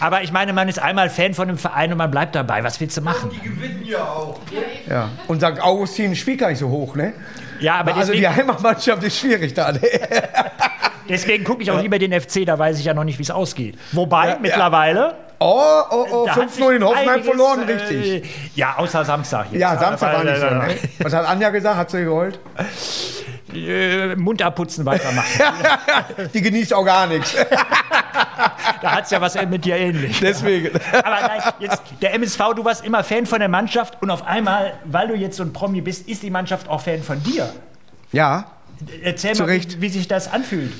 Aber 0.00 0.22
ich 0.22 0.32
meine, 0.32 0.52
man 0.52 0.68
ist 0.68 0.78
einmal 0.78 1.10
Fan 1.10 1.34
von 1.34 1.48
einem 1.48 1.58
Verein 1.58 1.92
und 1.92 1.98
man 1.98 2.10
bleibt 2.10 2.34
dabei. 2.34 2.62
Was 2.62 2.80
willst 2.80 2.96
du 2.96 3.00
machen? 3.00 3.30
Die 3.30 3.40
gewinnen 3.40 3.82
ja 3.84 4.04
auch. 4.04 4.38
Ja. 4.88 5.08
Und 5.26 5.40
St. 5.42 5.60
Augustin 5.60 6.14
spielt 6.14 6.40
gar 6.40 6.50
nicht 6.50 6.58
so 6.58 6.68
hoch, 6.68 6.94
ne? 6.94 7.12
Ja, 7.60 7.76
aber 7.76 7.94
Also 7.94 8.12
deswegen, 8.12 8.20
die 8.20 8.28
Heimatmannschaft 8.28 9.02
ist 9.02 9.18
schwierig 9.18 9.54
da. 9.54 9.72
Ne? 9.72 9.80
deswegen 11.08 11.44
gucke 11.44 11.62
ich 11.62 11.70
auch 11.70 11.80
lieber 11.80 11.98
den 11.98 12.18
FC, 12.18 12.46
da 12.46 12.58
weiß 12.58 12.78
ich 12.78 12.84
ja 12.84 12.94
noch 12.94 13.04
nicht, 13.04 13.18
wie 13.18 13.24
es 13.24 13.30
ausgeht. 13.30 13.76
Wobei, 13.92 14.28
ja. 14.28 14.38
mittlerweile. 14.40 15.16
Oh, 15.40 15.82
oh, 15.90 16.06
oh, 16.10 16.28
hat 16.28 16.36
5-0 16.36 16.76
in 16.76 16.84
Hoffenheim 16.84 17.08
einiges, 17.08 17.28
verloren, 17.28 17.68
äh, 17.68 17.72
richtig. 17.72 18.30
Ja, 18.56 18.74
außer 18.76 19.04
Samstag 19.04 19.46
jetzt. 19.52 19.60
Ja, 19.60 19.76
Samstag 19.76 20.14
war 20.14 20.24
nicht 20.24 20.40
so. 20.40 20.46
Äh, 20.46 20.54
Ne? 20.54 20.74
Was 20.98 21.12
hat 21.12 21.26
Anja 21.26 21.50
gesagt? 21.50 21.76
Hat 21.76 21.90
sie 21.90 22.04
geholt? 22.04 22.40
äh, 23.54 24.16
Mund 24.16 24.42
abputzen, 24.42 24.84
weitermachen. 24.84 25.28
Die 26.34 26.42
genießt 26.42 26.74
auch 26.74 26.84
gar 26.84 27.06
nichts. 27.06 27.34
da 28.82 28.92
hat 28.92 29.04
es 29.04 29.10
ja 29.10 29.20
was 29.20 29.34
mit 29.48 29.64
dir 29.64 29.76
ähnlich. 29.76 30.20
Deswegen. 30.20 30.74
Aber 30.92 31.20
nein, 31.20 31.40
jetzt, 31.58 31.82
der 32.00 32.14
MSV, 32.14 32.38
du 32.56 32.64
warst 32.64 32.84
immer 32.84 33.04
Fan 33.04 33.26
von 33.26 33.38
der 33.38 33.48
Mannschaft 33.48 34.00
und 34.00 34.10
auf 34.10 34.26
einmal, 34.26 34.74
weil 34.84 35.08
du 35.08 35.14
jetzt 35.14 35.36
so 35.36 35.42
ein 35.42 35.52
Promi 35.52 35.80
bist, 35.80 36.08
ist 36.08 36.22
die 36.22 36.30
Mannschaft 36.30 36.68
auch 36.68 36.80
Fan 36.80 37.02
von 37.02 37.22
dir. 37.22 37.52
Ja, 38.12 38.46
Erzähl 39.02 39.34
mal, 39.34 39.48
wie, 39.48 39.80
wie 39.80 39.88
sich 39.88 40.08
das 40.08 40.32
anfühlt. 40.32 40.72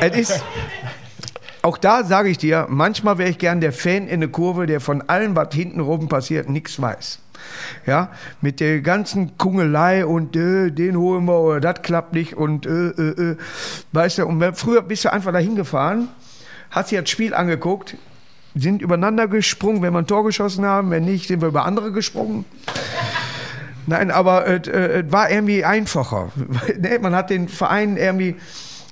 es 0.00 0.30
ist. 0.30 0.44
Auch 1.62 1.76
da 1.76 2.04
sage 2.04 2.28
ich 2.28 2.38
dir, 2.38 2.66
manchmal 2.68 3.18
wäre 3.18 3.30
ich 3.30 3.38
gern 3.38 3.60
der 3.60 3.72
Fan 3.72 4.06
in 4.06 4.20
der 4.20 4.30
Kurve, 4.30 4.66
der 4.66 4.80
von 4.80 5.02
allem, 5.08 5.34
was 5.34 5.52
hinten 5.52 5.80
oben 5.80 6.08
passiert, 6.08 6.48
nichts 6.48 6.80
weiß. 6.80 7.20
Ja, 7.86 8.10
mit 8.40 8.60
der 8.60 8.80
ganzen 8.80 9.38
Kungelei 9.38 10.04
und 10.04 10.36
äh, 10.36 10.70
den 10.70 10.96
holen 10.96 11.24
wir 11.24 11.38
oder 11.38 11.60
das 11.60 11.82
klappt 11.82 12.12
nicht 12.12 12.34
und 12.36 12.66
äh, 12.66 12.88
äh, 12.88 13.30
äh. 13.30 13.36
weißt 13.92 14.18
du, 14.18 14.26
und 14.26 14.56
früher 14.56 14.82
bist 14.82 15.04
du 15.04 15.12
einfach 15.12 15.32
dahin 15.32 15.56
gefahren, 15.56 16.08
hast 16.70 16.90
dir 16.90 17.00
das 17.00 17.10
Spiel 17.10 17.34
angeguckt, 17.34 17.96
sind 18.54 18.82
übereinander 18.82 19.28
gesprungen, 19.28 19.82
wenn 19.82 19.92
wir 19.92 20.00
ein 20.00 20.06
Tor 20.06 20.24
geschossen 20.24 20.64
haben, 20.64 20.90
wenn 20.90 21.04
nicht, 21.04 21.28
sind 21.28 21.40
wir 21.40 21.48
über 21.48 21.64
andere 21.64 21.92
gesprungen. 21.92 22.44
Nein, 23.86 24.10
aber 24.10 24.46
es 24.46 24.68
äh, 24.68 25.04
war 25.08 25.30
irgendwie 25.30 25.64
einfacher. 25.64 26.30
man 27.00 27.14
hat 27.14 27.30
den 27.30 27.48
Verein 27.48 27.96
irgendwie 27.96 28.36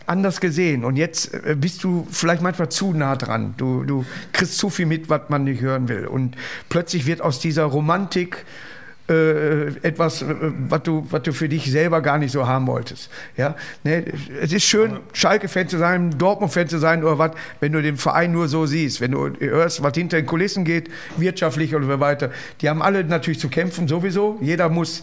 anders 0.06 0.40
gesehen. 0.40 0.84
Und 0.84 0.96
jetzt 0.96 1.34
äh, 1.34 1.54
bist 1.58 1.84
du 1.84 2.06
vielleicht 2.10 2.42
manchmal 2.42 2.70
zu 2.70 2.92
nah 2.92 3.16
dran. 3.16 3.54
Du, 3.56 3.84
du 3.84 4.04
kriegst 4.32 4.56
zu 4.56 4.70
viel 4.70 4.86
mit, 4.86 5.10
was 5.10 5.22
man 5.28 5.44
nicht 5.44 5.60
hören 5.60 5.88
will. 5.88 6.06
Und 6.06 6.36
plötzlich 6.68 7.06
wird 7.06 7.20
aus 7.20 7.40
dieser 7.40 7.64
Romantik 7.64 8.46
äh, 9.08 9.68
etwas, 9.82 10.22
äh, 10.22 10.34
was 10.68 10.82
du, 10.82 11.06
was 11.10 11.22
du 11.22 11.32
für 11.32 11.48
dich 11.48 11.70
selber 11.70 12.00
gar 12.00 12.18
nicht 12.18 12.32
so 12.32 12.46
haben 12.46 12.66
wolltest. 12.66 13.08
Ja? 13.36 13.54
Ne? 13.84 14.04
Es 14.40 14.52
ist 14.52 14.64
schön, 14.64 14.98
Schalke-Fan 15.12 15.68
zu 15.68 15.78
sein, 15.78 16.16
Dortmund-Fan 16.18 16.68
zu 16.68 16.78
sein 16.78 17.04
oder 17.04 17.18
was, 17.18 17.30
wenn 17.60 17.72
du 17.72 17.82
den 17.82 17.96
Verein 17.96 18.32
nur 18.32 18.48
so 18.48 18.66
siehst. 18.66 19.00
Wenn 19.00 19.12
du 19.12 19.30
hörst, 19.38 19.82
was 19.82 19.94
hinter 19.94 20.16
den 20.16 20.26
Kulissen 20.26 20.64
geht, 20.64 20.90
wirtschaftlich 21.16 21.74
oder 21.74 21.86
so 21.86 22.00
weiter. 22.00 22.30
Die 22.60 22.68
haben 22.68 22.82
alle 22.82 23.04
natürlich 23.04 23.38
zu 23.38 23.48
kämpfen, 23.48 23.86
sowieso. 23.86 24.38
Jeder 24.40 24.68
muss 24.68 25.02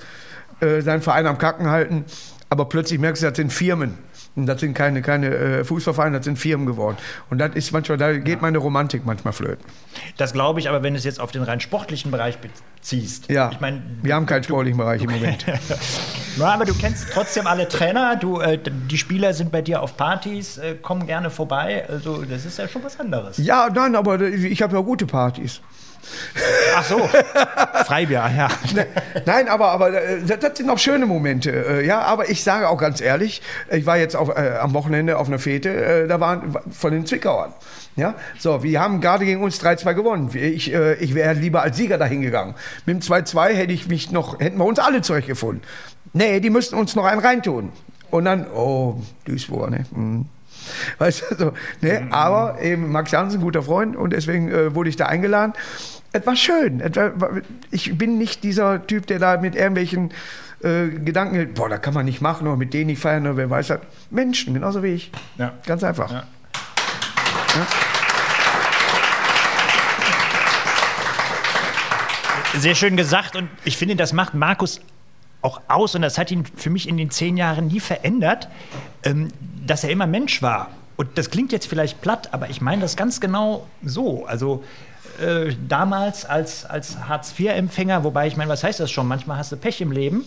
äh, 0.59 0.81
seinen 0.81 1.01
Verein 1.01 1.27
am 1.27 1.37
Kacken 1.37 1.69
halten. 1.69 2.05
Aber 2.49 2.65
plötzlich 2.65 2.99
merkst 2.99 3.23
du, 3.23 3.27
das 3.27 3.37
sind 3.37 3.51
Firmen. 3.51 3.97
Und 4.36 4.48
das 4.48 4.62
sind 4.62 4.74
keine, 4.74 5.02
keine 5.04 5.28
äh, 5.28 5.63
Fußballvereine, 5.63 6.17
das 6.17 6.26
sind 6.26 6.39
Firmen 6.39 6.65
geworden. 6.65 6.98
Und 7.30 7.38
das 7.38 7.56
ist 7.56 7.72
manchmal, 7.72 8.00
da 8.00 8.13
geht 8.13 8.41
meine 8.41 8.58
Romantik 8.58 9.06
manchmal 9.06 9.32
flöten. 9.34 9.63
Das 10.17 10.34
glaube 10.34 10.60
ich, 10.60 10.69
aber 10.69 10.82
wenn 10.82 10.93
du 10.93 10.98
es 10.98 11.04
jetzt 11.04 11.19
auf 11.19 11.32
den 11.32 11.43
rein 11.43 11.60
sportlichen 11.60 12.10
Bereich 12.10 12.39
beziehst. 12.39 13.30
Ja, 13.30 13.52
Ich 13.52 13.60
meine, 13.60 13.84
wir 14.02 14.15
haben 14.15 14.26
keinen 14.26 14.43
sportlichen 14.43 14.78
Bereich 14.78 15.04
im 15.04 15.12
Moment. 15.12 15.46
Ja, 16.36 16.48
aber 16.48 16.65
du 16.65 16.74
kennst 16.74 17.12
trotzdem 17.13 17.46
alle 17.46 17.67
Trainer, 17.67 18.15
du, 18.15 18.39
äh, 18.39 18.58
die 18.58 18.98
Spieler 18.98 19.36
sind 19.36 19.52
bei 19.52 19.62
dir 19.62 19.84
auf 19.84 19.98
Partys, 19.98 20.58
äh, 20.58 20.74
kommen 20.74 21.06
gerne 21.06 21.30
vorbei. 21.30 21.86
Also 21.88 22.24
das 22.24 22.43
ist 22.46 22.58
ja 22.58 22.67
schon 22.67 22.84
was 22.84 23.00
anderes. 23.00 23.38
Ja, 23.38 23.69
nein, 23.72 23.96
aber 23.96 24.19
ich 24.19 24.60
habe 24.63 24.76
ja 24.76 24.82
gute 24.82 25.06
Partys. 25.06 25.62
Ach 26.75 26.83
so, 26.83 27.09
Freibier, 27.85 28.29
ja. 28.35 28.47
Ne, 28.73 28.87
Nein, 29.25 29.47
aber, 29.47 29.71
aber 29.71 29.93
äh, 29.93 30.21
das 30.23 30.57
sind 30.57 30.69
auch 30.69 30.77
schöne 30.79 31.05
Momente. 31.05 31.51
äh, 31.51 31.85
Ja, 31.85 32.01
aber 32.01 32.29
ich 32.29 32.43
sage 32.43 32.67
auch 32.69 32.77
ganz 32.77 33.01
ehrlich, 33.01 33.41
ich 33.71 33.85
war 33.85 33.97
jetzt 33.97 34.15
auf, 34.15 34.29
äh, 34.29 34.57
am 34.59 34.73
Wochenende 34.73 35.17
auf 35.17 35.27
einer 35.27 35.39
Fete, 35.39 35.69
äh, 35.69 36.07
da 36.07 36.19
waren 36.19 36.55
von 36.71 36.91
den 36.91 37.05
Zwickauern. 37.05 37.53
Ja, 37.95 38.15
so, 38.39 38.63
wir 38.63 38.81
haben 38.81 39.01
gerade 39.01 39.23
gegen 39.23 39.43
uns 39.43 39.61
3-2 39.61 39.93
gewonnen. 39.93 40.29
Ich, 40.33 40.73
äh, 40.73 40.95
ich 40.95 41.13
wäre 41.13 41.33
lieber 41.33 41.61
als 41.61 41.77
Sieger 41.77 41.97
dahin 41.99 42.21
gegangen. 42.21 42.55
Mit 42.85 42.95
dem 42.95 43.01
2-2 43.01 43.49
hätte 43.53 43.73
ich 43.73 43.87
mich 43.87 44.11
noch, 44.11 44.39
hätten 44.39 44.57
wir 44.57 44.65
uns 44.65 44.79
alle 44.79 45.01
zurechtgefunden. 45.01 45.61
Nee, 46.13 46.39
die 46.39 46.49
müssten 46.49 46.75
uns 46.75 46.95
noch 46.95 47.05
einen 47.05 47.21
reintun. 47.21 47.71
Und 48.09 48.25
dann, 48.25 48.47
oh, 48.51 48.99
Duisburg, 49.25 49.69
ne? 49.71 49.85
Hm. 49.93 50.25
Weißt 50.97 51.23
du, 51.29 51.35
so, 51.35 51.53
ne? 51.81 52.07
Aber 52.11 52.61
eben 52.61 52.91
Max 52.91 53.11
Jansen, 53.11 53.41
guter 53.41 53.61
Freund, 53.63 53.95
und 53.95 54.11
deswegen 54.13 54.49
äh, 54.51 54.73
wurde 54.73 54.89
ich 54.89 54.95
da 54.95 55.07
eingeladen. 55.07 55.53
Es 56.15 56.28
war 56.28 56.36
schön. 56.36 56.84
Ich 57.71 57.97
bin 57.97 58.19
nicht 58.19 58.43
dieser 58.43 58.86
Typ, 58.86 59.08
der 59.08 59.17
da 59.17 59.38
mit 59.38 59.56
irgendwelchen 59.56 60.12
äh, 60.62 60.88
Gedanken, 60.89 61.56
boah, 61.56 61.67
da 61.69 61.80
kann 61.80 61.95
man 61.95 62.06
nicht 62.06 62.21
machen 62.21 62.45
oder 62.45 62.56
mit 62.56 62.71
denen 62.76 62.88
nicht 62.88 63.02
feiern 63.02 63.26
oder 63.26 63.38
wer 63.38 63.49
weiß 63.49 63.71
was. 63.71 63.80
Menschen, 64.12 64.54
genauso 64.54 64.84
wie 64.84 64.89
ich. 64.89 65.12
Ja. 65.39 65.54
Ganz 65.65 65.84
einfach. 65.84 66.12
Ja. 66.12 66.23
Sehr 72.60 72.76
schön 72.76 72.95
gesagt 72.95 73.36
und 73.36 73.49
ich 73.63 73.78
finde, 73.78 73.95
das 73.95 74.13
macht 74.13 74.36
Markus 74.36 74.82
auch 75.41 75.62
aus 75.67 75.95
und 75.95 76.04
das 76.04 76.19
hat 76.19 76.30
ihn 76.30 76.45
für 76.45 76.69
mich 76.69 76.88
in 76.88 76.97
den 76.97 77.10
zehn 77.10 77.38
Jahren 77.38 77.67
nie 77.67 77.80
verändert, 77.80 78.49
ähm, 79.04 79.30
dass 79.65 79.84
er 79.84 79.89
immer 79.89 80.06
Mensch 80.06 80.43
war. 80.43 80.69
Und 80.95 81.17
das 81.17 81.32
klingt 81.32 81.52
jetzt 81.52 81.65
vielleicht 81.65 82.02
platt, 82.02 82.30
aber 82.34 82.52
ich 82.52 82.62
meine 82.62 82.84
das 82.84 82.95
ganz 82.95 83.19
genau 83.19 83.65
so. 83.84 84.28
Also 84.28 84.63
äh, 85.21 85.54
damals 85.67 86.26
als, 86.26 86.65
als 86.65 86.97
Hartz-IV-Empfänger, 87.08 88.04
wobei 88.04 88.28
ich 88.28 88.38
meine, 88.38 88.49
was 88.49 88.63
heißt 88.63 88.80
das 88.80 88.91
schon? 88.91 89.08
Manchmal 89.08 89.38
hast 89.38 89.52
du 89.52 89.58
Pech 89.58 89.82
im 89.82 89.91
Leben. 89.91 90.26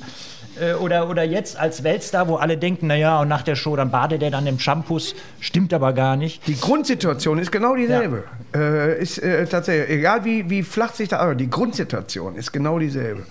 Äh, 0.60 0.74
oder, 0.74 1.08
oder 1.10 1.24
jetzt 1.24 1.58
als 1.58 1.82
Weltstar, 1.82 2.28
wo 2.28 2.36
alle 2.36 2.56
denken, 2.56 2.86
naja, 2.86 3.20
und 3.20 3.28
nach 3.28 3.42
der 3.42 3.56
Show, 3.56 3.76
dann 3.76 3.90
badet 3.90 4.22
er 4.22 4.30
dann 4.30 4.46
im 4.46 4.58
Shampoos. 4.58 5.14
Stimmt 5.40 5.72
aber 5.74 5.92
gar 5.92 6.16
nicht. 6.16 6.46
Die 6.46 6.58
Grundsituation 6.58 7.38
ist 7.38 7.52
genau 7.52 7.74
dieselbe. 7.74 8.24
Äh, 8.54 9.00
ist 9.00 9.18
äh, 9.18 9.46
tatsächlich, 9.46 9.98
egal 9.98 10.24
wie, 10.24 10.48
wie 10.48 10.62
flach 10.62 10.94
sich 10.94 11.08
da, 11.08 11.18
aber 11.18 11.34
die 11.34 11.50
Grundsituation 11.50 12.36
ist 12.36 12.52
genau 12.52 12.78
dieselbe. 12.78 13.24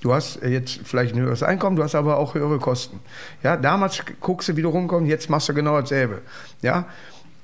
Du 0.00 0.12
hast 0.12 0.42
äh, 0.42 0.48
jetzt 0.48 0.80
vielleicht 0.84 1.14
ein 1.14 1.20
höheres 1.20 1.42
Einkommen, 1.42 1.76
du 1.76 1.82
hast 1.82 1.94
aber 1.94 2.16
auch 2.16 2.34
höhere 2.34 2.58
Kosten. 2.58 3.00
Ja, 3.42 3.56
damals 3.56 4.02
guckst 4.20 4.48
du, 4.48 4.56
wie 4.56 4.62
du 4.62 4.68
rumkommst, 4.68 5.08
jetzt 5.08 5.30
machst 5.30 5.48
du 5.48 5.54
genau 5.54 5.80
dasselbe. 5.80 6.22
Ja, 6.62 6.86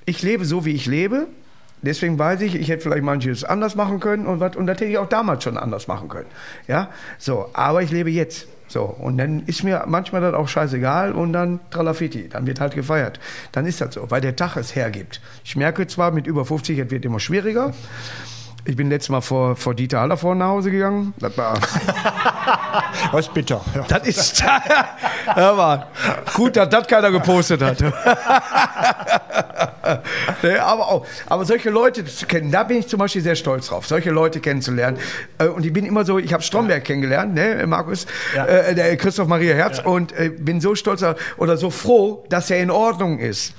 ich 0.06 0.22
lebe 0.22 0.44
so, 0.44 0.64
wie 0.64 0.72
ich 0.72 0.86
lebe. 0.86 1.26
Deswegen 1.82 2.18
weiß 2.18 2.40
ich, 2.42 2.54
ich 2.54 2.68
hätte 2.68 2.82
vielleicht 2.82 3.04
manches 3.04 3.44
anders 3.44 3.74
machen 3.76 4.00
können 4.00 4.26
und 4.26 4.40
was, 4.40 4.56
und 4.56 4.66
das 4.66 4.76
hätte 4.76 4.90
ich 4.90 4.98
auch 4.98 5.08
damals 5.08 5.44
schon 5.44 5.56
anders 5.56 5.88
machen 5.88 6.08
können. 6.08 6.26
Ja, 6.66 6.88
so, 7.18 7.50
aber 7.52 7.82
ich 7.82 7.90
lebe 7.90 8.10
jetzt. 8.10 8.48
So, 8.68 8.82
und 8.82 9.16
dann 9.16 9.44
ist 9.46 9.64
mir 9.64 9.84
manchmal 9.86 10.20
das 10.20 10.34
auch 10.34 10.46
scheißegal 10.46 11.12
und 11.12 11.32
dann 11.32 11.58
Tralafiti, 11.70 12.28
dann 12.28 12.46
wird 12.46 12.60
halt 12.60 12.74
gefeiert. 12.74 13.18
Dann 13.52 13.64
ist 13.64 13.80
das 13.80 13.94
so, 13.94 14.10
weil 14.10 14.20
der 14.20 14.36
Tag 14.36 14.56
es 14.56 14.76
hergibt. 14.76 15.22
Ich 15.42 15.56
merke 15.56 15.86
zwar 15.86 16.10
mit 16.10 16.26
über 16.26 16.44
50, 16.44 16.78
es 16.78 16.90
wird 16.90 17.04
immer 17.06 17.18
schwieriger. 17.18 17.72
Ich 18.66 18.76
bin 18.76 18.90
letztes 18.90 19.08
Mal 19.08 19.22
vor, 19.22 19.56
vor 19.56 19.74
Dieter 19.74 20.00
Hallervorden 20.00 20.40
nach 20.40 20.48
Hause 20.48 20.70
gegangen. 20.70 21.14
Das 21.18 21.38
war, 21.38 21.54
Das 23.12 23.20
ist 23.26 23.34
bitter. 23.34 23.60
das 23.88 24.06
ist, 24.06 24.44
hör 25.34 25.54
mal, 25.54 25.86
gut, 26.34 26.56
dass 26.56 26.68
das 26.68 26.86
keiner 26.86 27.10
gepostet 27.10 27.62
hat. 27.62 27.78
Ne, 30.42 30.62
aber, 30.62 30.86
auch, 30.88 31.06
aber 31.26 31.44
solche 31.46 31.70
Leute 31.70 32.04
zu 32.04 32.26
kennen, 32.26 32.50
da 32.50 32.62
bin 32.62 32.78
ich 32.78 32.88
zum 32.88 32.98
Beispiel 32.98 33.22
sehr 33.22 33.34
stolz 33.36 33.68
drauf, 33.68 33.86
solche 33.86 34.10
Leute 34.10 34.38
kennenzulernen. 34.40 34.98
Äh, 35.38 35.46
Und 35.46 35.64
ich 35.64 35.72
bin 35.72 35.86
immer 35.86 36.04
so, 36.04 36.18
ich 36.18 36.32
habe 36.34 36.42
Stromberg 36.42 36.84
kennengelernt, 36.84 37.34
ne, 37.34 37.66
Markus, 37.66 38.06
Ja. 38.36 38.44
äh, 38.44 38.74
der 38.74 38.94
Christoph 38.98 39.28
Maria 39.28 39.54
Herz, 39.54 39.78
und 39.78 40.12
äh, 40.12 40.28
bin 40.28 40.60
so 40.60 40.74
stolz 40.74 41.02
oder 41.38 41.56
so 41.56 41.70
froh, 41.70 42.24
dass 42.28 42.50
er 42.50 42.58
in 42.60 42.70
Ordnung 42.70 43.18
ist. 43.18 43.54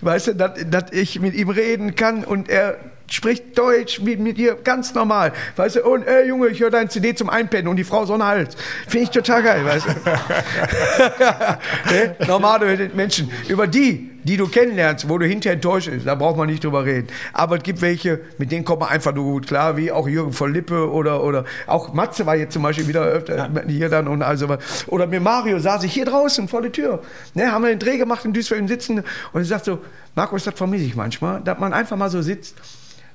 Weißt 0.00 0.28
du, 0.28 0.34
dass, 0.34 0.52
dass 0.68 0.90
ich 0.92 1.20
mit 1.20 1.34
ihm 1.34 1.48
reden 1.50 1.94
kann 1.94 2.24
und 2.24 2.48
er 2.48 2.76
spricht 3.10 3.58
Deutsch 3.58 4.00
mit, 4.00 4.20
mit 4.20 4.38
ihr 4.38 4.54
ganz 4.54 4.94
normal. 4.94 5.32
Weißt 5.56 5.76
du, 5.76 5.84
und 5.84 6.06
ey 6.06 6.28
Junge, 6.28 6.48
ich 6.48 6.60
höre 6.60 6.70
dein 6.70 6.90
CD 6.90 7.14
zum 7.14 7.30
Einpennen 7.30 7.68
und 7.68 7.76
die 7.76 7.84
Frau 7.84 8.04
so 8.04 8.14
einen 8.14 8.24
Hals. 8.24 8.56
Finde 8.86 9.04
ich 9.04 9.10
total 9.10 9.42
geil, 9.42 9.64
weißt 9.64 9.86
du. 9.86 9.90
ne? 11.94 12.16
Normale 12.26 12.90
Menschen. 12.94 13.30
Über 13.48 13.66
die, 13.66 14.10
die 14.24 14.36
du 14.36 14.46
kennenlernst, 14.46 15.08
wo 15.08 15.16
du 15.16 15.26
hinterher 15.26 15.54
enttäuscht 15.54 15.90
bist, 15.90 16.06
da 16.06 16.14
braucht 16.14 16.36
man 16.36 16.48
nicht 16.48 16.62
drüber 16.62 16.84
reden. 16.84 17.08
Aber 17.32 17.56
es 17.56 17.62
gibt 17.62 17.80
welche, 17.80 18.20
mit 18.36 18.52
denen 18.52 18.64
kommt 18.64 18.80
man 18.80 18.90
einfach 18.90 19.14
nur 19.14 19.24
gut 19.24 19.46
klar, 19.46 19.76
wie 19.76 19.90
auch 19.90 20.06
Jürgen 20.06 20.32
von 20.32 20.52
Lippe 20.52 20.90
oder, 20.90 21.24
oder 21.24 21.44
auch 21.66 21.94
Matze 21.94 22.26
war 22.26 22.36
jetzt 22.36 22.52
zum 22.52 22.62
Beispiel 22.62 22.88
wieder 22.88 23.04
öfter 23.04 23.48
hier 23.66 23.88
dann 23.88 24.06
und 24.06 24.22
also 24.22 24.48
was. 24.48 24.86
Oder 24.88 25.06
mit 25.06 25.22
Mario 25.22 25.58
saß 25.58 25.82
ich 25.84 25.92
hier 25.92 26.04
draußen 26.04 26.48
vor 26.48 26.60
der 26.60 26.72
Tür. 26.72 27.02
Ne, 27.34 27.50
haben 27.50 27.62
wir 27.62 27.70
den 27.70 27.78
Dreh 27.78 27.96
gemacht 27.96 28.24
in 28.24 28.34
Duisburg 28.34 28.58
im 28.58 28.68
Sitzen 28.68 29.02
und 29.32 29.42
ich 29.42 29.48
sag 29.48 29.64
so, 29.64 29.78
Markus, 30.14 30.44
das 30.44 30.54
vermisse 30.54 30.84
ich 30.84 30.96
manchmal, 30.96 31.40
dass 31.40 31.58
man 31.58 31.72
einfach 31.72 31.96
mal 31.96 32.10
so 32.10 32.20
sitzt. 32.20 32.56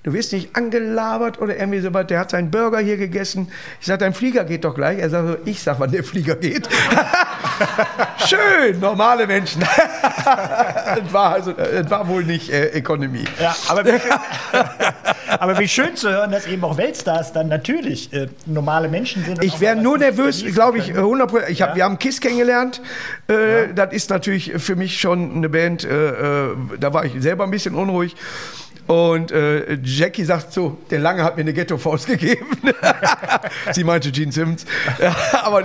Du 0.04 0.12
wirst 0.12 0.34
nicht 0.34 0.54
angelabert 0.54 1.40
oder 1.40 1.58
irgendwie 1.58 1.80
so 1.80 1.94
was. 1.94 2.08
Der 2.08 2.20
hat 2.20 2.32
seinen 2.32 2.52
Burger 2.52 2.80
hier 2.80 2.98
gegessen. 2.98 3.50
Ich 3.80 3.88
sag, 3.88 4.00
dein 4.00 4.14
Flieger 4.14 4.44
geht 4.44 4.66
doch 4.66 4.76
gleich. 4.76 5.00
Er 5.00 5.10
sagt 5.10 5.28
so, 5.28 5.38
ich 5.46 5.64
sag, 5.64 5.80
wann 5.80 5.92
der 5.92 6.04
Flieger 6.04 6.36
geht. 6.36 6.68
Schön, 8.28 8.82
normale 8.82 9.26
Menschen. 9.26 9.62
es 11.06 11.14
war 11.14 11.32
also, 11.32 11.52
es 11.52 11.90
war 11.90 12.06
wohl 12.10 12.26
nicht 12.26 12.50
äh, 12.50 12.78
Ökonomie. 12.78 13.24
Ja, 13.40 13.56
aber 13.70 13.86
wie 13.86 14.00
schön, 14.00 14.12
Aber 15.40 15.60
wie 15.60 15.68
schön 15.68 15.96
zu 15.96 16.10
hören, 16.10 16.32
dass 16.32 16.48
eben 16.48 16.64
auch 16.66 16.78
Weltstars 16.78 17.32
dann 17.32 17.48
natürlich 17.48 18.12
äh, 18.12 18.28
normale 18.46 18.90
Menschen 18.90 19.24
sind. 19.24 19.42
Ich 19.42 19.62
wäre 19.62 19.78
nur 19.78 19.98
nervös, 19.98 20.44
glaube 20.54 20.80
ich, 20.80 20.94
100 20.94 21.50
Ich 21.50 21.62
hab, 21.62 21.70
ja. 21.70 21.76
Wir 21.76 21.84
haben 21.86 21.98
KISS 21.98 22.20
kennengelernt. 22.20 22.82
Äh, 23.30 23.68
ja. 23.68 23.74
Das 23.74 23.94
ist 23.94 24.10
natürlich 24.10 24.54
für 24.58 24.76
mich 24.76 25.00
schon 25.00 25.38
eine 25.38 25.50
Band, 25.50 25.86
äh, 25.86 26.10
äh 26.10 26.56
da 26.80 26.94
war 26.94 27.06
ich 27.06 27.14
selber 27.20 27.46
ein 27.46 27.52
bisschen 27.52 27.76
unruhig. 27.76 28.16
Und 28.88 29.32
äh, 29.32 29.78
Jackie 29.82 30.26
sagt 30.26 30.52
so, 30.52 30.78
der 30.90 31.00
Lange 31.00 31.24
hat 31.24 31.38
mir 31.38 31.42
eine 31.42 31.54
Ghetto-Faust 31.54 32.08
gegeben. 32.08 32.46
Sie 33.72 33.84
meinte 33.84 34.12
Gene 34.12 34.32
Simmons. 34.32 34.66
Ja, 35.00 35.16
aber, 35.44 35.64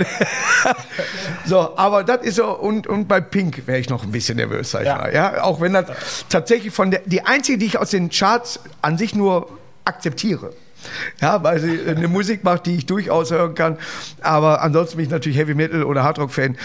so, 1.44 1.76
aber 1.76 2.04
das 2.04 2.22
ist 2.22 2.36
so, 2.36 2.56
und, 2.56 2.86
und 2.86 3.08
bei 3.08 3.20
Pink 3.20 3.66
wäre 3.66 3.78
ich 3.78 3.90
noch 3.90 4.04
ein 4.04 4.12
bisschen 4.12 4.36
nervös, 4.36 4.70
sag 4.70 4.82
ich 4.82 4.86
ja. 4.86 4.98
mal. 4.98 5.12
Ja, 5.12 5.42
auch 5.42 5.60
wenn 5.60 5.72
das 5.72 5.86
tatsächlich 6.28 6.72
von 6.72 6.90
der, 6.90 7.00
die 7.06 7.22
einzige, 7.22 7.58
die 7.58 7.66
ich 7.66 7.78
aus 7.78 7.90
den 7.90 8.10
Charts 8.10 8.60
an 8.82 8.98
sich 8.98 9.14
nur 9.14 9.48
akzeptiere. 9.84 10.52
Ja, 11.20 11.42
weil 11.42 11.58
sie 11.58 11.80
eine 11.88 12.06
Musik 12.06 12.44
macht, 12.44 12.66
die 12.66 12.76
ich 12.76 12.86
durchaus 12.86 13.32
hören 13.32 13.56
kann. 13.56 13.78
Aber 14.20 14.62
ansonsten 14.62 14.96
bin 14.96 15.06
ich 15.06 15.10
natürlich 15.10 15.36
Heavy 15.36 15.54
Metal 15.54 15.82
oder 15.82 16.04
Hardrock 16.04 16.30
Fan. 16.30 16.56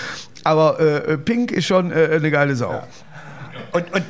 Aber 0.44 0.80
äh, 0.80 1.18
Pink 1.18 1.52
ist 1.52 1.66
schon 1.66 1.92
äh, 1.92 2.10
eine 2.14 2.30
geile 2.30 2.56
Sau. 2.56 2.72
Ja. 2.72 2.88
Und, 3.74 3.92
und 3.92 4.04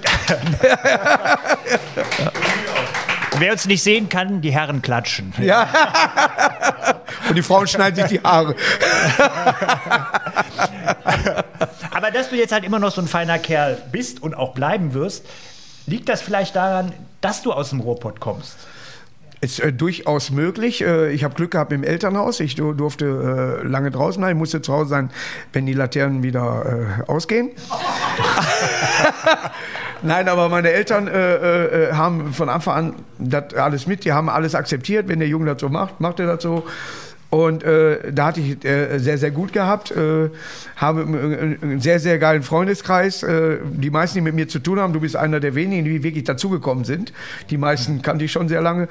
wer 3.40 3.52
uns 3.52 3.66
nicht 3.66 3.82
sehen 3.82 4.10
kann, 4.10 4.42
die 4.42 4.52
Herren 4.52 4.82
klatschen. 4.82 5.34
Ja. 5.40 5.68
Und 7.30 7.36
die 7.36 7.42
Frauen 7.42 7.68
schneiden 7.68 7.96
sich 7.96 8.20
die 8.20 8.24
Haare. 8.24 8.56
Aber 11.92 12.12
dass 12.12 12.30
du 12.30 12.36
jetzt 12.36 12.52
halt 12.52 12.66
immer 12.66 12.80
noch 12.80 12.92
so 12.92 13.02
ein 13.02 13.08
feiner 13.08 13.40
Kerl 13.40 13.82
bist 13.92 14.22
und 14.22 14.34
auch 14.34 14.54
bleiben 14.54 14.94
wirst, 14.94 15.26
liegt 15.86 16.10
das 16.10 16.22
vielleicht 16.22 16.56
daran, 16.56 16.94
dass 17.22 17.42
du 17.42 17.54
aus 17.54 17.70
dem 17.70 17.80
Ruhrpott 17.80 18.20
kommst? 18.20 18.58
Ist 19.44 19.60
äh, 19.60 19.74
durchaus 19.74 20.32
möglich. 20.32 20.82
Äh, 20.82 21.12
ich 21.12 21.26
habe 21.26 21.36
Glück 21.36 21.52
gehabt 21.52 21.74
im 21.74 21.84
Elternhaus. 21.84 22.40
Ich 22.40 22.56
durfte 22.56 23.60
äh, 23.62 23.68
lange 23.68 23.92
draußen 23.92 24.22
sein. 24.22 24.38
Ich 24.38 24.40
musste 24.40 24.62
zu 24.62 24.72
Hause 24.72 24.90
sein, 24.90 25.10
wenn 25.52 25.66
die 25.66 25.74
Laternen 25.74 26.24
wieder 26.24 26.66
äh, 26.66 27.12
ausgehen. 27.12 27.50
Nein, 30.02 30.30
aber 30.30 30.48
meine 30.48 30.72
Eltern 30.72 31.10
äh, 31.10 31.90
äh, 31.90 31.92
haben 31.92 32.32
von 32.32 32.48
Anfang 32.48 32.74
an 32.74 32.94
das 33.20 33.54
alles 33.56 33.86
mit. 33.86 34.06
Die 34.06 34.14
haben 34.14 34.30
alles 34.30 34.56
akzeptiert. 34.56 35.10
Wenn 35.10 35.20
der 35.20 35.28
Junge 35.28 35.48
das 35.48 35.60
so 35.60 35.68
macht, 35.68 36.00
macht 36.00 36.22
er 36.22 36.28
das 36.28 36.42
so. 36.42 36.64
Und 37.30 37.64
äh, 37.64 38.14
da 38.14 38.28
hatte 38.28 38.40
ich 38.40 38.64
äh, 38.64 38.98
sehr, 39.00 39.18
sehr 39.18 39.32
gut 39.32 39.52
gehabt. 39.52 39.92
Äh, 39.92 40.30
habe 40.78 41.02
einen 41.02 41.82
sehr, 41.82 42.00
sehr 42.00 42.18
geilen 42.18 42.44
Freundeskreis. 42.44 43.26
Die 43.64 43.90
meisten, 43.90 44.20
die 44.20 44.22
mit 44.22 44.36
mir 44.36 44.48
zu 44.48 44.60
tun 44.60 44.80
haben, 44.80 44.94
du 44.94 45.02
bist 45.02 45.16
einer 45.16 45.40
der 45.40 45.56
wenigen, 45.56 45.84
die 45.84 46.04
wirklich 46.04 46.24
dazugekommen 46.24 46.86
sind. 46.86 47.12
Die 47.50 47.58
meisten 47.58 48.04
kannte 48.04 48.24
ich 48.24 48.32
schon 48.32 48.48
sehr 48.48 48.62
lange. 48.62 48.88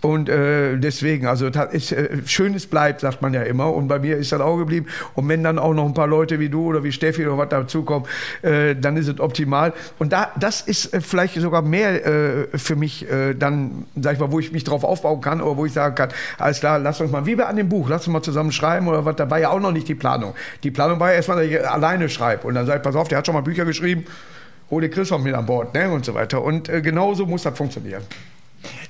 Und 0.00 0.28
äh, 0.28 0.76
deswegen, 0.76 1.26
also 1.26 1.46
ist, 1.46 1.90
äh, 1.90 2.18
Schönes 2.24 2.66
bleibt, 2.66 3.00
sagt 3.00 3.20
man 3.20 3.34
ja 3.34 3.42
immer. 3.42 3.74
Und 3.74 3.88
bei 3.88 3.98
mir 3.98 4.16
ist 4.16 4.30
das 4.30 4.40
auch 4.40 4.56
geblieben. 4.56 4.86
Und 5.14 5.28
wenn 5.28 5.42
dann 5.42 5.58
auch 5.58 5.74
noch 5.74 5.86
ein 5.86 5.94
paar 5.94 6.06
Leute 6.06 6.38
wie 6.38 6.48
du 6.48 6.66
oder 6.66 6.84
wie 6.84 6.92
Steffi 6.92 7.26
oder 7.26 7.36
was 7.36 7.48
dazukommen, 7.48 8.08
äh, 8.42 8.76
dann 8.76 8.96
ist 8.96 9.08
es 9.08 9.18
optimal. 9.18 9.72
Und 9.98 10.12
da, 10.12 10.30
das 10.38 10.60
ist 10.60 10.94
äh, 10.94 11.00
vielleicht 11.00 11.34
sogar 11.34 11.62
mehr 11.62 12.06
äh, 12.06 12.58
für 12.58 12.76
mich 12.76 13.10
äh, 13.10 13.34
dann, 13.34 13.86
sag 14.00 14.14
ich 14.14 14.20
mal, 14.20 14.30
wo 14.30 14.38
ich 14.38 14.52
mich 14.52 14.62
drauf 14.62 14.84
aufbauen 14.84 15.20
kann 15.20 15.40
oder 15.40 15.56
wo 15.56 15.66
ich 15.66 15.72
sagen 15.72 15.96
kann, 15.96 16.10
alles 16.38 16.60
klar, 16.60 16.78
lass 16.78 17.00
uns 17.00 17.10
mal, 17.10 17.26
wie 17.26 17.34
bei 17.34 17.46
an 17.46 17.56
dem 17.56 17.68
Buch, 17.68 17.88
lass 17.88 18.06
uns 18.06 18.12
mal 18.12 18.22
zusammen 18.22 18.52
schreiben 18.52 18.86
oder 18.86 19.04
was. 19.04 19.16
Da 19.16 19.28
war 19.28 19.40
ja 19.40 19.50
auch 19.50 19.60
noch 19.60 19.72
nicht 19.72 19.88
die 19.88 19.96
Planung. 19.96 20.34
Die 20.62 20.70
Planung 20.70 21.00
war 21.00 21.10
ja 21.10 21.16
erstmal, 21.16 21.38
dass 21.38 21.46
ich 21.46 21.68
alleine 21.68 22.08
schreibe. 22.08 22.46
Und 22.46 22.54
dann 22.54 22.66
sage 22.66 22.78
ich, 22.78 22.84
pass 22.84 22.94
auf, 22.94 23.08
der 23.08 23.18
hat 23.18 23.26
schon 23.26 23.34
mal 23.34 23.40
Bücher 23.40 23.64
geschrieben, 23.64 24.04
hol 24.70 24.80
den 24.80 24.92
Christoph 24.92 25.22
mit 25.22 25.34
an 25.34 25.46
Bord 25.46 25.74
ne? 25.74 25.90
und 25.90 26.04
so 26.04 26.14
weiter. 26.14 26.40
Und 26.42 26.68
äh, 26.68 26.82
genauso 26.82 27.26
muss 27.26 27.42
das 27.42 27.56
funktionieren. 27.56 28.02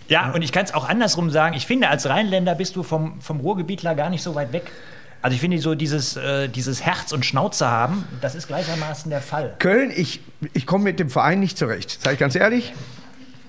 Ja, 0.08 0.30
und 0.30 0.42
ich 0.42 0.52
kann 0.52 0.64
es 0.64 0.72
auch 0.74 0.88
andersrum 0.88 1.30
sagen. 1.30 1.54
Ich 1.54 1.66
finde, 1.66 1.88
als 1.88 2.08
Rheinländer 2.08 2.54
bist 2.54 2.76
du 2.76 2.82
vom, 2.82 3.20
vom 3.20 3.40
Ruhrgebietler 3.40 3.94
gar 3.94 4.10
nicht 4.10 4.22
so 4.22 4.34
weit 4.34 4.52
weg. 4.52 4.72
Also 5.20 5.34
ich 5.34 5.40
finde 5.40 5.58
so 5.58 5.74
dieses, 5.74 6.16
äh, 6.16 6.48
dieses 6.48 6.84
Herz 6.84 7.12
und 7.12 7.26
Schnauze 7.26 7.68
haben, 7.68 8.06
das 8.20 8.34
ist 8.34 8.46
gleichermaßen 8.46 9.10
der 9.10 9.20
Fall. 9.20 9.54
Köln, 9.58 9.92
ich, 9.94 10.20
ich 10.54 10.64
komme 10.64 10.84
mit 10.84 11.00
dem 11.00 11.10
Verein 11.10 11.40
nicht 11.40 11.58
zurecht, 11.58 12.02
sage 12.02 12.14
ich 12.14 12.20
ganz 12.20 12.34
ehrlich. 12.34 12.72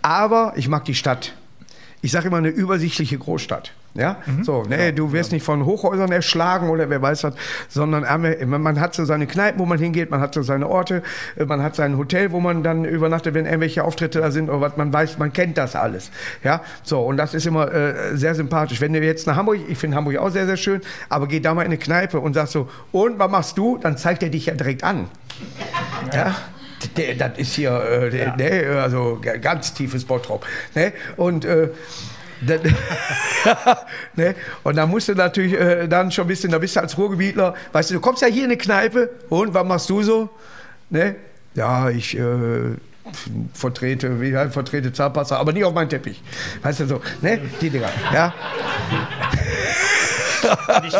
Aber 0.02 0.54
ich 0.56 0.68
mag 0.68 0.86
die 0.86 0.96
Stadt. 0.96 1.34
Ich 2.02 2.12
sage 2.12 2.28
immer 2.28 2.38
eine 2.38 2.50
übersichtliche 2.50 3.18
Großstadt. 3.18 3.74
Ja, 3.96 4.18
mhm. 4.26 4.44
so, 4.44 4.64
ne, 4.64 4.86
ja, 4.86 4.92
du 4.92 5.12
wirst 5.12 5.32
ja. 5.32 5.36
nicht 5.36 5.44
von 5.44 5.66
Hochhäusern 5.66 6.12
erschlagen 6.12 6.70
oder 6.70 6.90
wer 6.90 7.02
weiß 7.02 7.24
was, 7.24 7.34
sondern 7.70 8.06
man 8.48 8.80
hat 8.80 8.94
so 8.94 9.04
seine 9.04 9.26
Kneipen, 9.26 9.60
wo 9.60 9.66
man 9.66 9.80
hingeht, 9.80 10.12
man 10.12 10.22
hat 10.22 10.36
so 10.36 10.44
seine 10.44 10.70
Orte, 10.70 11.02
äh, 11.38 11.46
man 11.46 11.64
hat 11.64 11.76
sein 11.76 11.98
Hotel, 11.98 12.32
wo 12.32 12.40
man 12.40 12.62
dann 12.62 12.86
übernachtet, 12.86 13.34
wenn 13.34 13.46
irgendwelche 13.46 13.84
Auftritte 13.84 14.20
da 14.20 14.30
sind 14.30 14.50
oder 14.50 14.62
was, 14.62 14.78
man 14.78 14.94
weiß, 14.94 15.18
man 15.18 15.34
kennt 15.34 15.58
das 15.58 15.76
alles. 15.76 16.12
Ja, 16.44 16.62
so, 16.84 17.02
und 17.02 17.18
das 17.18 17.34
ist 17.34 17.48
immer 17.48 17.72
äh, 17.74 18.16
sehr 18.16 18.36
sympathisch. 18.36 18.80
Wenn 18.80 18.94
du 18.94 19.00
jetzt 19.00 19.26
nach 19.26 19.36
Hamburg, 19.36 19.58
ich 19.68 19.78
finde 19.78 19.98
Hamburg 19.98 20.18
auch 20.18 20.30
sehr, 20.30 20.46
sehr 20.46 20.58
schön, 20.58 20.82
aber 21.10 21.28
geh 21.28 21.40
da 21.40 21.54
mal 21.56 21.64
in 21.64 21.68
eine 21.68 21.78
Kneipe 21.78 22.20
und 22.20 22.36
sagst 22.36 22.54
so, 22.54 22.70
und 22.92 23.18
was 23.18 23.32
machst 23.32 23.58
du? 23.58 23.80
Dann 23.80 23.98
zeigt 23.98 24.22
er 24.22 24.30
dich 24.30 24.46
ja 24.46 24.54
direkt 24.54 24.84
an. 24.84 25.08
ja? 26.14 26.28
ja? 26.28 26.36
das 27.18 27.38
ist 27.38 27.54
hier, 27.56 27.72
äh, 27.72 28.18
ja. 28.18 28.36
ne, 28.36 28.82
also 28.82 29.20
ganz 29.42 29.74
tiefes 29.74 30.06
Bottrop. 30.06 30.46
Ne? 30.76 30.94
Und 31.18 31.44
äh, 31.46 31.70
ne? 34.16 34.36
Und 34.64 34.78
da 34.78 34.86
musst 34.86 35.10
du 35.10 35.16
natürlich 35.16 35.54
äh, 35.54 35.88
dann 35.88 36.12
schon 36.12 36.26
ein 36.26 36.28
bisschen, 36.28 36.52
da 36.52 36.58
bist 36.58 36.76
du 36.76 36.82
als 36.82 36.98
Ruhrgebietler, 36.98 37.54
weißt 37.72 37.90
du, 37.90 37.96
du 37.96 38.00
kommst 38.00 38.22
ja 38.22 38.28
hier 38.28 38.44
in 38.44 38.52
eine 38.52 38.58
Kneipe 38.58 39.10
und 39.30 39.54
was 39.54 39.66
machst 39.66 39.90
du 39.90 40.04
so? 40.04 40.30
Ne? 40.90 41.16
Ja, 41.56 41.90
ich 41.90 42.18
äh, 42.18 42.76
vertrete, 43.54 44.22
wie 44.22 44.32
vertrete 44.32 44.94
Zahnpasta, 44.94 45.38
aber 45.38 45.52
nicht 45.52 45.64
auf 45.64 45.74
meinen 45.74 45.90
Teppich. 45.90 46.22
Weißt 46.62 46.82
du 46.82 46.86
so, 46.86 47.02
ne? 47.22 47.40
Die 47.62 47.70
Dinger, 47.70 47.90
ja. 48.14 48.34
Ich, 50.84 50.96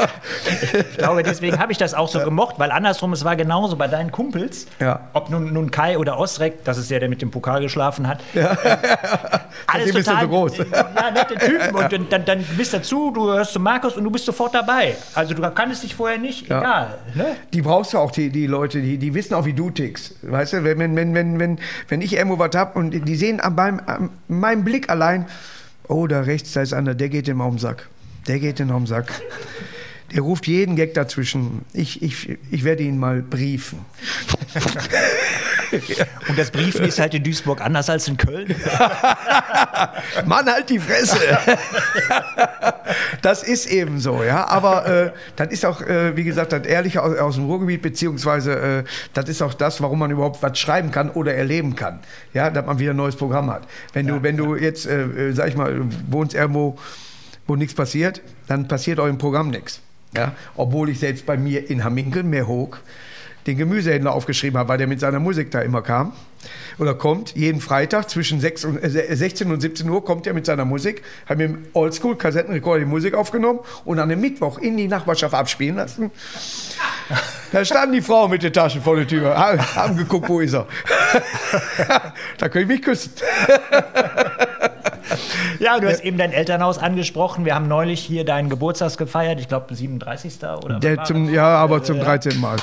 ich, 0.74 0.98
glaube, 0.98 1.24
deswegen 1.24 1.60
habe 1.60 1.72
ich 1.72 1.78
das 1.78 1.94
auch 1.94 2.08
so 2.08 2.20
gemocht, 2.20 2.56
weil 2.58 2.72
andersrum, 2.72 3.14
es 3.14 3.24
war 3.24 3.36
genauso 3.36 3.76
bei 3.76 3.88
deinen 3.88 4.12
Kumpels, 4.12 4.68
ja. 4.80 5.02
ob 5.14 5.30
nun, 5.30 5.54
nun 5.54 5.72
Kai 5.72 5.98
oder 5.98 6.18
Osrek, 6.18 6.64
das 6.64 6.78
ist 6.78 6.92
der, 6.92 7.00
der 7.00 7.10
mit 7.10 7.22
dem 7.22 7.32
Pokal 7.32 7.62
geschlafen 7.62 8.08
hat. 8.08 8.20
Ja. 8.34 8.52
Äh, 8.52 8.78
alles 9.68 9.92
total, 9.92 10.24
so 10.24 10.28
groß. 10.28 10.58
Ja, 10.58 11.12
nette 11.12 11.36
Typen. 11.36 11.76
Und 11.76 11.92
dann, 11.92 12.10
dann, 12.10 12.26
dann 12.26 12.44
bist 12.58 12.74
du 12.74 12.78
dazu, 12.78 13.12
du 13.12 13.28
hörst 13.28 13.54
zu 13.54 13.60
Markus 13.60 13.96
und 13.96 14.04
du 14.04 14.12
bist 14.12 14.26
sofort 14.26 14.54
dabei. 14.54 14.96
Also 15.14 15.34
du 15.34 15.42
kanntest 15.52 15.84
dich 15.84 15.96
vorher 15.96 16.18
nicht, 16.18 16.48
ja. 16.48 16.60
egal. 16.60 16.98
Ne? 17.16 17.36
Die 17.54 17.62
brauchst 17.62 17.94
du 17.94 17.98
auch, 17.98 18.12
die, 18.12 18.30
die 18.30 18.48
Leute, 18.48 18.82
die, 18.82 18.98
die 18.98 19.14
wissen 19.14 19.34
auch, 19.34 19.46
wie 19.46 19.54
du 19.54 19.70
tickst. 19.70 20.16
Weißt 20.22 20.54
du, 20.54 20.64
wenn, 20.64 20.80
wenn, 20.96 21.16
wenn, 21.16 21.40
wenn, 21.40 21.60
wenn 21.88 22.02
ich 22.02 22.14
irgendwo 22.14 22.40
was 22.40 22.56
habe 22.56 22.78
und 22.78 22.92
die 22.92 23.16
sehen 23.16 23.40
an 23.40 23.56
meinem, 23.56 23.82
an 23.86 24.10
meinem 24.28 24.64
Blick 24.64 24.90
allein, 24.90 25.26
oh, 25.88 26.08
da 26.08 26.22
rechts, 26.22 26.54
da 26.54 26.62
ist 26.62 26.74
einer, 26.74 26.96
der 26.96 27.10
geht 27.10 27.28
ihm 27.28 27.42
auf 27.42 27.52
den 27.52 27.60
Sack 27.60 27.88
der 28.30 28.40
geht 28.40 28.60
in 28.60 28.70
den 28.70 28.86
Sack. 28.86 29.12
Der 30.14 30.22
ruft 30.22 30.48
jeden 30.48 30.76
Gag 30.76 30.94
dazwischen. 30.94 31.66
Ich, 31.74 32.02
ich, 32.02 32.38
ich 32.52 32.64
werde 32.64 32.84
ihn 32.84 32.98
mal 32.98 33.22
briefen. 33.22 33.80
Und 36.28 36.38
das 36.38 36.50
Briefen 36.50 36.86
ist 36.86 37.00
halt 37.00 37.14
in 37.14 37.24
Duisburg 37.24 37.62
anders 37.62 37.90
als 37.90 38.08
in 38.08 38.18
Köln. 38.18 38.56
Mann, 40.26 40.46
halt 40.48 40.70
die 40.70 40.80
Fresse. 40.80 41.18
das 43.22 43.44
ist 43.44 43.68
eben 43.68 44.00
so, 44.00 44.24
ja. 44.24 44.48
Aber 44.48 44.86
äh, 44.88 45.12
das 45.36 45.50
ist 45.50 45.66
auch, 45.66 45.82
äh, 45.82 46.16
wie 46.16 46.24
gesagt, 46.24 46.54
das 46.54 46.66
Ehrliche 46.66 47.04
aus, 47.04 47.18
aus 47.18 47.36
dem 47.36 47.46
Ruhrgebiet, 47.46 47.82
beziehungsweise 47.82 48.54
äh, 48.60 48.84
das 49.14 49.30
ist 49.30 49.42
auch 49.44 49.54
das, 49.54 49.82
warum 49.82 50.00
man 50.00 50.10
überhaupt 50.10 50.42
was 50.42 50.58
schreiben 50.58 50.92
kann 50.92 51.12
oder 51.12 51.36
erleben 51.36 51.76
kann. 51.76 52.00
Ja, 52.34 52.50
dass 52.50 52.66
man 52.66 52.80
wieder 52.80 52.92
ein 52.92 52.98
neues 52.98 53.16
Programm 53.16 53.52
hat. 53.52 53.64
Wenn 53.94 54.08
du, 54.08 54.16
ja, 54.16 54.24
wenn 54.24 54.38
du 54.38 54.56
jetzt, 54.56 54.88
äh, 54.88 55.04
äh, 55.04 55.34
sag 55.34 55.50
ich 55.50 55.56
mal, 55.56 55.82
wohnst 56.10 56.34
irgendwo 56.34 56.80
wo 57.50 57.56
nichts 57.56 57.74
passiert, 57.74 58.22
dann 58.48 58.68
passiert 58.68 59.00
auch 59.00 59.08
im 59.08 59.18
Programm 59.18 59.50
nichts. 59.50 59.82
Ja? 60.16 60.34
Obwohl 60.56 60.90
ich 60.90 61.00
selbst 61.00 61.26
bei 61.26 61.38
mir 61.38 61.70
in 61.70 61.84
Hamminkel, 61.84 62.24
mehr 62.24 62.48
hoch, 62.48 62.78
den 63.48 63.58
Gemüsehändler 63.58 64.14
aufgeschrieben 64.14 64.58
habe, 64.60 64.70
weil 64.70 64.78
der 64.78 64.88
mit 64.88 65.00
seiner 65.00 65.20
Musik 65.20 65.50
da 65.52 65.62
immer 65.62 65.82
kam 65.82 66.14
oder 66.78 66.94
kommt. 66.94 67.36
Jeden 67.36 67.62
Freitag 67.62 68.10
zwischen 68.10 68.40
6 68.40 68.66
und, 68.66 68.84
äh, 68.84 69.16
16 69.16 69.52
und 69.52 69.62
17 69.62 69.90
Uhr 69.90 70.04
kommt 70.04 70.28
er 70.28 70.34
mit 70.34 70.46
seiner 70.46 70.66
Musik, 70.66 71.04
hat 71.26 71.38
mit 71.38 71.50
dem 71.50 71.66
Oldschool-Kassettenrekorder 71.74 72.82
die 72.82 72.86
Musik 72.86 73.14
aufgenommen 73.16 73.60
und 73.86 74.00
an 74.00 74.10
dem 74.10 74.22
Mittwoch 74.22 74.60
in 74.60 74.78
die 74.78 74.88
Nachbarschaft 74.88 75.34
abspielen 75.34 75.78
lassen. 75.78 76.12
Da 77.52 77.66
standen 77.66 77.94
die 77.94 78.02
Frauen 78.02 78.30
mit 78.30 78.44
den 78.44 78.54
Taschen 78.54 78.82
vor 78.82 78.96
der 78.96 79.08
Tür, 79.08 79.36
haben 79.36 79.98
geguckt, 79.98 80.30
wo 80.30 80.40
ist 80.40 80.54
er. 80.54 80.68
da 82.38 82.50
können 82.50 82.70
ich 82.70 82.78
mich 82.78 82.82
küssen. 82.84 83.12
ja, 85.60 85.80
du 85.80 85.88
hast 85.88 86.04
eben 86.04 86.18
dein 86.18 86.32
Elternhaus 86.32 86.78
angesprochen. 86.78 87.46
Wir 87.46 87.56
haben 87.56 87.68
neulich 87.68 88.00
hier 88.00 88.26
deinen 88.26 88.50
Geburtstag 88.50 88.98
gefeiert. 88.98 89.40
Ich 89.40 89.48
glaube, 89.48 89.74
37. 89.74 90.34
oder 90.64 90.80
Der 90.80 91.04
zum, 91.04 91.34
Ja, 91.34 91.48
aber 91.58 91.84
zum 91.84 92.00
13. 92.00 92.40
Mal. 92.40 92.58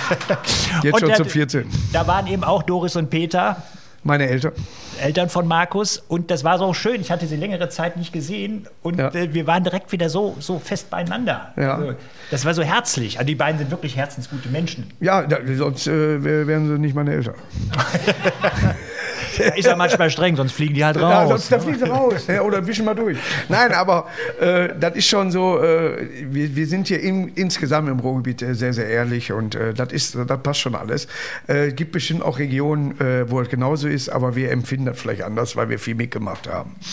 Jetzt 0.82 0.94
und 0.94 1.00
schon 1.00 1.14
zum 1.14 1.26
14. 1.26 1.66
Da 1.92 2.06
waren 2.06 2.26
eben 2.26 2.44
auch 2.44 2.62
Doris 2.62 2.96
und 2.96 3.10
Peter. 3.10 3.62
Meine 4.04 4.28
Eltern. 4.28 4.52
Eltern 5.00 5.28
von 5.28 5.46
Markus. 5.46 5.98
Und 5.98 6.30
das 6.30 6.44
war 6.44 6.58
so 6.58 6.72
schön. 6.72 7.00
Ich 7.00 7.10
hatte 7.10 7.26
sie 7.26 7.36
längere 7.36 7.68
Zeit 7.68 7.96
nicht 7.96 8.12
gesehen. 8.12 8.66
Und 8.82 8.98
ja. 8.98 9.08
äh, 9.12 9.32
wir 9.34 9.46
waren 9.46 9.64
direkt 9.64 9.92
wieder 9.92 10.08
so, 10.08 10.36
so 10.38 10.58
fest 10.58 10.90
beieinander. 10.90 11.52
Ja. 11.56 11.74
Also, 11.74 11.94
das 12.30 12.44
war 12.44 12.54
so 12.54 12.62
herzlich. 12.62 13.18
Also 13.18 13.26
die 13.26 13.34
beiden 13.34 13.58
sind 13.58 13.70
wirklich 13.70 13.96
herzensgute 13.96 14.48
Menschen. 14.48 14.92
Ja, 15.00 15.22
da, 15.22 15.38
sonst 15.54 15.86
äh, 15.86 16.46
wären 16.46 16.68
sie 16.68 16.78
nicht 16.78 16.94
meine 16.94 17.12
Eltern. 17.12 17.34
ist 19.56 19.66
ja 19.66 19.76
manchmal 19.76 20.10
streng, 20.10 20.36
sonst 20.36 20.52
fliegen 20.52 20.74
die 20.74 20.84
halt 20.84 20.96
raus. 20.96 21.10
Ja, 21.10 21.26
sonst, 21.26 21.52
da 21.52 21.58
fliegen 21.58 21.78
sie 21.78 21.88
raus 21.88 22.26
ja, 22.26 22.42
oder 22.42 22.66
wischen 22.66 22.84
mal 22.84 22.94
durch. 22.94 23.18
Nein, 23.48 23.72
aber 23.72 24.06
äh, 24.40 24.70
das 24.78 24.96
ist 24.96 25.08
schon 25.08 25.30
so, 25.30 25.62
äh, 25.62 26.06
wir, 26.30 26.54
wir 26.54 26.66
sind 26.66 26.88
hier 26.88 27.00
in, 27.00 27.28
insgesamt 27.28 27.88
im 27.88 28.00
Ruhrgebiet 28.00 28.42
äh, 28.42 28.54
sehr, 28.54 28.72
sehr 28.72 28.88
ehrlich 28.88 29.32
und 29.32 29.54
äh, 29.54 29.74
das, 29.74 29.92
ist, 29.92 30.16
das 30.16 30.42
passt 30.42 30.60
schon 30.60 30.74
alles. 30.74 31.08
Es 31.46 31.54
äh, 31.54 31.72
gibt 31.72 31.92
bestimmt 31.92 32.22
auch 32.22 32.38
Regionen, 32.38 32.98
äh, 33.00 33.30
wo 33.30 33.40
es 33.40 33.48
genauso 33.48 33.88
ist, 33.88 34.08
aber 34.08 34.36
wir 34.36 34.50
empfinden 34.50 34.86
das 34.86 34.98
vielleicht 34.98 35.22
anders, 35.22 35.56
weil 35.56 35.68
wir 35.68 35.78
viel 35.78 35.94
mitgemacht 35.94 36.48
haben. 36.48 36.76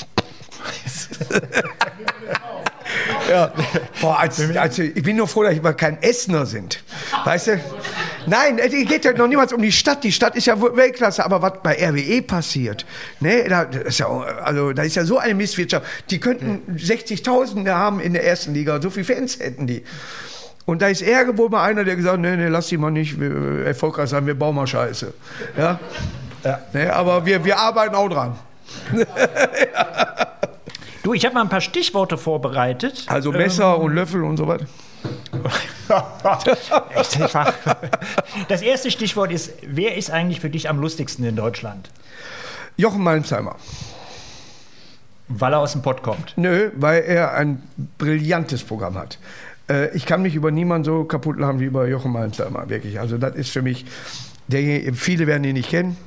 Ja. 3.29 3.51
Boah, 4.01 4.19
als, 4.19 4.39
also, 4.55 4.83
ich 4.83 5.03
bin 5.03 5.17
nur 5.17 5.27
froh, 5.27 5.43
dass 5.43 5.61
wir 5.61 5.73
kein 5.73 6.01
Essener 6.01 6.45
sind. 6.45 6.83
Weißt 7.23 7.47
du? 7.47 7.59
Nein, 8.27 8.59
es 8.59 8.71
geht 8.71 9.05
ja 9.05 9.13
noch 9.13 9.27
niemals 9.27 9.53
um 9.53 9.61
die 9.61 9.71
Stadt. 9.71 10.03
Die 10.03 10.11
Stadt 10.11 10.35
ist 10.35 10.47
ja 10.47 10.59
Weltklasse, 10.59 11.23
aber 11.23 11.41
was 11.41 11.53
bei 11.63 11.75
RWE 11.75 12.21
passiert, 12.21 12.85
ne, 13.19 13.45
da, 13.47 13.63
ist 13.63 13.99
ja, 13.99 14.07
also, 14.07 14.73
da 14.73 14.83
ist 14.83 14.95
ja 14.95 15.05
so 15.05 15.17
eine 15.17 15.33
Misswirtschaft. 15.33 15.85
Die 16.09 16.19
könnten 16.19 16.61
60.000 16.75 17.69
haben 17.69 17.99
in 17.99 18.13
der 18.13 18.25
ersten 18.25 18.53
Liga, 18.53 18.81
so 18.81 18.89
viele 18.89 19.05
Fans 19.05 19.39
hätten 19.39 19.67
die. 19.67 19.83
Und 20.65 20.81
da 20.81 20.87
ist 20.87 21.03
er 21.03 21.37
wohl 21.37 21.49
mal 21.49 21.63
einer, 21.63 21.83
der 21.83 21.95
gesagt 21.95 22.13
hat, 22.13 22.21
nee, 22.21 22.35
nee, 22.35 22.47
lass 22.47 22.67
die 22.67 22.77
mal 22.77 22.89
nicht 22.89 23.19
erfolgreich 23.19 24.09
sein, 24.09 24.25
wir 24.25 24.33
bauen 24.33 24.55
mal 24.55 24.65
Scheiße. 24.65 25.13
Ja? 25.57 25.79
ja. 26.43 26.59
Ne, 26.73 26.91
aber 26.91 27.25
wir, 27.25 27.45
wir 27.45 27.57
arbeiten 27.57 27.93
auch 27.93 28.09
dran. 28.09 28.35
ja. 28.95 30.34
Du, 31.05 31.13
ich 31.13 31.23
habe 31.23 31.35
mal 31.35 31.41
ein 31.41 31.49
paar 31.49 31.61
Stichworte 31.61 32.17
vorbereitet. 32.17 33.05
Also 33.05 33.31
Messer 33.31 33.75
ähm, 33.75 33.81
und 33.81 33.93
Löffel 33.93 34.23
und 34.23 34.37
so 34.37 34.47
weiter. 34.47 34.65
das 38.47 38.63
erste 38.63 38.89
Stichwort 38.89 39.31
ist, 39.31 39.53
wer 39.67 39.95
ist 39.95 40.09
eigentlich 40.09 40.39
für 40.39 40.49
dich 40.49 40.67
am 40.67 40.79
lustigsten 40.79 41.23
in 41.23 41.35
Deutschland? 41.35 41.91
Jochen 42.75 43.03
Malmsheimer. 43.03 43.55
Weil 45.27 45.53
er 45.53 45.59
aus 45.59 45.73
dem 45.73 45.83
Pott 45.83 46.01
kommt? 46.01 46.33
Nö, 46.37 46.71
weil 46.75 47.03
er 47.03 47.35
ein 47.35 47.61
brillantes 47.99 48.63
Programm 48.63 48.95
hat. 48.95 49.19
Äh, 49.69 49.95
ich 49.95 50.07
kann 50.07 50.23
mich 50.23 50.33
über 50.33 50.49
niemanden 50.49 50.85
so 50.85 51.03
kaputt 51.03 51.37
lachen 51.37 51.59
wie 51.59 51.65
über 51.65 51.87
Jochen 51.87 52.13
Malmsheimer, 52.13 52.67
wirklich. 52.67 52.99
Also 52.99 53.19
das 53.19 53.35
ist 53.35 53.51
für 53.51 53.61
mich, 53.61 53.85
der, 54.47 54.91
viele 54.95 55.27
werden 55.27 55.43
ihn 55.43 55.53
nicht 55.53 55.69
kennen. 55.69 55.97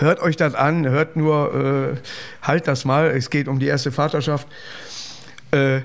Hört 0.00 0.20
euch 0.22 0.36
das 0.36 0.54
an, 0.54 0.88
hört 0.88 1.16
nur, 1.16 1.92
äh, 1.92 2.46
halt 2.46 2.66
das 2.66 2.86
mal, 2.86 3.10
es 3.10 3.28
geht 3.28 3.48
um 3.48 3.58
die 3.58 3.66
erste 3.66 3.92
Vaterschaft. 3.92 4.48
Äh, 5.50 5.80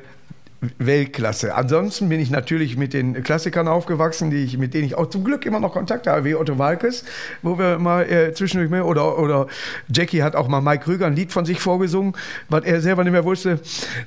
Weltklasse. 0.80 1.54
Ansonsten 1.54 2.10
bin 2.10 2.20
ich 2.20 2.32
natürlich 2.32 2.78
mit 2.78 2.94
den 2.94 3.22
Klassikern 3.24 3.68
aufgewachsen, 3.68 4.32
die 4.32 4.44
ich, 4.44 4.58
mit 4.58 4.74
denen 4.74 4.86
ich 4.86 4.96
auch 4.96 5.08
zum 5.08 5.24
Glück 5.24 5.46
immer 5.46 5.60
noch 5.60 5.74
Kontakt 5.74 6.08
habe, 6.08 6.24
wie 6.24 6.34
Otto 6.34 6.58
Walkes, 6.58 7.04
wo 7.44 7.60
wir 7.60 7.78
mal 7.78 8.10
äh, 8.10 8.34
zwischendurch 8.34 8.72
mehr, 8.72 8.86
oder, 8.86 9.20
oder 9.20 9.48
Jackie 9.94 10.24
hat 10.24 10.36
auch 10.36 10.48
mal 10.48 10.62
Mike 10.62 10.86
Krüger 10.86 11.08
ein 11.08 11.16
Lied 11.16 11.32
von 11.32 11.46
sich 11.46 11.60
vorgesungen, 11.60 12.14
was 12.50 12.64
er 12.64 12.82
selber 12.82 13.04
nicht 13.04 13.14
mehr 13.14 13.26
wusste. 13.26 13.60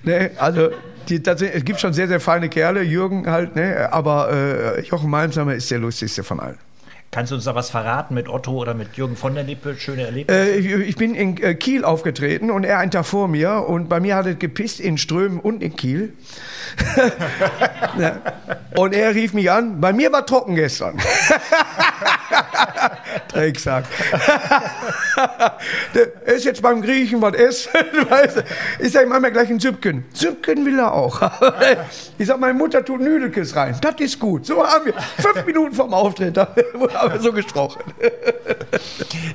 Ne? 0.02 0.30
Also 0.38 0.70
die, 1.08 1.22
das, 1.22 1.42
es 1.42 1.64
gibt 1.64 1.80
schon 1.80 1.92
sehr, 1.92 2.08
sehr 2.08 2.18
feine 2.18 2.48
Kerle, 2.48 2.82
Jürgen 2.82 3.30
halt, 3.30 3.54
ne? 3.54 3.92
aber 3.92 4.32
äh, 4.32 4.80
Jochen 4.82 5.10
Malmsheimer 5.10 5.54
ist 5.54 5.70
der 5.70 5.78
lustigste 5.78 6.24
von 6.24 6.40
allen. 6.40 6.58
Kannst 7.10 7.32
du 7.32 7.36
uns 7.36 7.44
da 7.44 7.54
was 7.54 7.70
verraten 7.70 8.14
mit 8.14 8.28
Otto 8.28 8.52
oder 8.52 8.74
mit 8.74 8.96
Jürgen 8.96 9.16
von 9.16 9.34
der 9.34 9.42
Lippe? 9.42 9.76
Schöne 9.78 10.02
Erlebnisse? 10.02 10.38
Äh, 10.38 10.58
ich, 10.58 10.66
ich, 10.66 10.96
bin 10.96 11.14
in 11.14 11.42
äh, 11.42 11.54
Kiel 11.54 11.84
aufgetreten 11.84 12.50
und 12.50 12.64
er 12.64 12.78
ein 12.78 12.90
Tag 12.90 13.06
vor 13.06 13.28
mir 13.28 13.66
und 13.66 13.88
bei 13.88 13.98
mir 13.98 14.14
hat 14.14 14.26
es 14.26 14.38
gepisst 14.38 14.78
in 14.78 14.98
Strömen 14.98 15.40
und 15.40 15.62
in 15.62 15.74
Kiel. 15.74 16.12
Und 18.76 18.94
er 18.94 19.14
rief 19.14 19.32
mich 19.32 19.50
an, 19.50 19.80
bei 19.80 19.92
mir 19.92 20.12
war 20.12 20.24
trocken 20.24 20.54
gestern. 20.54 20.98
Drecksack. 23.28 23.84
er 26.24 26.34
ist 26.34 26.44
jetzt 26.44 26.62
beim 26.62 26.82
Griechen 26.82 27.20
was 27.20 27.34
essen. 27.34 27.70
ich 28.78 28.92
sage, 28.92 29.06
mach 29.06 29.20
mir 29.20 29.32
gleich 29.32 29.48
einen 29.48 29.60
Süppken. 29.60 30.04
Süppken 30.12 30.64
will 30.64 30.78
er 30.78 30.92
auch. 30.92 31.20
ich 32.18 32.26
sage, 32.26 32.38
meine 32.38 32.54
Mutter 32.54 32.84
tut 32.84 33.00
Nüdelkes 33.00 33.56
rein. 33.56 33.76
Das 33.80 33.94
ist 33.98 34.18
gut. 34.18 34.46
So 34.46 34.64
haben 34.64 34.86
wir 34.86 34.94
fünf 35.18 35.46
Minuten 35.46 35.74
vom 35.74 35.92
Auftritt 35.92 36.36
haben 36.38 36.54
wir 36.54 37.20
so 37.20 37.32
gesprochen. 37.32 37.82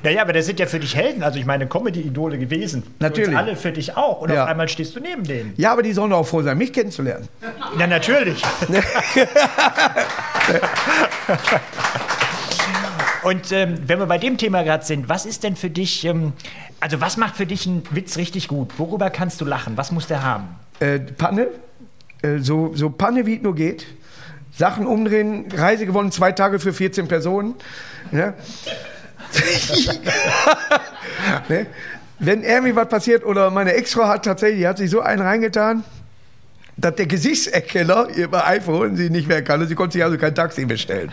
naja, 0.04 0.22
aber 0.22 0.34
das 0.34 0.46
sind 0.46 0.60
ja 0.60 0.66
für 0.66 0.80
dich 0.80 0.96
Helden. 0.96 1.24
Also 1.24 1.40
ich 1.40 1.46
meine, 1.46 1.68
Comedy-Idole 1.68 2.38
gewesen. 2.38 2.84
Natürlich. 3.00 3.38
alle 3.38 3.56
für 3.56 3.72
dich 3.72 3.96
auch. 3.98 4.22
Und 4.22 4.32
ja. 4.32 4.44
auf 4.44 4.50
einmal 4.50 4.70
stehst 4.70 4.96
du 4.96 5.00
neben 5.00 5.24
denen. 5.24 5.54
Ja, 5.58 5.72
aber 5.72 5.84
die 5.84 5.94
sollen 5.94 6.12
doch 6.12 6.20
auch 6.20 6.28
froh 6.28 6.42
sein, 6.42 6.58
mich 6.58 6.74
kennenzulernen. 6.74 7.23
Ja, 7.80 7.88
natürlich. 7.88 8.44
Und 13.24 13.52
ähm, 13.52 13.78
wenn 13.88 14.00
wir 14.00 14.06
bei 14.06 14.18
dem 14.18 14.38
Thema 14.38 14.64
gerade 14.64 14.86
sind, 14.86 15.10
was 15.10 15.26
ist 15.26 15.44
denn 15.44 15.56
für 15.56 15.70
dich, 15.70 16.06
ähm, 16.06 16.34
also 16.80 17.02
was 17.02 17.18
macht 17.18 17.36
für 17.36 17.46
dich 17.46 17.66
einen 17.66 17.84
Witz 17.92 18.18
richtig 18.18 18.48
gut? 18.48 18.78
Worüber 18.78 19.10
kannst 19.10 19.42
du 19.42 19.46
lachen? 19.46 19.78
Was 19.78 19.92
muss 19.92 20.08
der 20.08 20.24
haben? 20.24 20.56
Äh, 20.80 21.00
Panne, 21.00 21.48
äh, 22.22 22.40
so, 22.40 22.72
so 22.76 22.90
Panne 22.90 23.26
wie 23.26 23.38
es 23.38 23.42
nur 23.42 23.56
geht. 23.56 23.86
Sachen 24.56 24.86
umdrehen, 24.86 25.46
Reise 25.52 25.86
gewonnen, 25.86 26.12
zwei 26.12 26.32
Tage 26.32 26.60
für 26.60 26.74
14 26.74 27.08
Personen. 27.08 27.56
Ja. 28.12 28.34
ne? 31.50 31.66
Wenn 32.20 32.44
irgendwie 32.44 32.76
was 32.76 32.88
passiert 32.88 33.26
oder 33.26 33.50
meine 33.50 33.74
Ex-Frau 33.74 34.08
hat 34.08 34.26
tatsächlich, 34.26 34.60
die 34.60 34.68
hat 34.68 34.78
sich 34.78 34.92
so 34.92 35.02
einen 35.02 35.22
reingetan, 35.22 35.84
dass 36.78 36.96
der 36.96 37.06
Gesichtserkenner 37.06 38.08
bei 38.30 38.46
iPhone 38.46 38.96
sie 38.96 39.10
nicht 39.10 39.28
mehr 39.28 39.44
kann. 39.44 39.66
Sie 39.68 39.76
konnte 39.76 39.94
sich 39.94 40.04
also 40.04 40.18
kein 40.18 40.36
Taxi 40.36 40.66
bestellen. 40.66 41.12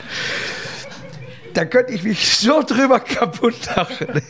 Da 1.55 1.65
könnte 1.65 1.93
ich 1.93 2.03
mich 2.03 2.37
so 2.37 2.63
drüber 2.63 3.01
kaputt 3.01 3.55
lachen. 3.75 4.23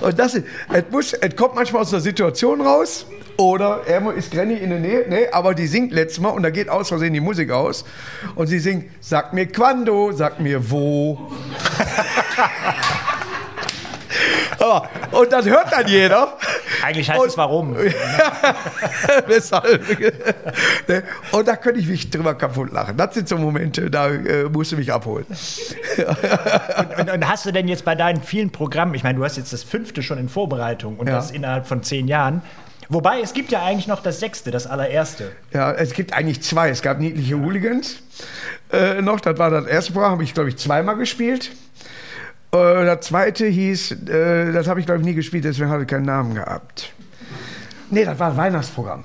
Und 0.00 0.18
das 0.18 0.34
es, 0.34 0.44
muss, 0.90 1.12
es 1.12 1.36
kommt 1.36 1.54
manchmal 1.54 1.82
aus 1.82 1.92
einer 1.92 2.00
Situation 2.00 2.60
raus, 2.60 3.06
oder 3.36 3.82
er 3.86 4.12
ist 4.12 4.30
Granny 4.30 4.54
in 4.54 4.70
der 4.70 4.78
Nähe, 4.78 5.06
nee, 5.08 5.26
aber 5.32 5.54
die 5.54 5.66
singt 5.66 5.92
letztes 5.92 6.20
Mal 6.20 6.30
und 6.30 6.42
da 6.42 6.50
geht 6.50 6.68
aus 6.68 6.88
Versehen 6.88 7.12
die 7.12 7.20
Musik 7.20 7.50
aus. 7.50 7.84
Und 8.34 8.46
sie 8.46 8.58
singt, 8.58 8.90
sag 9.00 9.32
mir 9.32 9.46
quando, 9.46 10.12
sag 10.12 10.38
mir 10.38 10.70
wo. 10.70 11.18
oh, 14.62 14.80
und 15.18 15.32
das 15.32 15.46
hört 15.46 15.72
dann 15.72 15.86
jeder. 15.86 16.36
Eigentlich 16.82 17.10
heißt 17.10 17.20
und, 17.20 17.28
es 17.28 17.36
warum. 17.36 17.76
Weshalb? 19.26 19.82
Ne? 20.88 21.02
und 21.32 21.48
da 21.48 21.56
könnte 21.56 21.80
ich 21.80 21.88
mich 21.88 22.10
drüber 22.10 22.34
kaputt 22.34 22.72
lachen. 22.72 22.96
Das 22.96 23.14
sind 23.14 23.28
so 23.28 23.36
Momente, 23.36 23.90
da 23.90 24.08
äh, 24.08 24.44
musst 24.44 24.72
du 24.72 24.76
mich 24.76 24.92
abholen. 24.92 25.26
und, 25.96 26.98
und, 26.98 27.10
und, 27.10 27.28
hast 27.28 27.46
du 27.46 27.52
denn 27.52 27.68
jetzt 27.68 27.84
bei 27.84 27.94
deinen 27.94 28.22
vielen 28.22 28.50
Programmen, 28.50 28.94
ich 28.94 29.02
meine, 29.02 29.18
du 29.18 29.24
hast 29.24 29.36
jetzt 29.36 29.52
das 29.52 29.62
fünfte 29.62 30.02
schon 30.02 30.18
in 30.18 30.28
Vorbereitung 30.28 30.96
und 30.98 31.08
ja. 31.08 31.14
das 31.14 31.30
innerhalb 31.30 31.66
von 31.66 31.82
zehn 31.82 32.08
Jahren, 32.08 32.42
Wobei, 32.92 33.20
es 33.20 33.32
gibt 33.32 33.50
ja 33.52 33.64
eigentlich 33.64 33.86
noch 33.86 34.02
das 34.02 34.20
sechste, 34.20 34.50
das 34.50 34.66
allererste. 34.66 35.32
Ja, 35.52 35.72
es 35.72 35.94
gibt 35.94 36.12
eigentlich 36.12 36.42
zwei. 36.42 36.68
Es 36.68 36.82
gab 36.82 36.98
niedliche 36.98 37.38
Hooligans 37.38 38.02
äh, 38.70 39.00
noch. 39.00 39.20
Das 39.20 39.38
war 39.38 39.50
das 39.50 39.66
erste 39.66 39.92
Programm, 39.92 40.12
habe 40.12 40.24
ich, 40.24 40.34
glaube 40.34 40.50
ich, 40.50 40.58
zweimal 40.58 40.96
gespielt. 40.96 41.52
Äh, 42.52 42.84
das 42.84 43.06
zweite 43.06 43.46
hieß, 43.46 43.92
äh, 44.08 44.52
das 44.52 44.68
habe 44.68 44.80
ich, 44.80 44.86
glaube 44.86 45.00
ich, 45.00 45.06
nie 45.06 45.14
gespielt, 45.14 45.44
deswegen 45.44 45.70
hatte 45.70 45.82
ich 45.82 45.88
keinen 45.88 46.04
Namen 46.04 46.34
gehabt. 46.34 46.92
Nee, 47.90 48.04
das 48.04 48.18
war 48.18 48.30
ein 48.30 48.36
Weihnachtsprogramm. 48.36 49.04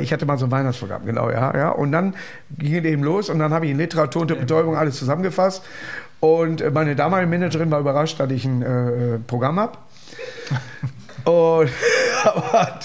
Ich 0.00 0.12
hatte 0.12 0.26
mal 0.26 0.36
so 0.38 0.46
ein 0.46 0.50
Weihnachtsprogramm, 0.50 1.04
genau, 1.06 1.30
ja. 1.30 1.56
ja. 1.56 1.70
Und 1.70 1.92
dann 1.92 2.14
ging 2.58 2.74
es 2.74 2.84
eben 2.84 3.04
los 3.04 3.28
und 3.28 3.38
dann 3.38 3.52
habe 3.52 3.66
ich 3.66 3.70
in 3.70 3.78
Literatur 3.78 4.22
und 4.22 4.28
Betäubung 4.28 4.76
alles 4.76 4.96
zusammengefasst. 4.96 5.62
Und 6.20 6.60
äh, 6.60 6.70
meine 6.70 6.96
damalige 6.96 7.30
Managerin 7.30 7.70
war 7.70 7.78
überrascht, 7.78 8.18
dass 8.18 8.30
ich 8.30 8.44
ein 8.44 8.62
äh, 8.62 9.18
Programm 9.18 9.60
habe. 9.60 9.78
Und 11.24 11.70
aber, 12.24 12.78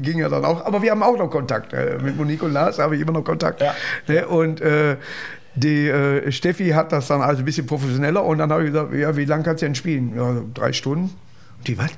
ging 0.00 0.18
ja 0.18 0.28
dann 0.28 0.44
auch. 0.44 0.64
Aber 0.64 0.80
wir 0.80 0.90
haben 0.90 1.02
auch 1.02 1.18
noch 1.18 1.28
Kontakt. 1.28 1.72
Äh, 1.72 1.98
mit 2.02 2.16
Monique 2.16 2.42
und 2.42 2.52
Lars 2.52 2.78
habe 2.78 2.96
ich 2.96 3.02
immer 3.02 3.12
noch 3.12 3.24
Kontakt. 3.24 3.60
Ja. 3.60 3.74
Ne? 4.06 4.26
Und 4.26 4.60
äh, 4.60 4.96
die 5.54 5.88
äh, 5.88 6.30
Steffi 6.30 6.70
hat 6.70 6.92
das 6.92 7.08
dann 7.08 7.22
also 7.22 7.42
ein 7.42 7.44
bisschen 7.44 7.66
professioneller 7.66 8.24
und 8.24 8.38
dann 8.38 8.50
habe 8.50 8.64
ich 8.64 8.72
gesagt, 8.72 8.94
ja, 8.94 9.16
wie 9.16 9.24
lange 9.24 9.42
kannst 9.42 9.62
du 9.62 9.66
denn 9.66 9.74
spielen? 9.74 10.14
Ja, 10.16 10.42
drei 10.54 10.72
Stunden. 10.72 11.10
Und 11.58 11.68
die, 11.68 11.78
was? 11.78 11.90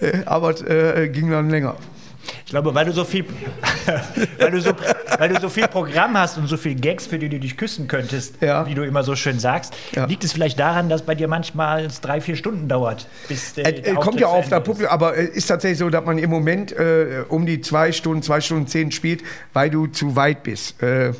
aber 0.26 0.50
äh, 0.68 1.08
ging 1.08 1.30
dann 1.30 1.50
länger. 1.50 1.76
Ich 2.44 2.50
glaube, 2.50 2.74
weil 2.74 2.84
du 2.84 2.92
so 2.92 3.04
viel, 3.04 3.24
weil 4.38 4.50
du 4.50 4.60
so, 4.60 4.72
weil 5.18 5.30
du 5.30 5.40
so 5.40 5.48
viel 5.48 5.66
Programm 5.66 6.16
hast 6.16 6.36
und 6.36 6.46
so 6.46 6.58
viel 6.58 6.74
Gags, 6.74 7.06
für 7.06 7.18
die 7.18 7.30
du 7.30 7.40
dich 7.40 7.56
küssen 7.56 7.88
könntest, 7.88 8.34
ja. 8.42 8.66
wie 8.66 8.74
du 8.74 8.82
immer 8.82 9.02
so 9.02 9.16
schön 9.16 9.38
sagst, 9.38 9.74
ja. 9.94 10.04
liegt 10.04 10.24
es 10.24 10.34
vielleicht 10.34 10.58
daran, 10.58 10.90
dass 10.90 11.02
bei 11.02 11.14
dir 11.14 11.26
manchmal 11.26 11.86
es 11.86 12.02
drei, 12.02 12.20
vier 12.20 12.36
Stunden 12.36 12.68
dauert, 12.68 13.08
bis 13.28 13.54
der, 13.54 13.72
der 13.72 13.94
Kommt 13.94 14.20
ja 14.20 14.26
auf 14.26 14.50
der 14.50 14.60
Publikum, 14.60 14.92
aber 14.92 15.16
es 15.16 15.30
ist 15.30 15.46
tatsächlich 15.46 15.78
so, 15.78 15.88
dass 15.88 16.04
man 16.04 16.18
im 16.18 16.28
Moment 16.28 16.72
äh, 16.72 17.24
um 17.28 17.46
die 17.46 17.62
zwei 17.62 17.92
Stunden, 17.92 18.22
zwei 18.22 18.42
Stunden 18.42 18.66
zehn 18.66 18.92
spielt, 18.92 19.22
weil 19.54 19.70
du 19.70 19.86
zu 19.86 20.14
weit 20.14 20.42
bist. 20.42 20.82
Äh, 20.82 21.12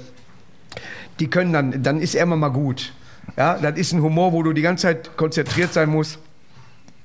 die 1.20 1.28
können 1.28 1.54
dann, 1.54 1.82
dann 1.82 2.00
ist 2.00 2.14
er 2.14 2.24
immer 2.24 2.36
mal 2.36 2.48
gut. 2.48 2.92
Ja, 3.38 3.58
das 3.58 3.78
ist 3.78 3.92
ein 3.92 4.02
Humor, 4.02 4.32
wo 4.32 4.42
du 4.42 4.52
die 4.52 4.62
ganze 4.62 4.82
Zeit 4.82 5.16
konzentriert 5.16 5.72
sein 5.72 5.88
musst. 5.88 6.18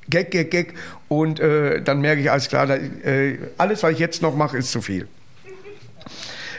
Gag, 0.10 0.32
Gag, 0.32 0.52
Gag. 0.52 0.74
Und 1.08 1.40
äh, 1.40 1.82
dann 1.82 2.02
merke 2.02 2.22
ich, 2.22 2.32
alles 2.32 2.48
klar, 2.48 2.68
da, 2.68 2.76
äh, 2.76 3.38
alles, 3.58 3.84
was 3.84 3.92
ich 3.92 4.00
jetzt 4.00 4.22
noch 4.22 4.36
mache, 4.36 4.58
ist 4.58 4.72
zu 4.72 4.82
viel. 4.82 5.08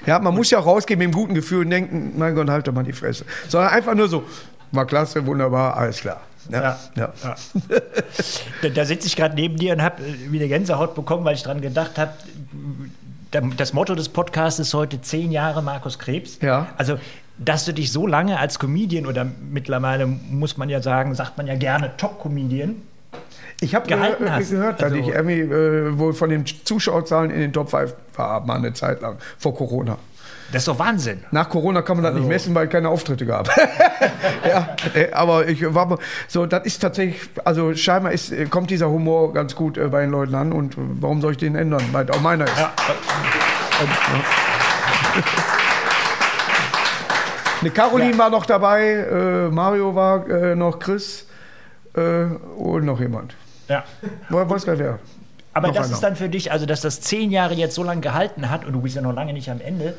Ja, 0.07 0.18
man 0.18 0.34
muss 0.34 0.51
ja 0.51 0.59
auch 0.59 0.66
rausgehen 0.66 0.98
mit 0.98 1.07
einem 1.07 1.14
guten 1.14 1.34
Gefühl 1.34 1.64
und 1.64 1.70
denken, 1.70 2.14
mein 2.16 2.34
Gott, 2.34 2.48
halt 2.48 2.66
doch 2.66 2.72
mal 2.72 2.82
die 2.82 2.92
Fresse. 2.92 3.24
Sondern 3.48 3.70
einfach 3.70 3.94
nur 3.94 4.09
so, 4.09 4.24
war 4.72 4.86
klasse, 4.86 5.24
wunderbar, 5.26 5.76
alles 5.76 6.01
klar. 6.01 6.20
Ja, 6.51 6.78
ja. 6.96 7.12
ja. 7.22 7.36
da, 8.62 8.68
da 8.70 8.84
sitze 8.84 9.07
ich 9.07 9.14
gerade 9.14 9.34
neben 9.34 9.57
dir 9.57 9.74
und 9.74 9.82
habe 9.82 10.03
äh, 10.03 10.32
wieder 10.32 10.48
Gänsehaut 10.48 10.94
bekommen, 10.94 11.24
weil 11.24 11.34
ich 11.34 11.42
daran 11.42 11.61
gedacht 11.61 11.98
habe, 11.98 12.12
das 13.57 13.72
Motto 13.72 13.94
des 13.94 14.09
Podcasts 14.09 14.59
ist 14.59 14.74
heute 14.74 15.01
zehn 15.01 15.30
Jahre 15.30 15.62
Markus 15.62 15.98
Krebs. 15.98 16.38
Ja. 16.40 16.68
Also, 16.76 16.98
dass 17.38 17.64
du 17.64 17.72
dich 17.72 17.92
so 17.92 18.07
lange 18.07 18.38
als 18.38 18.59
Comedian 18.59 19.07
oder 19.07 19.24
mittlerweile 19.24 20.07
muss 20.07 20.57
man 20.57 20.68
ja 20.68 20.82
sagen, 20.82 21.14
sagt 21.14 21.38
man 21.38 21.46
ja 21.46 21.55
gerne 21.55 21.96
Top-Comedian. 21.96 22.76
Ich 23.61 23.75
habe 23.75 23.87
ge 23.87 23.97
gehört, 23.97 24.81
dass 24.81 24.93
also, 24.93 24.97
ich 24.97 25.09
irgendwie 25.09 25.41
äh, 25.41 25.99
wohl 25.99 26.15
von 26.15 26.31
den 26.31 26.47
Zuschauerzahlen 26.47 27.31
in 27.31 27.41
den 27.41 27.53
Top 27.53 27.71
5 27.71 27.95
war, 28.17 28.45
mal 28.47 28.57
eine 28.57 28.73
Zeit 28.73 29.03
lang, 29.03 29.19
vor 29.39 29.55
Corona. 29.55 29.99
Das 30.53 30.63
ist 30.63 30.69
doch 30.69 30.79
Wahnsinn. 30.79 31.23
Nach 31.31 31.49
Corona 31.49 31.83
kann 31.83 31.99
man 31.99 32.05
das 32.05 32.13
also. 32.13 32.25
nicht 32.25 32.29
messen, 32.29 32.55
weil 32.55 32.69
keine 32.69 32.89
Auftritte 32.89 33.25
gab. 33.25 33.49
ja, 34.49 34.75
äh, 34.95 35.13
aber 35.13 35.47
ich 35.47 35.63
war 35.75 35.99
so, 36.27 36.47
das 36.47 36.65
ist 36.65 36.81
tatsächlich, 36.81 37.21
also 37.45 37.75
scheinbar 37.75 38.13
ist, 38.13 38.33
äh, 38.33 38.47
kommt 38.47 38.71
dieser 38.71 38.91
Humor 38.91 39.33
ganz 39.33 39.55
gut 39.55 39.79
äh, 39.79 39.87
bei 39.89 40.01
den 40.01 40.11
Leuten 40.11 40.35
an 40.35 40.53
und 40.53 40.75
warum 40.77 41.21
soll 41.21 41.33
ich 41.33 41.39
den 41.39 41.55
ändern, 41.55 41.85
weil 41.93 42.11
auch 42.11 42.21
meiner 42.21 42.47
ist. 42.47 42.59
Ja. 42.59 42.73
Eine 47.61 47.71
Caroline 47.71 48.13
ja. 48.13 48.19
war 48.19 48.31
noch 48.31 48.47
dabei, 48.47 48.83
äh, 48.91 49.51
Mario 49.51 49.95
war 49.95 50.29
äh, 50.29 50.57
noch, 50.57 50.79
Chris 50.79 51.27
äh, 51.95 52.25
und 52.57 52.87
noch 52.87 53.01
jemand. 53.01 53.37
Ja. 53.71 53.85
Nicht 54.03 54.66
wer. 54.66 54.99
Aber 55.53 55.68
noch 55.68 55.75
das 55.75 55.87
einer. 55.87 55.95
ist 55.95 56.01
dann 56.03 56.16
für 56.16 56.29
dich, 56.29 56.51
also 56.53 56.66
dass 56.66 56.81
das 56.81 57.01
zehn 57.01 57.31
Jahre 57.31 57.55
jetzt 57.55 57.75
so 57.75 57.83
lange 57.83 58.01
gehalten 58.01 58.51
hat 58.51 58.64
und 58.64 58.73
du 58.73 58.81
bist 58.83 58.97
ja 58.97 59.03
noch 59.03 59.14
lange 59.14 59.33
nicht 59.33 59.49
am 59.49 59.61
Ende, 59.61 59.95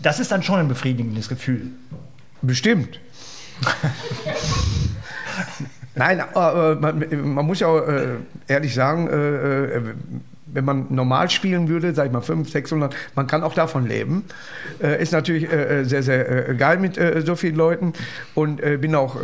das 0.00 0.20
ist 0.20 0.30
dann 0.30 0.42
schon 0.42 0.60
ein 0.60 0.68
befriedigendes 0.68 1.28
Gefühl. 1.28 1.72
Bestimmt. 2.42 3.00
Nein, 5.94 6.20
aber 6.20 6.76
man, 6.76 7.34
man, 7.34 7.46
muss 7.46 7.60
ja 7.60 7.68
auch 7.68 7.88
äh, 7.88 8.16
ehrlich 8.46 8.74
sagen, 8.74 9.08
äh, 9.08 9.64
äh 9.78 9.82
wenn 10.56 10.64
man 10.64 10.86
normal 10.88 11.28
spielen 11.30 11.68
würde, 11.68 11.94
sag 11.94 12.06
ich 12.06 12.12
mal 12.12 12.22
500, 12.22 12.50
600, 12.50 12.96
man 13.14 13.26
kann 13.26 13.42
auch 13.44 13.54
davon 13.54 13.86
leben. 13.86 14.24
Äh, 14.82 15.02
ist 15.02 15.12
natürlich 15.12 15.52
äh, 15.52 15.80
äh 15.80 15.84
sehr, 15.84 16.02
sehr 16.02 16.48
äh, 16.48 16.54
geil 16.54 16.78
mit 16.78 16.96
äh, 16.96 17.20
so 17.24 17.36
vielen 17.36 17.56
Leuten 17.56 17.92
und 18.34 18.60
bin 18.80 18.94
auch 18.94 19.16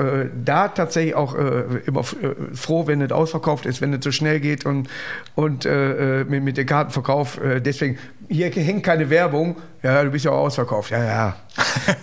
da 0.45 0.69
tatsächlich 0.69 1.15
auch 1.15 1.35
immer 1.35 2.03
froh, 2.05 2.87
wenn 2.87 3.01
es 3.01 3.11
ausverkauft 3.11 3.67
ist, 3.67 3.81
wenn 3.81 3.93
es 3.95 4.05
so 4.05 4.13
schnell 4.13 4.41
geht 4.41 4.67
und, 4.67 4.89
und 5.35 5.65
mit, 5.65 6.43
mit 6.43 6.57
dem 6.57 6.67
Kartenverkauf. 6.67 7.41
deswegen, 7.65 7.99
hier 8.29 8.51
hängt 8.51 8.83
keine 8.83 9.09
Werbung. 9.11 9.57
Ja, 9.83 10.05
du 10.05 10.11
bist 10.11 10.25
ja 10.25 10.31
auch 10.31 10.45
ausverkauft. 10.45 10.91
Ja, 10.91 11.05
ja. 11.05 11.37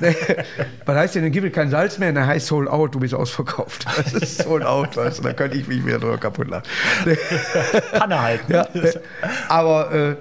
Was 0.86 0.96
heißt 0.96 1.16
denn, 1.16 1.24
dann 1.24 1.32
gibt 1.32 1.48
es 1.48 1.54
kein 1.54 1.70
Salz 1.70 1.98
mehr? 1.98 2.12
Dann 2.12 2.28
heißt 2.28 2.48
sold 2.48 2.68
out, 2.68 2.94
du 2.94 3.00
bist 3.00 3.14
ausverkauft. 3.14 3.86
Das 3.96 4.14
ist 4.14 4.44
sold 4.44 4.64
out, 4.66 4.98
weißt 4.98 5.20
du, 5.20 5.24
da 5.24 5.34
könnte 5.34 5.58
ich 5.58 5.68
mich 5.68 5.86
wieder 5.86 6.00
drüber 6.00 6.18
kaputt 6.18 6.50
lachen. 6.50 6.64
Kann 7.92 8.12
er 8.12 8.22
halten. 8.22 8.52
Ja, 8.52 8.68
aber 9.48 9.92
äh, 9.94 10.16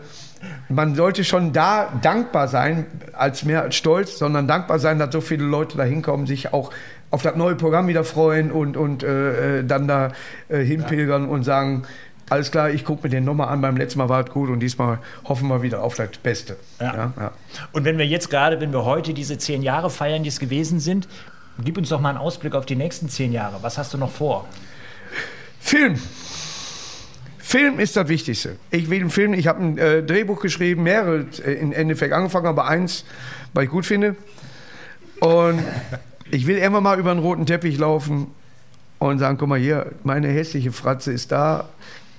man 0.68 0.94
sollte 0.94 1.24
schon 1.24 1.52
da 1.52 1.92
dankbar 2.02 2.48
sein, 2.48 2.86
als 3.12 3.44
mehr 3.44 3.62
als 3.62 3.76
stolz, 3.76 4.18
sondern 4.18 4.46
dankbar 4.46 4.78
sein, 4.78 4.98
dass 4.98 5.12
so 5.12 5.20
viele 5.20 5.44
Leute 5.44 5.76
da 5.76 5.84
hinkommen, 5.84 6.26
sich 6.26 6.52
auch 6.52 6.70
auf 7.10 7.22
das 7.22 7.36
neue 7.36 7.56
Programm 7.56 7.88
wieder 7.88 8.04
freuen 8.04 8.52
und, 8.52 8.76
und 8.76 9.02
äh, 9.02 9.60
äh 9.60 9.64
dann 9.64 9.88
da 9.88 10.12
äh, 10.48 10.58
hinpilgern 10.58 11.24
ja. 11.24 11.28
und 11.30 11.42
sagen, 11.42 11.84
alles 12.30 12.50
klar, 12.50 12.70
ich 12.70 12.84
gucke 12.84 13.04
mir 13.04 13.08
den 13.08 13.24
nochmal 13.24 13.48
an. 13.48 13.60
Beim 13.60 13.76
letzten 13.76 13.98
Mal 13.98 14.08
war 14.08 14.24
es 14.24 14.30
gut 14.30 14.50
und 14.50 14.60
diesmal 14.60 14.98
hoffen 15.24 15.48
wir 15.48 15.62
wieder 15.62 15.82
auf 15.82 15.94
das 15.94 16.10
Beste. 16.22 16.56
Ja. 16.78 16.94
Ja, 16.94 17.12
ja. 17.18 17.32
Und 17.72 17.84
wenn 17.84 17.96
wir 17.96 18.06
jetzt 18.06 18.28
gerade, 18.28 18.60
wenn 18.60 18.72
wir 18.72 18.84
heute 18.84 19.14
diese 19.14 19.38
zehn 19.38 19.62
Jahre 19.62 19.88
feiern, 19.88 20.22
die 20.22 20.28
es 20.28 20.38
gewesen 20.38 20.78
sind, 20.80 21.08
gib 21.64 21.78
uns 21.78 21.88
doch 21.88 22.00
mal 22.00 22.10
einen 22.10 22.18
Ausblick 22.18 22.54
auf 22.54 22.66
die 22.66 22.76
nächsten 22.76 23.08
zehn 23.08 23.32
Jahre. 23.32 23.62
Was 23.62 23.78
hast 23.78 23.94
du 23.94 23.98
noch 23.98 24.10
vor? 24.10 24.46
Film. 25.58 25.98
Film 27.48 27.80
ist 27.80 27.96
das 27.96 28.08
Wichtigste. 28.08 28.56
Ich 28.70 28.90
will 28.90 29.00
einen 29.00 29.08
Film, 29.08 29.32
ich 29.32 29.46
habe 29.46 29.62
ein 29.62 29.78
äh, 29.78 30.02
Drehbuch 30.02 30.38
geschrieben, 30.38 30.82
mehrere 30.82 31.24
äh, 31.42 31.54
im 31.54 31.72
Endeffekt 31.72 32.12
angefangen, 32.12 32.44
aber 32.44 32.66
eins, 32.66 33.06
weil 33.54 33.64
ich 33.64 33.70
gut 33.70 33.86
finde. 33.86 34.16
Und 35.20 35.64
ich 36.30 36.46
will 36.46 36.58
immer 36.58 36.82
mal 36.82 36.98
über 36.98 37.10
einen 37.10 37.20
roten 37.20 37.46
Teppich 37.46 37.78
laufen 37.78 38.26
und 38.98 39.18
sagen, 39.18 39.38
guck 39.38 39.48
mal 39.48 39.58
hier, 39.58 39.92
meine 40.04 40.28
hässliche 40.28 40.72
Fratze 40.72 41.10
ist 41.10 41.32
da, 41.32 41.70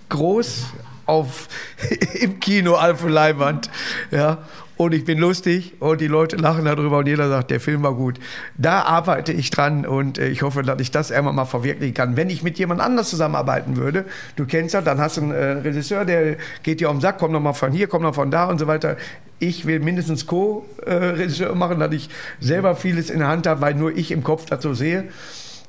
groß 0.10 0.66
auf, 1.06 1.48
im 2.20 2.40
Kino 2.40 2.74
auf 2.74 3.08
Leinwand. 3.08 3.70
Ja, 4.10 4.40
und 4.80 4.94
ich 4.94 5.04
bin 5.04 5.20
lustig 5.20 5.74
und 5.82 6.00
die 6.00 6.08
Leute 6.08 6.38
lachen 6.38 6.64
darüber 6.64 7.00
und 7.00 7.06
jeder 7.06 7.28
sagt, 7.28 7.52
der 7.52 7.60
Film 7.60 7.84
war 7.84 7.94
gut. 7.96 8.18
Da 8.58 8.84
arbeite 8.84 9.34
ich 9.34 9.50
dran 9.50 9.86
und 9.86 10.18
äh, 10.18 10.30
ich 10.30 10.42
hoffe, 10.42 10.64
dass 10.64 10.80
ich 10.80 10.90
das 10.90 11.12
einmal 11.12 11.34
mal 11.34 11.44
verwirklichen 11.44 11.94
kann. 11.94 12.16
Wenn 12.16 12.30
ich 12.30 12.44
mit 12.44 12.58
jemand 12.58 12.80
anders 12.80 13.10
zusammenarbeiten 13.10 13.76
würde, 13.76 14.06
du 14.38 14.46
kennst 14.46 14.74
ja, 14.74 14.80
dann 14.80 15.02
hast 15.02 15.18
du 15.18 15.24
einen 15.24 15.32
äh, 15.32 15.52
Regisseur, 15.68 16.06
der 16.06 16.38
geht 16.64 16.80
dir 16.80 16.90
um 16.90 16.96
den 16.96 17.02
Sack, 17.02 17.18
komm 17.20 17.34
noch 17.34 17.42
mal 17.42 17.52
von 17.52 17.74
hier, 17.74 17.88
komm 17.88 18.04
noch 18.04 18.16
von 18.16 18.32
da 18.32 18.46
und 18.46 18.58
so 18.58 18.68
weiter. 18.68 18.96
Ich 19.40 19.66
will 19.66 19.82
mindestens 19.82 20.26
Co-Regisseur 20.26 21.54
machen, 21.56 21.82
dass 21.82 21.92
ich 21.92 22.10
selber 22.40 22.78
vieles 22.78 23.10
in 23.10 23.20
der 23.20 23.28
Hand 23.28 23.48
habe, 23.48 23.60
weil 23.60 23.74
nur 23.74 23.92
ich 23.98 24.12
im 24.12 24.24
Kopf 24.24 24.46
so 24.62 24.74
sehe. 24.74 25.10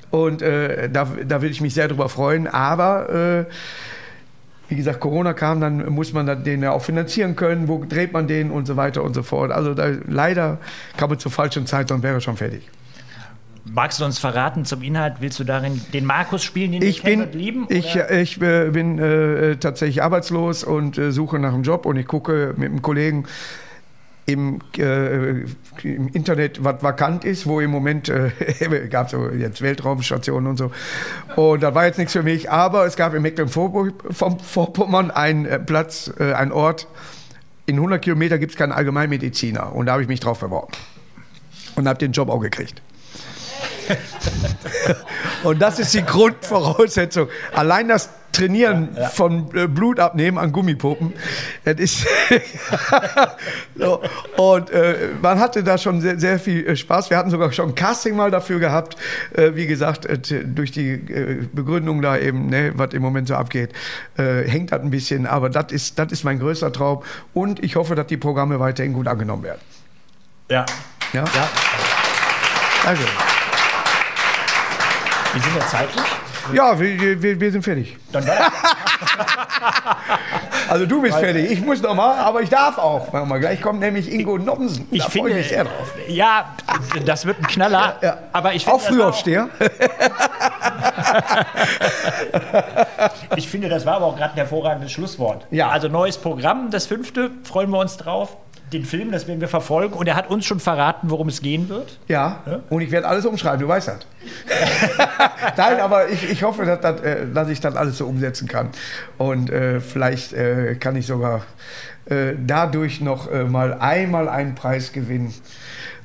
Und 0.09 0.41
äh, 0.41 0.89
da, 0.89 1.05
da 1.27 1.41
will 1.41 1.51
ich 1.51 1.59
mich 1.59 1.73
sehr 1.73 1.89
drüber 1.89 2.07
freuen. 2.07 2.47
Aber 2.47 3.09
äh, 3.09 3.45
wie 4.71 4.77
gesagt, 4.77 5.01
Corona 5.01 5.33
kam, 5.33 5.59
dann 5.59 5.89
muss 5.89 6.13
man 6.13 6.43
den 6.45 6.63
ja 6.63 6.71
auch 6.71 6.81
finanzieren 6.81 7.35
können, 7.35 7.67
wo 7.67 7.83
dreht 7.83 8.13
man 8.13 8.25
den 8.27 8.51
und 8.51 8.65
so 8.65 8.77
weiter 8.77 9.03
und 9.03 9.13
so 9.13 9.21
fort. 9.21 9.51
Also 9.51 9.73
da, 9.73 9.91
leider 10.07 10.59
kam 10.95 11.09
man 11.09 11.19
zur 11.19 11.29
falschen 11.29 11.65
Zeit 11.65 11.91
und 11.91 12.03
wäre 12.03 12.21
schon 12.21 12.37
fertig. 12.37 12.69
Magst 13.65 13.99
du 13.99 14.05
uns 14.05 14.17
verraten 14.17 14.63
zum 14.63 14.81
Inhalt? 14.81 15.15
Willst 15.19 15.39
du 15.39 15.43
darin 15.43 15.81
den 15.93 16.05
Markus 16.05 16.41
spielen, 16.41 16.71
den 16.71 16.81
ich 16.81 17.03
bin, 17.03 17.31
lieben? 17.33 17.65
Ich, 17.69 17.95
ich 17.95 18.41
äh, 18.41 18.69
bin 18.71 18.97
äh, 18.97 19.57
tatsächlich 19.57 20.01
arbeitslos 20.01 20.63
und 20.63 20.97
äh, 20.97 21.11
suche 21.11 21.37
nach 21.37 21.53
einem 21.53 21.63
Job 21.63 21.85
und 21.85 21.97
ich 21.97 22.07
gucke 22.07 22.53
mit 22.55 22.69
einem 22.69 22.81
Kollegen, 22.81 23.25
im, 24.31 24.59
äh, 24.77 25.41
im 25.83 26.07
Internet 26.13 26.63
was 26.63 26.81
vakant 26.83 27.25
ist, 27.25 27.45
wo 27.47 27.59
im 27.59 27.71
Moment 27.71 28.09
äh, 28.09 28.31
gab 28.89 29.09
so 29.09 29.29
jetzt 29.29 29.61
Weltraumstationen 29.61 30.49
und 30.49 30.57
so. 30.57 30.71
Und 31.35 31.63
da 31.63 31.75
war 31.75 31.85
jetzt 31.85 31.97
nichts 31.97 32.13
für 32.13 32.23
mich, 32.23 32.49
aber 32.49 32.85
es 32.85 32.95
gab 32.95 33.13
in 33.13 33.21
Mecklenburg-Vorpommern 33.21 35.11
einen 35.11 35.45
äh, 35.45 35.59
Platz, 35.59 36.11
äh, 36.19 36.33
einen 36.33 36.51
Ort, 36.51 36.87
in 37.65 37.75
100 37.75 38.01
Kilometer 38.01 38.37
gibt 38.37 38.53
es 38.53 38.57
keinen 38.57 38.71
Allgemeinmediziner 38.71 39.73
und 39.73 39.85
da 39.85 39.93
habe 39.93 40.01
ich 40.01 40.07
mich 40.07 40.19
drauf 40.19 40.39
beworben 40.39 40.73
und 41.75 41.87
habe 41.87 41.99
den 41.99 42.11
Job 42.11 42.29
auch 42.29 42.39
gekriegt. 42.39 42.81
und 45.43 45.61
das 45.61 45.79
ist 45.79 45.93
die 45.93 46.03
Grundvoraussetzung. 46.03 47.27
Allein 47.53 47.87
das 47.87 48.09
Trainieren 48.31 48.89
ja, 48.95 49.01
ja. 49.01 49.09
von 49.09 49.53
äh, 49.55 49.67
Blut 49.67 49.99
abnehmen 49.99 50.37
an 50.37 50.53
Gummipuppen. 50.53 51.13
Das 51.65 51.75
ist 51.79 52.07
so. 53.75 54.01
Und 54.37 54.69
äh, 54.69 55.09
man 55.21 55.39
hatte 55.39 55.63
da 55.63 55.77
schon 55.77 55.99
sehr, 55.99 56.17
sehr, 56.17 56.39
viel 56.39 56.65
äh, 56.65 56.75
Spaß. 56.77 57.09
Wir 57.09 57.17
hatten 57.17 57.29
sogar 57.29 57.51
schon 57.51 57.69
ein 57.69 57.75
Casting 57.75 58.15
mal 58.15 58.31
dafür 58.31 58.59
gehabt. 58.59 58.95
Äh, 59.33 59.55
wie 59.55 59.67
gesagt, 59.67 60.05
äh, 60.05 60.45
durch 60.45 60.71
die 60.71 60.91
äh, 60.91 61.45
Begründung 61.51 62.01
da 62.01 62.17
eben, 62.17 62.47
ne, 62.47 62.71
was 62.75 62.93
im 62.93 63.01
Moment 63.01 63.27
so 63.27 63.35
abgeht, 63.35 63.71
hängt 64.15 64.71
das 64.71 64.81
ein 64.81 64.91
bisschen. 64.91 65.25
Aber 65.25 65.49
das 65.49 65.71
ist, 65.71 65.99
das 65.99 66.11
ist 66.11 66.23
mein 66.23 66.39
größter 66.39 66.71
Traum. 66.71 67.03
Und 67.33 67.63
ich 67.63 67.75
hoffe, 67.75 67.95
dass 67.95 68.07
die 68.07 68.17
Programme 68.17 68.59
weiterhin 68.59 68.93
gut 68.93 69.07
angenommen 69.07 69.43
werden. 69.43 69.61
Ja. 70.49 70.65
Ja. 71.13 71.23
ja. 71.23 71.49
Danke. 72.83 73.03
Wie 75.33 75.39
sind 75.39 75.55
wir 75.55 75.67
zeitlich? 75.67 76.05
Ja, 76.53 76.79
wir, 76.79 77.21
wir, 77.21 77.39
wir 77.39 77.51
sind 77.51 77.63
fertig. 77.63 77.97
Dann 78.11 78.27
also 80.69 80.85
du 80.85 81.01
bist 81.01 81.17
fertig. 81.17 81.51
Ich 81.51 81.61
muss 81.61 81.81
noch 81.81 81.95
mal, 81.95 82.17
aber 82.17 82.41
ich 82.41 82.49
darf 82.49 82.77
auch. 82.77 83.13
Mal. 83.13 83.39
Gleich 83.39 83.61
kommt 83.61 83.79
nämlich 83.79 84.11
Ingo 84.11 84.37
Nomsen. 84.37 84.87
Ich 84.91 85.03
da 85.03 85.09
finde, 85.09 85.29
ich 85.29 85.35
mich 85.37 85.47
sehr 85.49 85.63
drauf. 85.63 85.93
Ja, 86.07 86.55
das 87.05 87.25
wird 87.25 87.39
ein 87.39 87.47
Knaller. 87.47 87.97
Ja, 88.01 88.07
ja. 88.07 88.17
Aber 88.33 88.53
ich 88.53 88.67
auch 88.67 88.81
Frühaufsteher. 88.81 89.49
ich 93.35 93.47
finde, 93.47 93.69
das 93.69 93.85
war 93.85 93.95
aber 93.95 94.07
auch 94.07 94.17
gerade 94.17 94.33
ein 94.33 94.37
hervorragendes 94.37 94.91
Schlusswort. 94.91 95.45
Ja. 95.51 95.69
Also 95.69 95.87
neues 95.87 96.17
Programm, 96.17 96.71
das 96.71 96.87
fünfte, 96.87 97.31
freuen 97.43 97.69
wir 97.69 97.79
uns 97.79 97.95
drauf 97.97 98.35
den 98.73 98.85
Film, 98.85 99.11
das 99.11 99.27
werden 99.27 99.41
wir 99.41 99.47
verfolgen. 99.47 99.93
Und 99.93 100.07
er 100.07 100.15
hat 100.15 100.29
uns 100.29 100.45
schon 100.45 100.59
verraten, 100.59 101.09
worum 101.09 101.27
es 101.27 101.41
gehen 101.41 101.69
wird. 101.69 101.99
Ja, 102.07 102.41
ja? 102.45 102.61
und 102.69 102.81
ich 102.81 102.91
werde 102.91 103.07
alles 103.07 103.25
umschreiben, 103.25 103.59
du 103.59 103.67
weißt 103.67 103.89
das. 103.89 103.99
Nein, 105.57 105.79
aber 105.79 106.09
ich, 106.09 106.29
ich 106.29 106.43
hoffe, 106.43 106.65
dass, 106.65 106.81
dass, 106.81 107.01
äh, 107.01 107.27
dass, 107.33 107.49
ich 107.49 107.59
das 107.59 107.75
alles 107.75 107.97
so 107.97 108.05
umsetzen 108.05 108.47
kann. 108.47 108.69
Und 109.17 109.49
äh, 109.49 109.79
vielleicht 109.81 110.33
äh, 110.33 110.75
kann 110.75 110.95
ich 110.95 111.07
sogar 111.07 111.41
äh, 112.05 112.33
dadurch 112.37 113.01
noch 113.01 113.31
äh, 113.31 113.43
mal 113.43 113.73
einmal 113.73 114.29
einen 114.29 114.55
Preis 114.55 114.91
gewinnen 114.91 115.33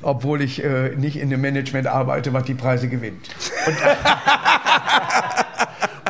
obwohl 0.03 0.43
ich 0.43 0.63
äh, 0.63 0.95
nicht 0.97 1.17
in 1.17 1.31
dem 1.31 1.41
Management 1.41 1.87
arbeite, 1.87 2.33
was 2.33 2.45
die 2.45 2.55
Preise 2.55 2.89
gewinnt. 2.89 3.29
Und, 3.67 3.77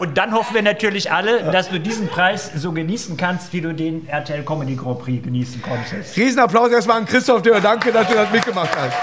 Und 0.00 0.18
dann 0.18 0.32
hoffen 0.32 0.54
wir 0.54 0.62
natürlich 0.62 1.10
alle, 1.10 1.50
dass 1.50 1.70
du 1.70 1.80
diesen 1.80 2.08
Preis 2.08 2.50
so 2.54 2.72
genießen 2.72 3.16
kannst, 3.16 3.52
wie 3.52 3.60
du 3.62 3.72
den 3.72 4.06
RTL 4.08 4.44
Comedy 4.44 4.76
Grand 4.76 4.98
Prix 4.98 5.22
genießen 5.22 5.62
konntest. 5.62 6.16
Riesenapplaus 6.16 6.70
erstmal 6.70 6.98
an 6.98 7.06
Christoph 7.06 7.42
Dörr. 7.42 7.60
Danke, 7.60 7.92
dass 7.92 8.06
du 8.08 8.14
das 8.14 8.30
mitgemacht 8.30 8.76
hast. 8.76 8.96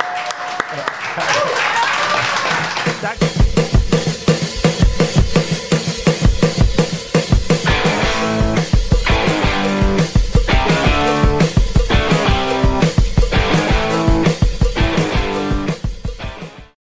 Danke. 3.02 3.33